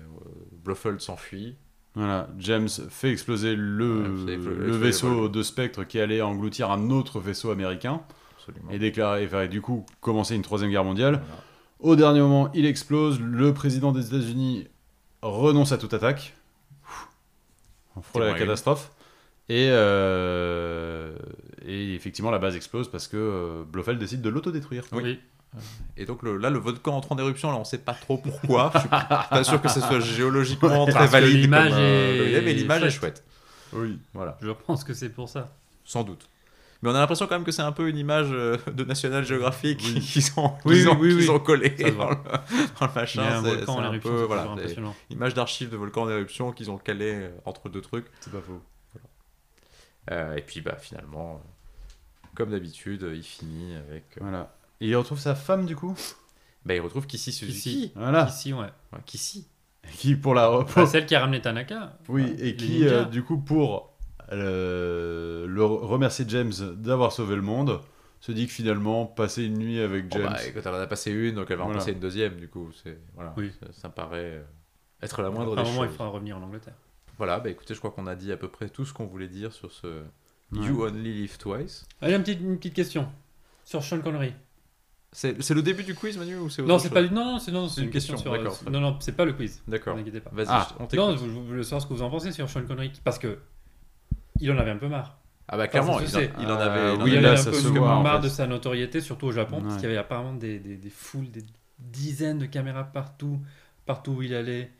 [0.62, 1.56] Blofeld s'enfuit.
[1.96, 6.70] Voilà, James fait exploser le, Ouais, le exploser vaisseau le- de Spectre qui allait engloutir
[6.70, 8.02] un autre vaisseau américain
[8.48, 8.70] Absolument.
[8.72, 11.20] et déclarer, enfin, et du coup commencer une troisième guerre mondiale.
[11.24, 11.42] Voilà.
[11.80, 13.20] Au dernier moment, il explose.
[13.20, 14.68] Le président des États-Unis
[15.22, 16.34] renonce à toute attaque.
[17.96, 18.90] On frôle la catastrophe.
[19.48, 21.16] Et, euh,
[21.66, 24.84] et effectivement, la base explose parce que euh, Blofeld décide de l'autodétruire.
[24.92, 25.20] Oui.
[25.96, 28.72] Et donc le- là, le volcan entre en éruption, là, on sait pas trop pourquoi.
[28.74, 31.36] Je suis pas sûr que ce soit géologiquement très valide.
[31.36, 33.22] l'image comme, euh, est mais l'image est chouette.
[33.22, 33.24] chouette.
[33.74, 33.98] Oui.
[34.14, 35.52] Voilà, Je pense que c'est pour ça.
[35.84, 36.28] sans doute.
[36.84, 39.24] Mais on a l'impression quand même que c'est un peu une image euh, de National
[39.24, 40.00] Geographic Oui.
[40.00, 41.54] qu'ils ont, Oui, qu'ils ont, oui, ont dans
[42.10, 42.16] le,
[42.78, 43.22] dans machin.
[43.22, 44.94] un C'est- volcan c'est en un éruption, peu, voilà, impressionnant.
[45.10, 48.06] images d'archives de volcans en éruption qu'ils ont calé euh, entre deux trucs.
[48.20, 48.60] C'est pas faux.
[50.10, 51.42] Euh, et puis bah finalement,
[52.34, 54.04] comme d'habitude, il finit avec.
[54.18, 54.54] euh, Voilà.
[54.80, 55.94] Et il retrouve sa femme du coup?
[56.66, 57.54] Bah il retrouve Kissy Suzuki.
[57.62, 57.92] Kissy.
[57.96, 58.26] Voilà.
[58.28, 58.66] Ici, ouais.
[58.92, 59.46] Ouais, Kissy.
[59.96, 61.96] Qui pour la Enfin, pour- celle qui a ramené Tanaka.
[62.08, 63.93] Oui, et qui euh, du coup pour
[64.30, 67.80] le remercier James d'avoir sauvé le monde,
[68.20, 70.32] se dit que finalement passer une nuit avec Bon, James.
[70.32, 72.48] bah, quand elle en a passé une, donc elle va en passer une deuxième du
[72.48, 72.70] coup.
[72.82, 73.34] C'est voilà.
[73.36, 73.52] Oui.
[73.60, 74.42] Ça, ça me paraît euh,
[75.02, 75.96] être la moindre à un des moment, il choses.
[75.96, 76.74] faudra revenir en Angleterre.
[77.18, 79.28] Voilà, bah écoutez, je crois qu'on a dit à peu près tout ce qu'on voulait
[79.28, 80.02] dire sur ce
[80.52, 80.66] Ouais.
[80.66, 81.86] You Only Live Twice.
[82.00, 83.08] Allez, une petite, une petite question
[83.64, 84.32] sur Sean Connery.
[85.10, 87.12] C'est c'est le début du quiz, Manu ou c'est Non, c'est pas du...
[87.12, 88.42] non, non, c'est non, c'est une une question, question, sur.
[88.42, 89.62] d'accord, euh, non, non, c'est pas le quiz.
[89.66, 89.94] D'accord.
[89.96, 90.30] Ne vous inquiétez pas.
[90.32, 90.68] Vas-y, Ah.
[90.78, 91.06] on t'écoute.
[91.06, 93.38] Non, je, je voulais savoir ce que vous en pensez sur Sean Connery parce que
[94.40, 95.18] il en avait un peu marre.
[95.48, 96.94] Ah bah clairement, il, en- il en Euh, avait.
[96.94, 98.24] il en oui, il en avait- là, avait un peu se voit, en marre fait.
[98.24, 101.30] de sa notoriété, surtout au Japon, parce qu'il y avait apparemment des, des, des foules,
[101.30, 101.44] des
[101.78, 103.40] dizaines de caméras partout,
[103.86, 104.70] partout où il allait.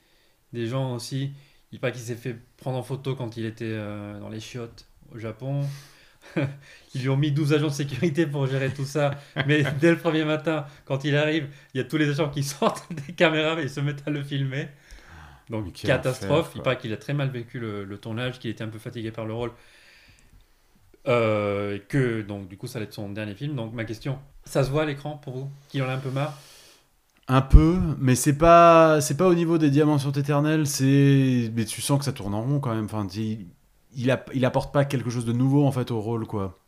[0.53, 1.33] Des gens aussi.
[1.73, 4.87] Il paraît qu'il s'est fait prendre en photo quand il était euh, dans les chiottes
[5.13, 5.63] au Japon.
[6.95, 9.11] Ils lui ont mis 12 agents de sécurité pour gérer tout ça.
[9.47, 12.43] Mais dès le premier matin, quand il arrive, il y a tous les agents qui
[12.45, 14.69] sortent des caméras et ils se mettent à le filmer.
[15.51, 16.53] Donc, catastrophe.
[16.55, 19.11] il paraît qu'il a très mal vécu le, le tournage, qu'il était un peu fatigué
[19.11, 19.53] par le rôle.
[21.07, 23.55] Euh, et que, donc, du coup, ça allait être son dernier film.
[23.57, 26.11] Donc, ma question, ça se voit à l'écran pour vous Qu'il en a un peu
[26.11, 26.39] marre?
[27.27, 31.65] Un peu, mais c'est pas c'est pas au niveau des diamants sont éternels, c'est mais
[31.65, 32.85] tu sens que ça tourne en rond quand même.
[32.85, 33.47] Enfin, il
[33.97, 36.59] il, a- il apporte pas quelque chose de nouveau en fait au rôle quoi.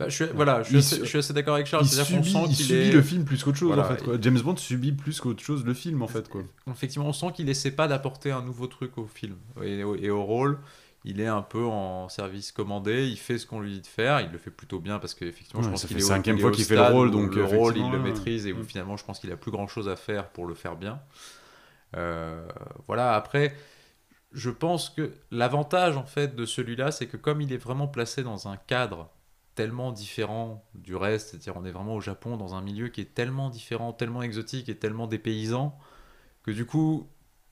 [0.00, 1.84] Bah, je suis, voilà, je suis Il assez, su- je suis assez d'accord avec Charles.
[1.84, 2.92] il subit, sent il subit est.
[2.92, 4.14] le film plus qu'autre chose Voilà, en fait quoi.
[4.20, 6.42] James Bond subit plus qu'autre chose le film en fait quoi.
[6.70, 10.10] Effectivement, on sent qu'il essaie pas d'apporter un nouveau truc au film et au, et
[10.10, 10.58] au rôle.
[11.04, 14.20] Il est un peu en service commandé, il fait ce qu'on lui dit de faire,
[14.20, 16.50] il le fait plutôt bien parce qu'effectivement, je Ouais, pense ça qu'il est cinquième fois
[16.50, 18.64] qu'il fait le rôle, donc, le rôle, il le maîtrise et où Mm.
[18.64, 21.00] finalement, je pense qu'il a plus grand chose à faire pour le faire bien.
[21.96, 22.46] Euh,
[22.86, 23.54] voilà, après,
[24.32, 28.22] je pense que l'avantage en fait de celui-là, c'est que comme il est vraiment placé
[28.22, 29.08] dans un cadre
[29.60, 33.12] tellement différent du reste, c'est-à-dire on est vraiment au Japon dans un milieu qui est
[33.12, 35.76] tellement différent, tellement exotique et tellement dépaysant
[36.42, 37.06] que du coup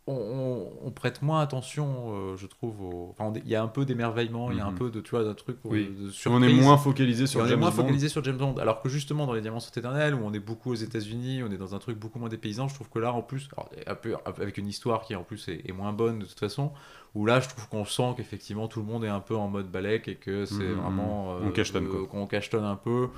[0.08, 2.80] on, on- on prête moins attention, euh, je trouve.
[2.82, 4.78] au- enfin, on est- il y a un peu d'émerveillement, il y a un Mhm.
[4.78, 5.90] peu de tu vois d'un truc Oui.
[5.98, 7.76] de On est moins focalisé sur on est James moins Bond.
[7.76, 8.54] focalisé sur James Bond.
[8.58, 11.52] Alors que justement, dans les Diamants sont éternels, où on est beaucoup aux États-Unis, on
[11.52, 13.94] est dans un truc beaucoup moins dépaysant, je trouve que là, en plus, alors, un
[13.94, 16.72] peu, avec une histoire qui en plus est, est moins bonne de toute façon,
[17.14, 19.70] où là, je trouve qu'on sent qu'effectivement tout le monde est un peu en mode
[19.70, 20.74] balèque et que c'est Mhm.
[20.80, 21.36] vraiment.
[21.42, 22.06] On cachetonne, quoi.
[22.06, 23.08] Qu'on cachetonne un peu.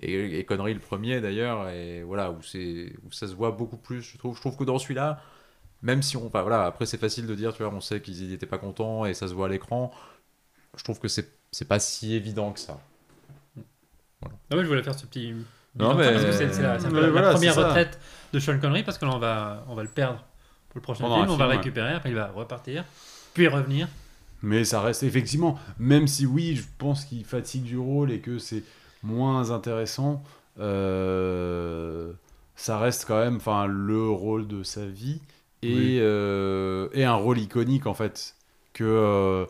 [0.00, 3.76] Et, et Connery le premier d'ailleurs, et voilà, où, c'est, où ça se voit beaucoup
[3.76, 4.36] plus, je trouve.
[4.36, 5.20] Je trouve que dans celui-là,
[5.82, 6.26] même si on.
[6.26, 9.04] Enfin voilà, après c'est facile de dire, tu vois, on sait qu'ils n'étaient pas contents
[9.04, 9.92] et ça se voit à l'écran.
[10.76, 12.78] Je trouve que c'est, c'est pas si évident que ça.
[13.56, 15.34] Non, mais je voulais faire ce petit.
[15.76, 17.98] Non, mais- parce que c'est c'est la, c'est voilà, première retraite
[18.32, 20.24] de Sean Connery parce que là, on va, on va le perdre
[20.68, 21.30] pour le prochain Pendant film.
[21.30, 21.56] On va ouais.
[21.56, 22.84] récupérer, après il va repartir,
[23.34, 23.88] puis revenir.
[24.42, 28.38] Mais ça reste effectivement, même si oui, je pense qu'il fatigue du rôle et que
[28.38, 28.62] c'est
[29.02, 30.22] moins intéressant,
[30.60, 32.12] euh,
[32.56, 35.20] ça reste quand même enfin le rôle de sa vie
[35.62, 35.98] et, Oui.
[36.00, 38.36] euh, et un rôle iconique en fait
[38.72, 39.46] que euh,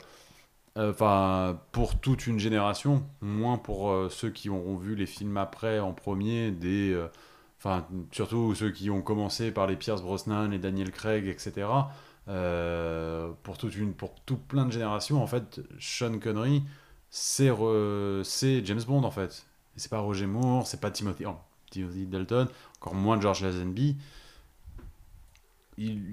[0.78, 5.36] euh, enfin pour toute une génération, moins pour euh, ceux qui auront vu les films
[5.36, 6.96] après en premier des
[7.58, 11.66] enfin surtout ceux qui ont commencé par les Pierce Brosnan, les Daniel Craig, etc.
[13.42, 16.62] Pour toute une pour tout plein de générations en fait Sean Connery
[17.10, 17.50] c'est
[18.24, 19.46] c'est James Bond en fait
[19.76, 21.36] c'est pas Roger Moore c'est pas Timothy oh,
[21.70, 22.48] Timothy Dalton
[22.80, 23.96] encore moins George Lazenby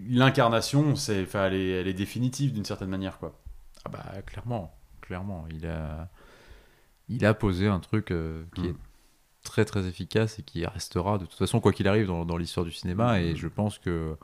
[0.10, 3.34] l'incarnation c'est enfin, elle, est, elle est définitive d'une certaine manière quoi
[3.86, 6.10] Ah bah clairement, clairement, il a,
[7.10, 8.66] il a posé un truc euh, qui Mm.
[8.66, 8.76] est
[9.44, 12.66] très très efficace et qui restera de toute façon quoi qu'il arrive dans, dans l'histoire
[12.66, 13.22] du cinéma.
[13.22, 13.38] Et Mm.
[13.38, 14.16] je pense que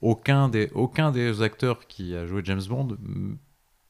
[0.00, 3.34] aucun des, aucun des acteurs qui a joué James Bond mm,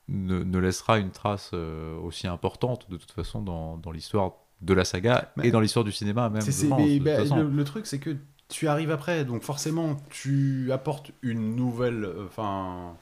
[0.09, 4.33] ne, ne laissera une trace euh, aussi importante de toute façon dans, dans l'histoire
[4.63, 6.41] de la saga Mais- et dans l'histoire du cinéma même.
[6.43, 8.17] C'est- pense, mais, bah, le truc, c'est que
[8.49, 12.97] tu arrives après, donc forcément, tu apportes une nouvelle, euh, enfin,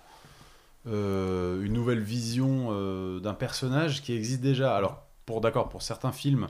[0.86, 4.76] euh, une nouvelle vision euh, d'un personnage qui existe déjà.
[4.76, 6.48] Alors, pour d'accord, pour certains films,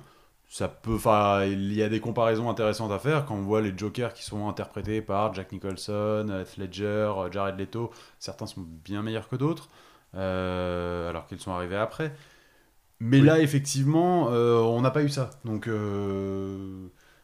[0.49, 3.77] ça peut, enfin, il y a des comparaisons intéressantes à faire quand on voit les
[3.77, 7.91] Jokers qui sont interprétés par Jack Nicholson, Heath Ledger, Jared Leto.
[8.19, 9.69] Certains sont bien meilleurs que d'autres,
[10.15, 12.15] euh, alors qu'ils sont arrivés après.
[13.01, 13.27] Mais Oui.
[13.27, 15.31] là, effectivement, on n'a pas eu ça.
[15.45, 15.69] Donc,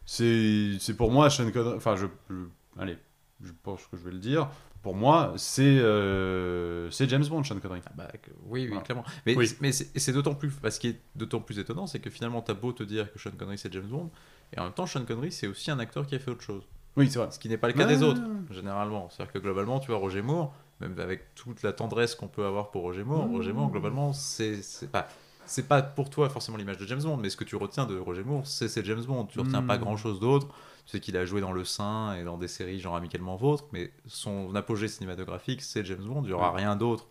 [0.05, 1.75] c'est c'est pour moi, Sean Connery.
[1.77, 2.97] Enfin, je, je- allez,
[3.41, 4.49] je pense que je vais le dire.
[4.81, 7.81] Pour moi, c'est euh, c'est James Bond, Sean Connery.
[7.85, 8.07] Ah bah,
[8.45, 8.81] oui, oui, Voilà.
[8.83, 9.05] clairement.
[9.25, 9.49] Mais, Oui.
[9.61, 10.49] mais c'est d'autant plus.
[10.61, 13.17] bah, ce qui est d'autant plus étonnant, c'est que finalement, t'as beau te dire que
[13.19, 14.09] Sean Connery c'est James Bond,
[14.55, 16.63] et en même temps, Sean Connery c'est aussi un acteur qui a fait autre chose.
[16.97, 17.31] Oui, c'est vrai.
[17.31, 19.09] Ce qui n'est pas le cas des autres, généralement.
[19.09, 22.69] C'est-à-dire que globalement, tu vois, Roger Moore, même avec toute la tendresse qu'on peut avoir
[22.69, 23.31] pour Roger Moore, Mmh.
[23.35, 25.07] Roger Moore, globalement, c'est c'est pas.
[25.45, 27.97] C'est pas pour toi forcément l'image de James Bond, mais ce que tu retiens de
[27.97, 29.25] Roger Moore, c'est c'est James Bond.
[29.25, 30.47] Tu retiens pas grand chose d'autre.
[30.85, 33.65] Tu sais qu'il a joué dans Le Saint et dans des séries genre Amicalement Vôtre,
[33.71, 36.21] mais son apogée cinématographique, c'est James Bond.
[36.25, 36.57] Il y aura Ouais.
[36.57, 37.07] rien d'autre.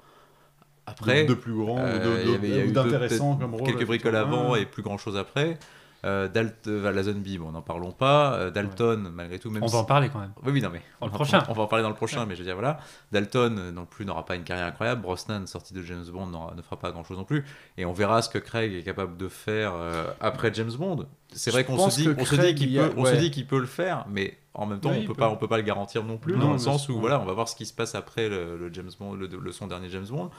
[0.85, 2.71] Après, de plus grand euh, ou de- il y avait- il y a de- ou
[2.71, 3.63] eu d'intéressant comme rôle.
[3.65, 4.63] quelques bricoles avant Ouais.
[4.63, 5.59] et plus grand chose après.
[6.05, 8.35] Euh, Dalt euh, Lazenby, bon, n'en parlons pas.
[8.35, 10.33] Euh, Dalton, malgré tout, même On si- va en parler quand même.
[10.45, 11.45] oui, oui, non, mais Dans le on va- prochain.
[11.49, 12.81] On va en parler dans le prochain, mais je veux dire, voilà.
[13.13, 15.03] Dalton non plus n'aura pas une carrière incroyable.
[15.03, 17.45] Brosnan, sorti de James Bond, n'aura- ne fera pas grand chose non plus.
[17.79, 21.07] Et on verra ce que Craig est capable de faire euh, après James Bond.
[21.33, 23.13] C'est vrai qu'on se dit, que on se dit Craig, qu'il a- peut, on se
[23.13, 23.19] ouais.
[23.19, 25.21] dit qu'il peut le faire, mais en même temps, Oui, on peut peut.
[25.21, 27.25] pas, on peut pas le garantir non plus, Non, dans le sens où voilà, on
[27.25, 29.89] va voir ce qui se passe après le, le James Bond, le, le- son dernier
[29.89, 30.31] James Bond.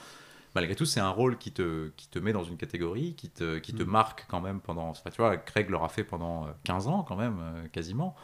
[0.56, 3.58] Malgré tout, c'est un rôle qui te, qui te met dans une catégorie, qui te,
[3.58, 3.88] qui te Mm.
[3.88, 4.90] marque quand même pendant.
[4.90, 8.16] Enfin, tu vois, Craig l'aura fait pendant euh, 15 ans quand même, euh, quasiment.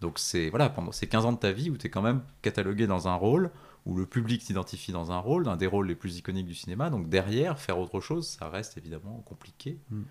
[0.00, 2.22] Donc c'est voilà, pendant ces 15 ans de ta vie où tu es quand même
[2.42, 3.50] catalogué dans un rôle,
[3.86, 6.88] où le public t'identifie dans un rôle, un des rôles les plus iconiques du cinéma.
[6.90, 9.78] Donc derrière, faire autre chose, ça reste évidemment compliqué.
[9.90, 10.02] Mm.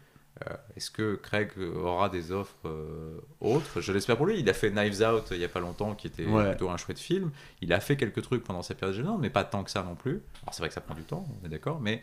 [0.41, 3.81] Euh, Est-ce que Craig aura des offres euh, autres?
[3.81, 4.39] Je l'espère pour lui.
[4.39, 6.49] Il a fait Knives Out il y a pas longtemps, qui était Ouais.
[6.49, 7.31] plutôt un chouette film.
[7.61, 9.95] Il a fait quelques trucs pendant sa période gênante, mais pas tant que ça non
[9.95, 10.21] plus.
[10.41, 12.01] Alors c'est vrai que ça prend du temps, on est d'accord, mais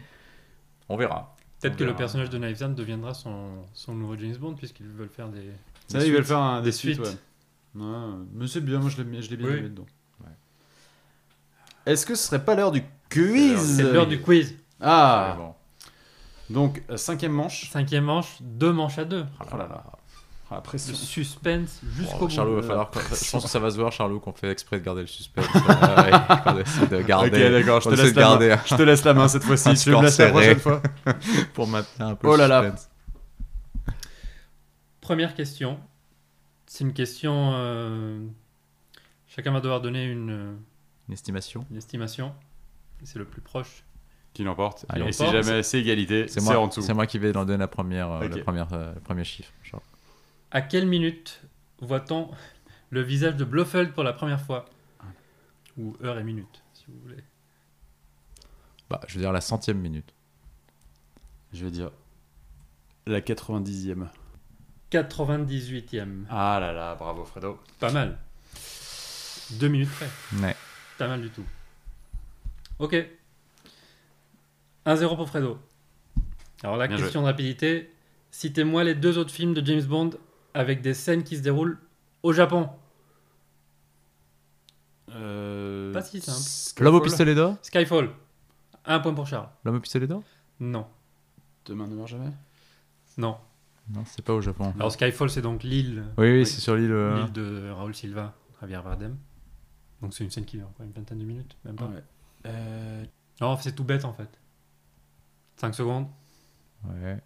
[0.88, 1.34] on verra.
[1.60, 5.08] Peut-être que le personnage de Knives Out deviendra son, son nouveau James Bond, puisqu'ils veulent
[5.10, 5.50] faire des.
[5.88, 6.28] Ça, des ils veulent suites.
[6.28, 7.18] faire un, des Des suites, suites.
[7.74, 7.82] ouais.
[7.82, 9.58] Ouais, mais c'est bien, moi je l'ai mis- je l'ai bien Oui.
[9.58, 9.86] aimé dedans.
[10.22, 10.30] Ouais.
[11.86, 14.54] Est-ce que ce serait pas l'heure du quiz C'est l'heure du quiz.
[14.80, 15.54] Ah Bon.
[16.50, 17.70] Donc, euh, cinquième manche.
[17.70, 19.24] Cinquième manche, deux manches à deux.
[19.40, 19.82] Oh là là.
[20.52, 20.90] Ah, la pression.
[20.90, 22.62] Le suspense jusqu'au Bon, Charlot, bout.
[22.62, 22.90] va falloir.
[22.92, 25.46] Je pense que ça va se voir, Charlot, qu'on fait exprès de garder le suspense.
[25.46, 27.28] Euh, ouais, de garder.
[27.46, 28.30] Ok, d'accord, je te laisse la main.
[28.30, 29.74] garder Je te laisse la main cette fois-ci.
[29.74, 30.82] Tu me laisses la prochaine fois.
[31.54, 32.62] pour maintenir un peu Oh le là là.
[32.62, 32.90] suspense.
[35.00, 35.78] Première question.
[36.66, 37.52] C'est une question.
[37.54, 38.18] euh,
[39.28, 40.56] Chacun va devoir donner une,
[41.08, 41.64] Une estimation.
[41.70, 42.34] une estimation.
[43.04, 43.84] C'est le plus proche.
[44.32, 44.86] Qui l'emporte.
[44.96, 46.82] Et si jamais c'est égalité, C'est en dessous.
[46.82, 49.52] c'est moi qui vais dans donner la première, euh, la première, euh, le premier chiffre.
[50.52, 51.42] À quelle minute
[51.80, 52.30] voit-on
[52.90, 54.66] le visage de Blofeld pour la première fois?
[55.78, 57.22] Ou heure et minute, si vous voulez.
[58.88, 60.12] Bah, je veux dire la centième minute.
[61.52, 61.90] Je vais dire
[63.06, 64.08] la 90e.
[64.92, 66.24] 98e.
[66.28, 67.60] Ah là là, bravo Fredo.
[67.78, 68.18] Pas mal.
[69.52, 70.08] Deux minutes près.
[70.42, 70.56] Ouais.
[70.98, 71.44] Pas mal du tout.
[72.78, 72.96] Ok.
[74.86, 75.58] 1-0 pour Fredo.
[76.62, 77.92] Alors la Bien question de rapidité.
[78.30, 80.10] Citez-moi les deux autres films de James Bond
[80.54, 81.78] avec des scènes qui se déroulent
[82.22, 82.68] au Japon.
[85.10, 85.92] Euh...
[85.92, 86.38] Pas si simple.
[86.38, 88.10] Skyfall L'homme au pistolet d'or Skyfall.
[88.84, 89.48] Un point pour Charles.
[89.64, 90.22] L'homme au pistolet d'or
[90.60, 90.86] Non.
[91.66, 92.30] Demain ne meurt jamais.
[93.18, 93.36] Non.
[93.92, 94.72] Non, c'est pas au Japon.
[94.76, 96.46] Alors Skyfall, c'est donc l'île Oui, oui, Oui.
[96.46, 96.92] c'est sur l'île.
[96.92, 99.16] euh, l'île de Raoul Silva, Javier Bardem.
[100.00, 101.86] Donc c'est une scène qui dure quoi, une vingtaine de minutes, même pas.
[101.86, 102.02] Ouais.
[102.46, 103.04] Euh...
[103.40, 104.28] Non, c'est tout bête en fait.
[105.60, 106.06] 5 secondes.
[106.88, 107.18] Ouais.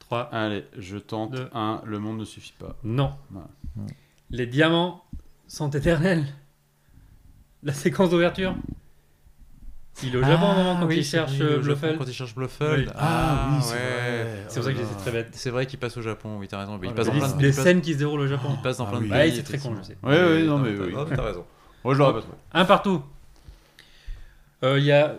[0.00, 0.28] 3.
[0.32, 1.48] Allez, je tente Deux.
[1.54, 1.82] un.
[1.84, 2.76] Le monde ne suffit pas.
[2.84, 3.12] Non.
[3.30, 3.48] Voilà.
[4.30, 5.02] Les diamants
[5.48, 6.24] sont éternels.
[7.62, 8.54] La séquence d'ouverture.
[10.02, 11.98] Il est au Japon Ah, quand oui, il c'est cherche euh, Blofeld.
[11.98, 12.86] Quand il cherche Blofeld.
[12.88, 12.92] Oui.
[12.96, 13.78] Ah, c'est ouais.
[13.80, 14.44] vrai.
[14.48, 15.28] C'est pour ça que j'étais très bête.
[15.32, 16.78] C'est vrai qu'il passe au Japon, oui, t'as raison.
[16.78, 18.20] Mais il là passe dans Les, plein de les il passe- scènes qui se déroulent
[18.20, 18.48] au Japon.
[18.56, 19.10] Il passe dans Ah plein de oui.
[19.10, 19.18] pays.
[19.30, 19.98] Ouais, c'est très con, je sais.
[20.02, 20.94] Ouais, ouais, non, mais t'as- oui.
[20.96, 21.44] oh, T'as raison.
[21.84, 22.36] Moi, je l'aurais pas trouvé.
[22.52, 23.02] Un partout.
[24.62, 25.16] Euh, Il y a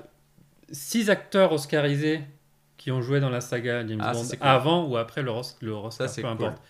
[0.72, 2.22] 6 acteurs oscarisés
[2.78, 4.38] qui ont joué dans la saga James Ah, Bond cool.
[4.42, 6.46] avant ou après le, le Oscar, Ça, c'est peu cool.
[6.48, 6.62] importe.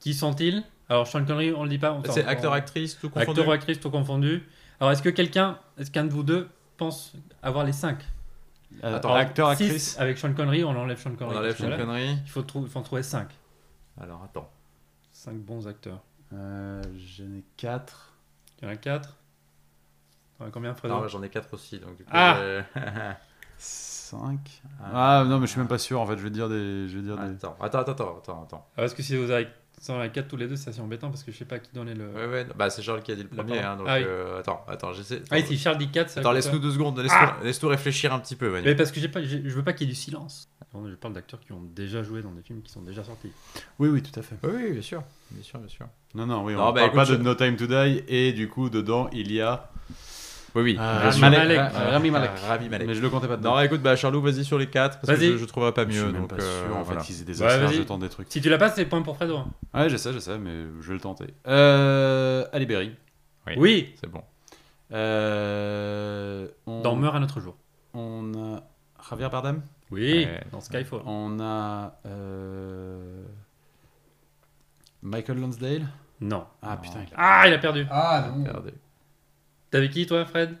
[0.00, 0.62] Qui sont-ils?
[0.88, 1.92] Alors Sean Connery, on le dit pas.
[1.92, 3.30] on- C'est on- acteur-actrice, tout confondu?
[3.30, 4.42] Acteur ou actrice, tout confondu.
[4.78, 7.98] Alors, est-ce que quelqu'un, est-ce qu'un de vous deux pense avoir les 5
[8.82, 9.98] Attends, acteur, actrice.
[9.98, 11.36] Avec Sean Connery, on enlève Sean On Connery.
[11.38, 12.18] enlève parce que Sean Connery.
[12.24, 13.28] Il faut, trou- il faut en trouver 5.
[14.00, 14.50] Alors, attends.
[15.12, 16.02] 5 bons acteurs.
[16.34, 18.12] Euh, J'en ai 4.
[18.60, 19.16] Il y en a 4.
[20.38, 20.94] T'en as combien, Fredo?
[21.00, 21.78] Non, j'en ai 4 aussi.
[21.78, 22.38] Donc, du coup, Ah
[23.58, 24.38] 5.
[24.80, 25.20] Ah.
[25.20, 26.16] Ah non, mais je suis même pas sûr en fait.
[26.16, 26.88] Je vais dire des.
[26.88, 27.34] Je vais dire des...
[27.34, 28.66] Attends, attends, attends, attends, attends, attends.
[28.76, 29.48] Alors, est-ce que si vous avez
[29.78, 31.58] si on a 4 tous les deux, c'est assez embêtant parce que je sais pas
[31.58, 32.08] qui donnait le.
[32.08, 34.04] Ouais, ouais, bah c'est Charles qui a dit le premier, hein, donc Ah oui.
[34.06, 35.20] euh, attends, attends, j'essaie.
[35.30, 38.18] Ah, si Charles dit 4, c'est Attends, laisse-nous deux secondes, laisse-nous Ah laisse-nous réfléchir un
[38.18, 38.64] petit peu, Manu.
[38.64, 40.48] Mais parce que j'ai pas, je veux pas qu'il y ait du silence.
[40.74, 43.32] Je parle d'acteurs qui ont déjà joué dans des films qui sont déjà sortis.
[43.78, 44.36] Oui, oui, tout à fait.
[44.44, 45.86] Oui, oui, bien sûr, bien sûr, bien sûr.
[46.14, 48.02] Non, non, oui, on Non, bah, parle écoute, pas je- de No Time to Die
[48.08, 49.70] et du coup dedans il y a
[50.56, 50.76] Oui, oui.
[50.80, 51.22] Ah, bien sûr.
[51.22, 51.56] Rami Malek.
[51.58, 51.72] Malek.
[51.76, 52.30] Ah, Rami Malek.
[52.48, 52.86] Rami Malek.
[52.88, 53.54] Mais je le comptais pas dedans.
[53.56, 55.32] Non, écoute, bah Charlot, vas-y sur les 4 parce que Vas-y.
[55.32, 56.12] je, je trouverai pas je suis mieux.
[56.12, 57.00] même donc, pas euh, sûr en voilà.
[57.02, 57.74] fait aient des vas-y.
[57.76, 58.26] je tente des trucs.
[58.30, 59.36] Si tu l'as pas, c'est point pour Fredo.
[59.36, 59.48] hein.
[59.74, 61.26] Ouais, je sais, je sais, mais je vais le tenter.
[61.46, 62.92] Euh, Ali Berry.
[63.56, 64.22] Oui, C'est bon.
[64.92, 67.56] Euh, on, dans Meurt un autre jour.
[67.94, 68.62] on a
[69.08, 69.62] Javier Bardem.
[69.90, 70.42] Oui, Ouais.
[70.50, 71.00] dans Skyfall.
[71.06, 73.24] On a euh,
[75.02, 75.86] Michael Lonsdale.
[76.20, 76.44] Non.
[76.62, 77.00] Ah putain.
[77.06, 77.86] il a- Ah, il a perdu.
[77.90, 78.42] Ah non.
[78.44, 78.72] Regardez.
[79.76, 80.54] T'avais qui, toi, Fred?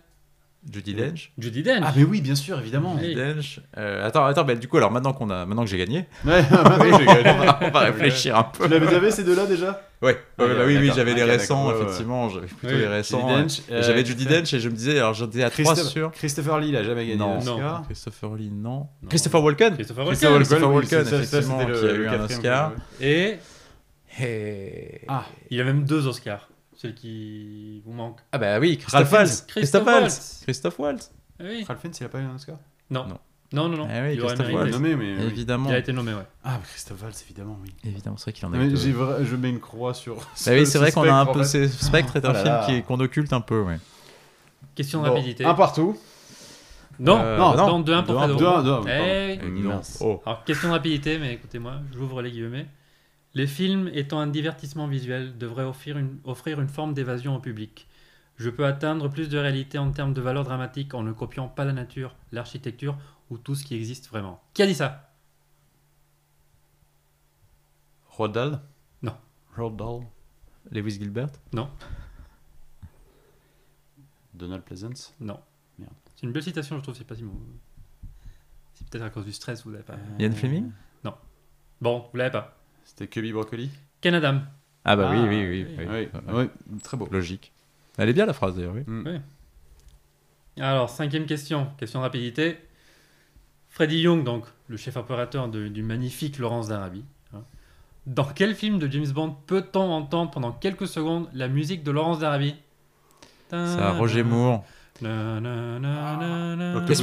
[0.70, 1.32] Judy Dench.
[1.38, 1.82] Judy Dench.
[1.86, 2.98] Ah mais oui, bien sûr, évidemment.
[2.98, 3.60] Judy Dench.
[3.78, 6.42] Euh, attends, attends, bah, du coup, alors maintenant qu'on a, maintenant que j'ai gagné, Ouais,
[6.50, 6.54] on
[7.44, 8.64] va, on va réfléchir un peu.
[8.64, 9.80] Tu l'avais déjà ces deux-là déjà?
[10.02, 12.80] Ouais, ouais, Ah, bah oui, oui, j'avais les récents, effectivement, j'avais plutôt Oui.
[12.80, 13.20] les récents.
[13.20, 13.42] Judy ouais.
[13.42, 15.88] Dench, Et euh, J'avais Judy Dench et je me disais, alors j'étais à 3 Christophe-
[15.88, 16.10] sur.
[16.12, 17.36] Christopher Lee, il a jamais gagné Non.
[17.36, 17.82] l'Oscar.
[17.86, 18.70] Christopher Lee, non.
[18.70, 18.88] Non.
[19.08, 20.46] Christopher Walken Christopher Christopher Walken.
[20.46, 22.72] Christopher oui, Walken, effectivement, qui a eu un Oscar.
[23.00, 23.38] j'avais.
[24.18, 25.00] Et...
[25.08, 26.48] Ah, il a même deux Oscars.
[26.76, 28.18] Celui qui vous manque.
[28.32, 29.44] Ah bah oui, Christophe Ralph Waltz.
[29.48, 30.02] Christophe Christophe Waltz.
[30.02, 30.40] Waltz.
[30.44, 31.10] Christophe Waltz.
[31.40, 31.64] Ah Oui.
[31.66, 32.56] Ralph Fiennes, il a pas eu un Oscar?
[32.90, 33.06] Non.
[33.06, 33.18] Non.
[33.52, 33.88] Non, non, non.
[33.90, 35.16] Ah oui, il aurait Christophe l'a nommé, mais.
[35.16, 35.22] oui.
[35.24, 35.68] Évidemment.
[35.70, 36.26] Il a été nommé, ouais.
[36.44, 37.72] Ah, Christophe Waltz, évidemment, oui.
[37.84, 38.76] Évidemment, c'est vrai qu'il en a Mais eu deux.
[38.76, 40.16] j'ai vra- je mets une croix sur.
[40.16, 41.44] Bah oui, c'est vrai qu'on a un peu.
[41.44, 43.78] c'est- Spectre est un Oh film qu'on occulte un peu, ouais.
[44.74, 45.44] Question de rapidité.
[45.44, 45.96] Un partout.
[46.98, 47.66] Non, Euh, non, non.
[47.66, 48.38] non, 2-1 pour Deux, un, Fredo.
[48.38, 49.04] deux, un, deux, un, Eh pardon.
[49.04, 49.40] oui.
[49.42, 49.72] Eh, dis donc.
[49.74, 49.98] Mince.
[50.00, 50.22] Oh.
[50.24, 52.66] Alors, question de rapidité, mais écoutez-moi, j'ouvre les guillemets.
[53.36, 57.86] Les films étant un divertissement visuel devraient offrir une, offrir une forme d'évasion au public.
[58.38, 61.66] Je peux atteindre plus de réalité en termes de valeur dramatique en ne copiant pas
[61.66, 62.96] la nature, l'architecture
[63.28, 64.42] ou tout ce qui existe vraiment.
[64.54, 65.12] Qui a dit ça?
[68.08, 68.62] Roald Dahl
[69.02, 69.18] Non.
[69.54, 70.06] Roald Dahl.
[70.70, 71.28] Lewis Gilbert?
[74.32, 75.14] Donald Pleasance?
[75.20, 75.38] Non.
[75.78, 75.92] Merde.
[76.14, 76.94] C'est une belle citation, je trouve.
[76.96, 77.38] C'est pas si bon.
[78.72, 79.98] C'est peut-être à cause du stress, vous l'avez pas.
[80.18, 80.72] Ian Fleming?
[81.82, 82.55] Bon, vous l'avez pas.
[82.86, 83.68] C'était Cubby Broccoli.
[84.00, 84.40] Ken Adam.
[84.86, 85.66] Ah bah oui, Ah, oui, oui.
[85.68, 85.76] oui.
[85.78, 85.84] oui.
[86.26, 86.50] Oui, Ouais, ouais,
[86.82, 87.06] très beau.
[87.10, 87.52] Logique.
[87.98, 88.82] Elle est bien la phrase d'ailleurs, oui.
[88.86, 89.20] Mm.
[90.58, 92.58] Alors, cinquième question, question de rapidité.
[93.68, 97.04] Freddie Young, donc le chef opérateur de- du magnifique Laurence d'Arabie.
[97.34, 97.42] hein.
[98.06, 102.20] Dans quel film de James Bond peut-on entendre pendant quelques secondes la musique de Laurence
[102.20, 102.54] d'Arabie?
[103.50, 104.64] C'est à Roger Moore.
[105.02, 105.40] Na,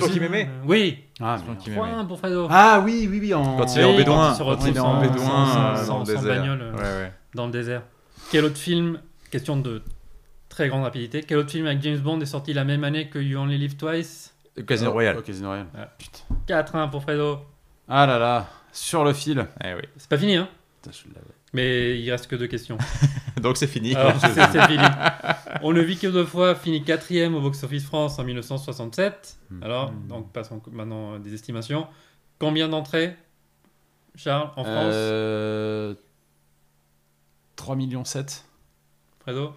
[0.09, 0.49] qu'il m'aimait.
[0.65, 1.81] Oui, Ah, qui m'aimait.
[1.81, 2.47] 3-1 pour Fredo.
[2.49, 3.33] Ah oui, oui, oui.
[3.33, 3.57] En...
[3.57, 4.27] Quand il est en Oui, bédouin.
[4.27, 6.35] quand il se retrouve en sans- bédouin sans- euh, sans- dans le sans désert.
[6.41, 7.09] bagnole, euh.
[7.35, 7.81] Dans le désert.
[8.31, 8.99] Quel autre film,
[9.31, 9.81] question de
[10.49, 13.19] très grande rapidité, quel autre film avec James Bond est sorti la même année que
[13.19, 14.33] You Only Live Twice?
[14.67, 15.15] Casino Royale.
[15.17, 15.67] Oh, Casino Royale.
[15.77, 15.89] Ah.
[15.97, 16.35] Putain.
[16.63, 17.39] 4-1 pour Fredo.
[17.87, 19.45] Ah là là, sur le fil.
[19.63, 19.81] Eh oui.
[19.97, 20.47] C'est pas fini, hein?
[20.81, 21.27] Putain, je l'avais.
[21.53, 22.77] Mais il reste que deux questions.
[23.41, 23.93] Donc c'est fini.
[23.95, 24.83] Alors, c'est c'est fini.
[25.61, 29.37] On ne vit que deux fois, finit quatrième au box-office France en 1967.
[29.51, 29.63] Hmm.
[29.63, 31.87] Alors, donc passons maintenant à des estimations.
[32.39, 33.15] Combien d'entrées,
[34.15, 35.93] Charles, en France Euh...
[37.55, 38.43] 3 millions 7.
[39.19, 39.53] Fredo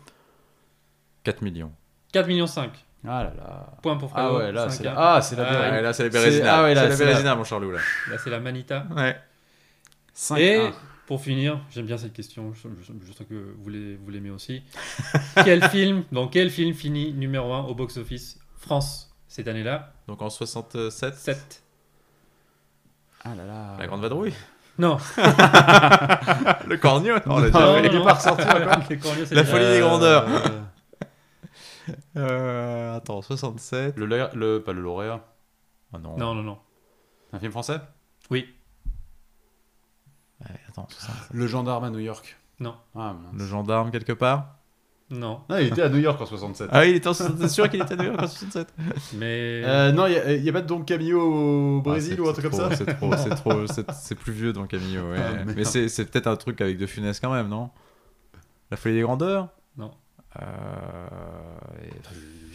[1.24, 1.72] 4 millions.
[2.12, 2.70] 4 millions 5.
[3.08, 3.72] Ah là là.
[3.82, 4.26] Point pour Fredo.
[4.28, 4.94] Ah ouais, là, Cinq c'est la...
[5.14, 5.72] Ah, c'est la Ah, Bérésina.
[5.72, 6.56] Ouais, là c'est la Bérésina.
[6.58, 7.78] ah ouais, là, c'est la c'est la- Bérésina, mon Charlot là.
[8.10, 8.86] Là, c'est la Manita.
[8.94, 9.16] Ouais.
[10.12, 10.70] 5 Et
[11.06, 14.30] pour finir, j'aime bien cette question, je, je- je sais que vous l'aimez vous l'aimez
[14.30, 14.62] aussi.
[15.44, 19.92] quel film, dans quel film finit numéro 1 au box-office France cette année-là?
[20.08, 21.62] Donc en 67, 7.
[23.24, 23.76] Ah là là.
[23.78, 24.34] La Grande Vadrouille?
[24.78, 27.14] Non, Le Cornio.
[27.26, 28.04] on l'a Non, déjà il est non.
[28.04, 28.44] pas ressorti
[29.34, 30.26] La folie des grandeurs.
[30.28, 30.60] Euh,
[32.16, 33.96] Euh, attends, 67.
[33.96, 35.24] Le, la- le, pas le lauréat.
[35.94, 36.16] Oh non.
[36.16, 36.58] Non, non, non.
[37.32, 37.78] Un film français?
[38.30, 38.52] Oui,
[40.40, 41.28] Ouais, attends, 67.
[41.32, 42.36] Le gendarme à New York.
[42.60, 43.14] non, Ah.
[43.36, 44.56] Le gendarme quelque part.
[45.10, 45.40] non.
[45.48, 46.68] Non, il était à New York en 67.
[46.72, 47.48] Ah, il était en 67.
[47.50, 48.74] sûr qu'il était à New York en 67.
[49.14, 52.32] Mais Euh, non, il n'y a, pas de Don Camillo au Ah, Brésil ou un
[52.32, 55.18] truc comme ça C'est trop, c'est trop, c'est- plus vieux dans Camillo, ouais.
[55.18, 55.44] Ah.
[55.56, 57.70] Mais c'est peut-être un truc avec De Funès quand même, non?
[58.70, 59.48] La folie des grandeurs?
[59.76, 59.92] Non.
[60.42, 61.06] Euh...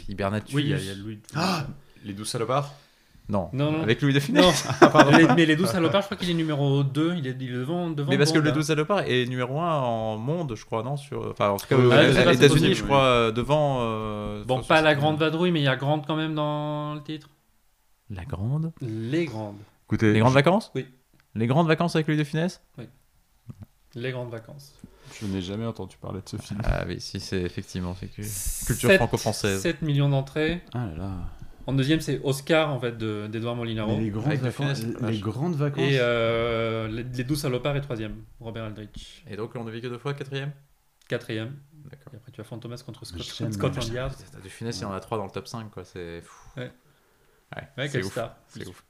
[0.09, 1.19] Hibernatus oui, il y a, il y a Louis.
[1.35, 1.65] Ah
[2.03, 2.73] Les douze salopards?
[3.31, 3.49] Non.
[3.53, 3.81] Non, non.
[3.81, 4.43] Avec Louis De Funès
[4.81, 7.49] Non, Les- mais les 12 salopards, je crois qu'il est numéro 2, il est, il
[7.49, 8.09] est devant, devant.
[8.09, 8.55] Mais parce que Bond, le là.
[8.55, 11.29] 12 salopards est numéro 1 en monde, je crois, non sur...
[11.31, 12.87] Enfin, en tout cas, Oui, aux oui, États-Unis, je oui.
[12.87, 13.77] crois, euh, devant.
[13.81, 17.01] euh, Bon, pas la grande vadrouille, mais il y a grande quand même dans le
[17.03, 17.29] titre.
[18.09, 19.55] La grande Les grandes.
[19.87, 20.85] Écoutez, Les grandes vacances Oui.
[21.33, 22.61] Les grandes vacances avec Louis De Funès
[23.95, 24.73] Les grandes vacances.
[25.21, 26.59] je n'ai jamais entendu parler de ce film.
[26.65, 27.95] Ah oui, si, c'est effectivement.
[27.97, 29.61] c'est Culture franco-française.
[29.61, 30.61] 7 millions d'entrées.
[30.73, 31.11] Ah là là.
[31.71, 33.95] En deuxième, c'est Oscar, en fait, de- d'Edouard Molinaro.
[33.95, 35.79] Mais les grandes, de vacances, les grandes vacances.
[35.83, 38.15] Et euh, les, les 12 salopards est troisième.
[38.39, 39.23] Robert Aldrich.
[39.29, 40.51] Et donc, on ne vit que deux fois, quatrième?
[41.07, 41.55] Quatrième.
[41.89, 42.13] D'accord.
[42.13, 44.13] Et après, tu as Fantomas contre Scott, Scotland Yard.
[44.43, 45.83] De Funès, il y en a trois dans le top 5, quoi.
[45.85, 46.49] C'est fou.
[46.57, 46.71] Ouais.
[47.55, 48.17] Ouais, Ouais, c'est ouf.
[48.47, 48.83] C'est ouf.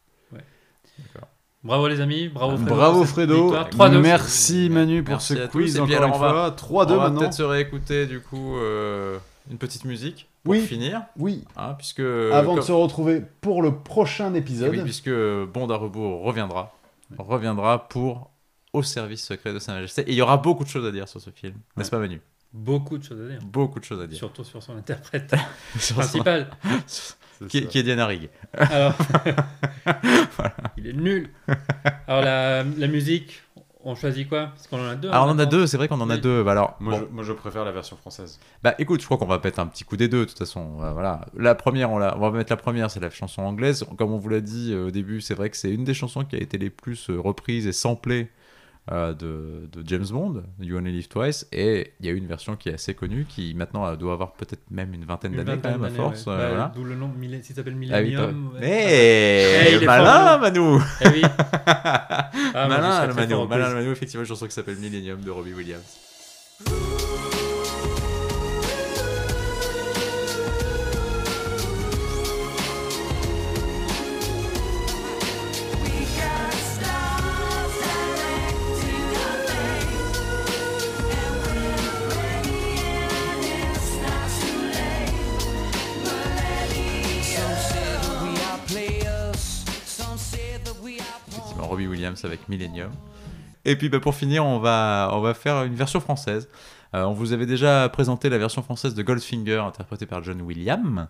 [1.64, 2.76] Bravo les amis, bravo Fredo.
[2.76, 3.44] Bravo Fredo.
[3.44, 3.70] victoire.
[3.70, 3.99] 3-2.
[4.02, 6.48] Merci Manu pour Merci ce quiz encore une on va- fois.
[6.48, 6.56] On
[6.86, 7.20] 3-2 va maintenant.
[7.20, 10.61] peut-être se réécouter, du coup, euh, une petite musique pour Oui.
[10.61, 11.03] finir.
[11.18, 11.99] Oui, hein, puisque.
[11.99, 14.69] avant de se retrouver pour le prochain Eh épisode.
[14.72, 16.73] oui, puisque Bond à rebours reviendra.
[17.18, 18.30] Reviendra pour
[18.73, 20.03] Au service secret de Sa Majesté.
[20.03, 21.55] Et il y aura beaucoup de choses à dire sur ce film.
[21.76, 22.22] N'est-ce pas, Manu?
[22.53, 23.39] Beaucoup de choses à dire.
[23.43, 24.18] Beaucoup de choses à dire.
[24.18, 25.34] Surtout sur son interprète
[25.93, 26.49] principal.
[27.49, 28.30] Qui est Diana Rigg.
[28.53, 28.93] Alors,
[30.77, 31.30] il est nul.
[32.07, 33.41] Alors la, la musique,
[33.84, 34.48] on choisit quoi?
[34.56, 35.10] Parce qu'on en a deux.
[35.10, 36.22] Alors on en a deux, c'est vrai qu'on en a Oui.
[36.22, 36.44] deux.
[36.44, 38.40] Bah, alors, Moi, bon, je, moi, je préfère la version française.
[38.64, 40.78] bah écoute, je crois qu'on va mettre un petit coup des deux de toute façon.
[40.82, 41.22] Euh, Voilà.
[41.36, 43.86] La première, on, la- on va mettre la première, c'est la chanson anglaise.
[43.98, 46.24] Comme on vous l'a dit euh, au début, c'est vrai que c'est une des chansons
[46.24, 48.30] qui a été les plus euh, reprises et samplées
[48.91, 51.48] euh, de, de James Bond, You Only Live Twice.
[51.52, 54.34] Et il y a une version qui est assez connue, qui maintenant euh, doit avoir
[54.34, 56.26] peut-être même une vingtaine d'années quand même à force.
[56.26, 56.34] ouais.
[56.34, 56.72] euh, Bah, voilà.
[56.76, 57.12] D'où le nom,
[57.44, 58.52] s'il s'appelle Ah oui, Millennium.
[59.78, 61.22] il est malin, Manu Eh oui.
[62.53, 65.32] Ah, je Malin, le Manu, malin, le Manu, effectivement, une chanson qui s'appelle Millennium de
[65.32, 65.82] Robbie Williams.
[91.63, 92.91] Robbie Williams avec Millennium.
[93.65, 96.49] Et puis bah, pour finir, on va, on va faire une version française.
[96.93, 101.07] Euh, on vous avait déjà présenté la version française de Goldfinger, interprétée par John Williams.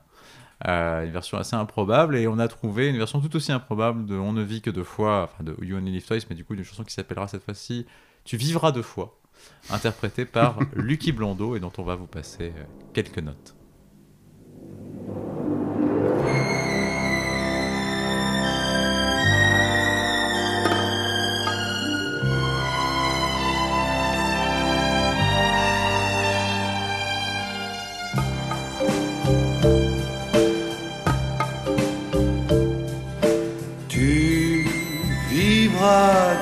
[0.67, 4.15] Euh, une version assez improbable, et on a trouvé une version tout aussi improbable de
[4.15, 6.55] On ne vit que deux fois, enfin de You Only Live Twice, mais du coup
[6.55, 7.87] d'une chanson qui s'appellera cette fois-ci
[8.25, 9.17] Tu vivras deux fois,
[9.71, 12.63] interprétée par Lucky Blondeau, et dont on va vous passer euh,
[12.93, 13.55] quelques notes.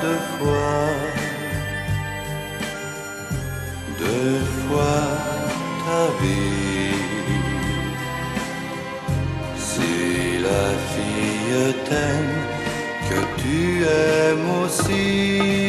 [0.02, 0.86] Deux fois,
[3.98, 5.02] deux fois
[5.84, 7.00] ta vie.
[9.56, 9.92] Si
[10.48, 12.36] la fille t'aime,
[13.08, 15.59] que tu aimes aussi.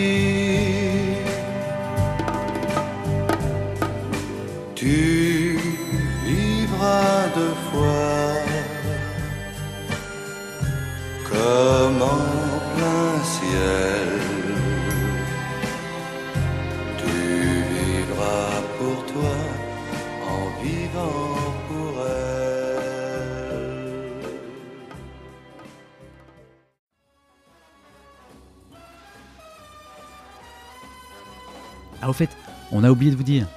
[32.71, 33.47] On a oublié de vous dire.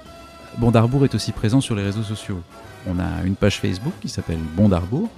[0.57, 2.41] Bondarbourg est aussi présent sur les réseaux sociaux.
[2.87, 5.09] On a une page Facebook qui s'appelle Bondarbourg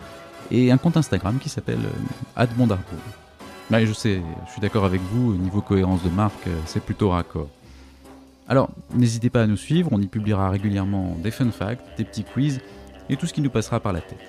[0.52, 1.80] et un compte Instagram qui s'appelle
[2.38, 3.00] euh, @bondarbourg.
[3.70, 6.82] Ouais, je sais, je suis d'accord avec vous, au niveau cohérence de marque, euh, c'est
[6.82, 7.50] plutôt raccord.
[8.48, 12.24] Alors, n'hésitez pas à nous suivre, on y publiera régulièrement des fun facts, des petits
[12.24, 12.62] quiz
[13.10, 14.24] et tout ce qui nous passera par la tête.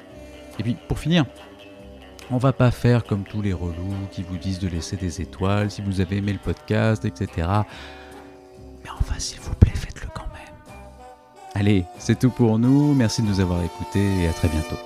[0.59, 1.25] Et puis, pour finir,
[2.31, 5.71] on va pas faire comme tous les relous qui vous disent de laisser des étoiles
[5.71, 7.47] si vous avez aimé le podcast, etc.
[8.99, 10.55] Enfin, s'il vous plaît, faites-le quand même.
[11.55, 12.95] Allez, c'est tout pour nous.
[12.95, 14.77] Merci de nous avoir écoutés et à très bientôt.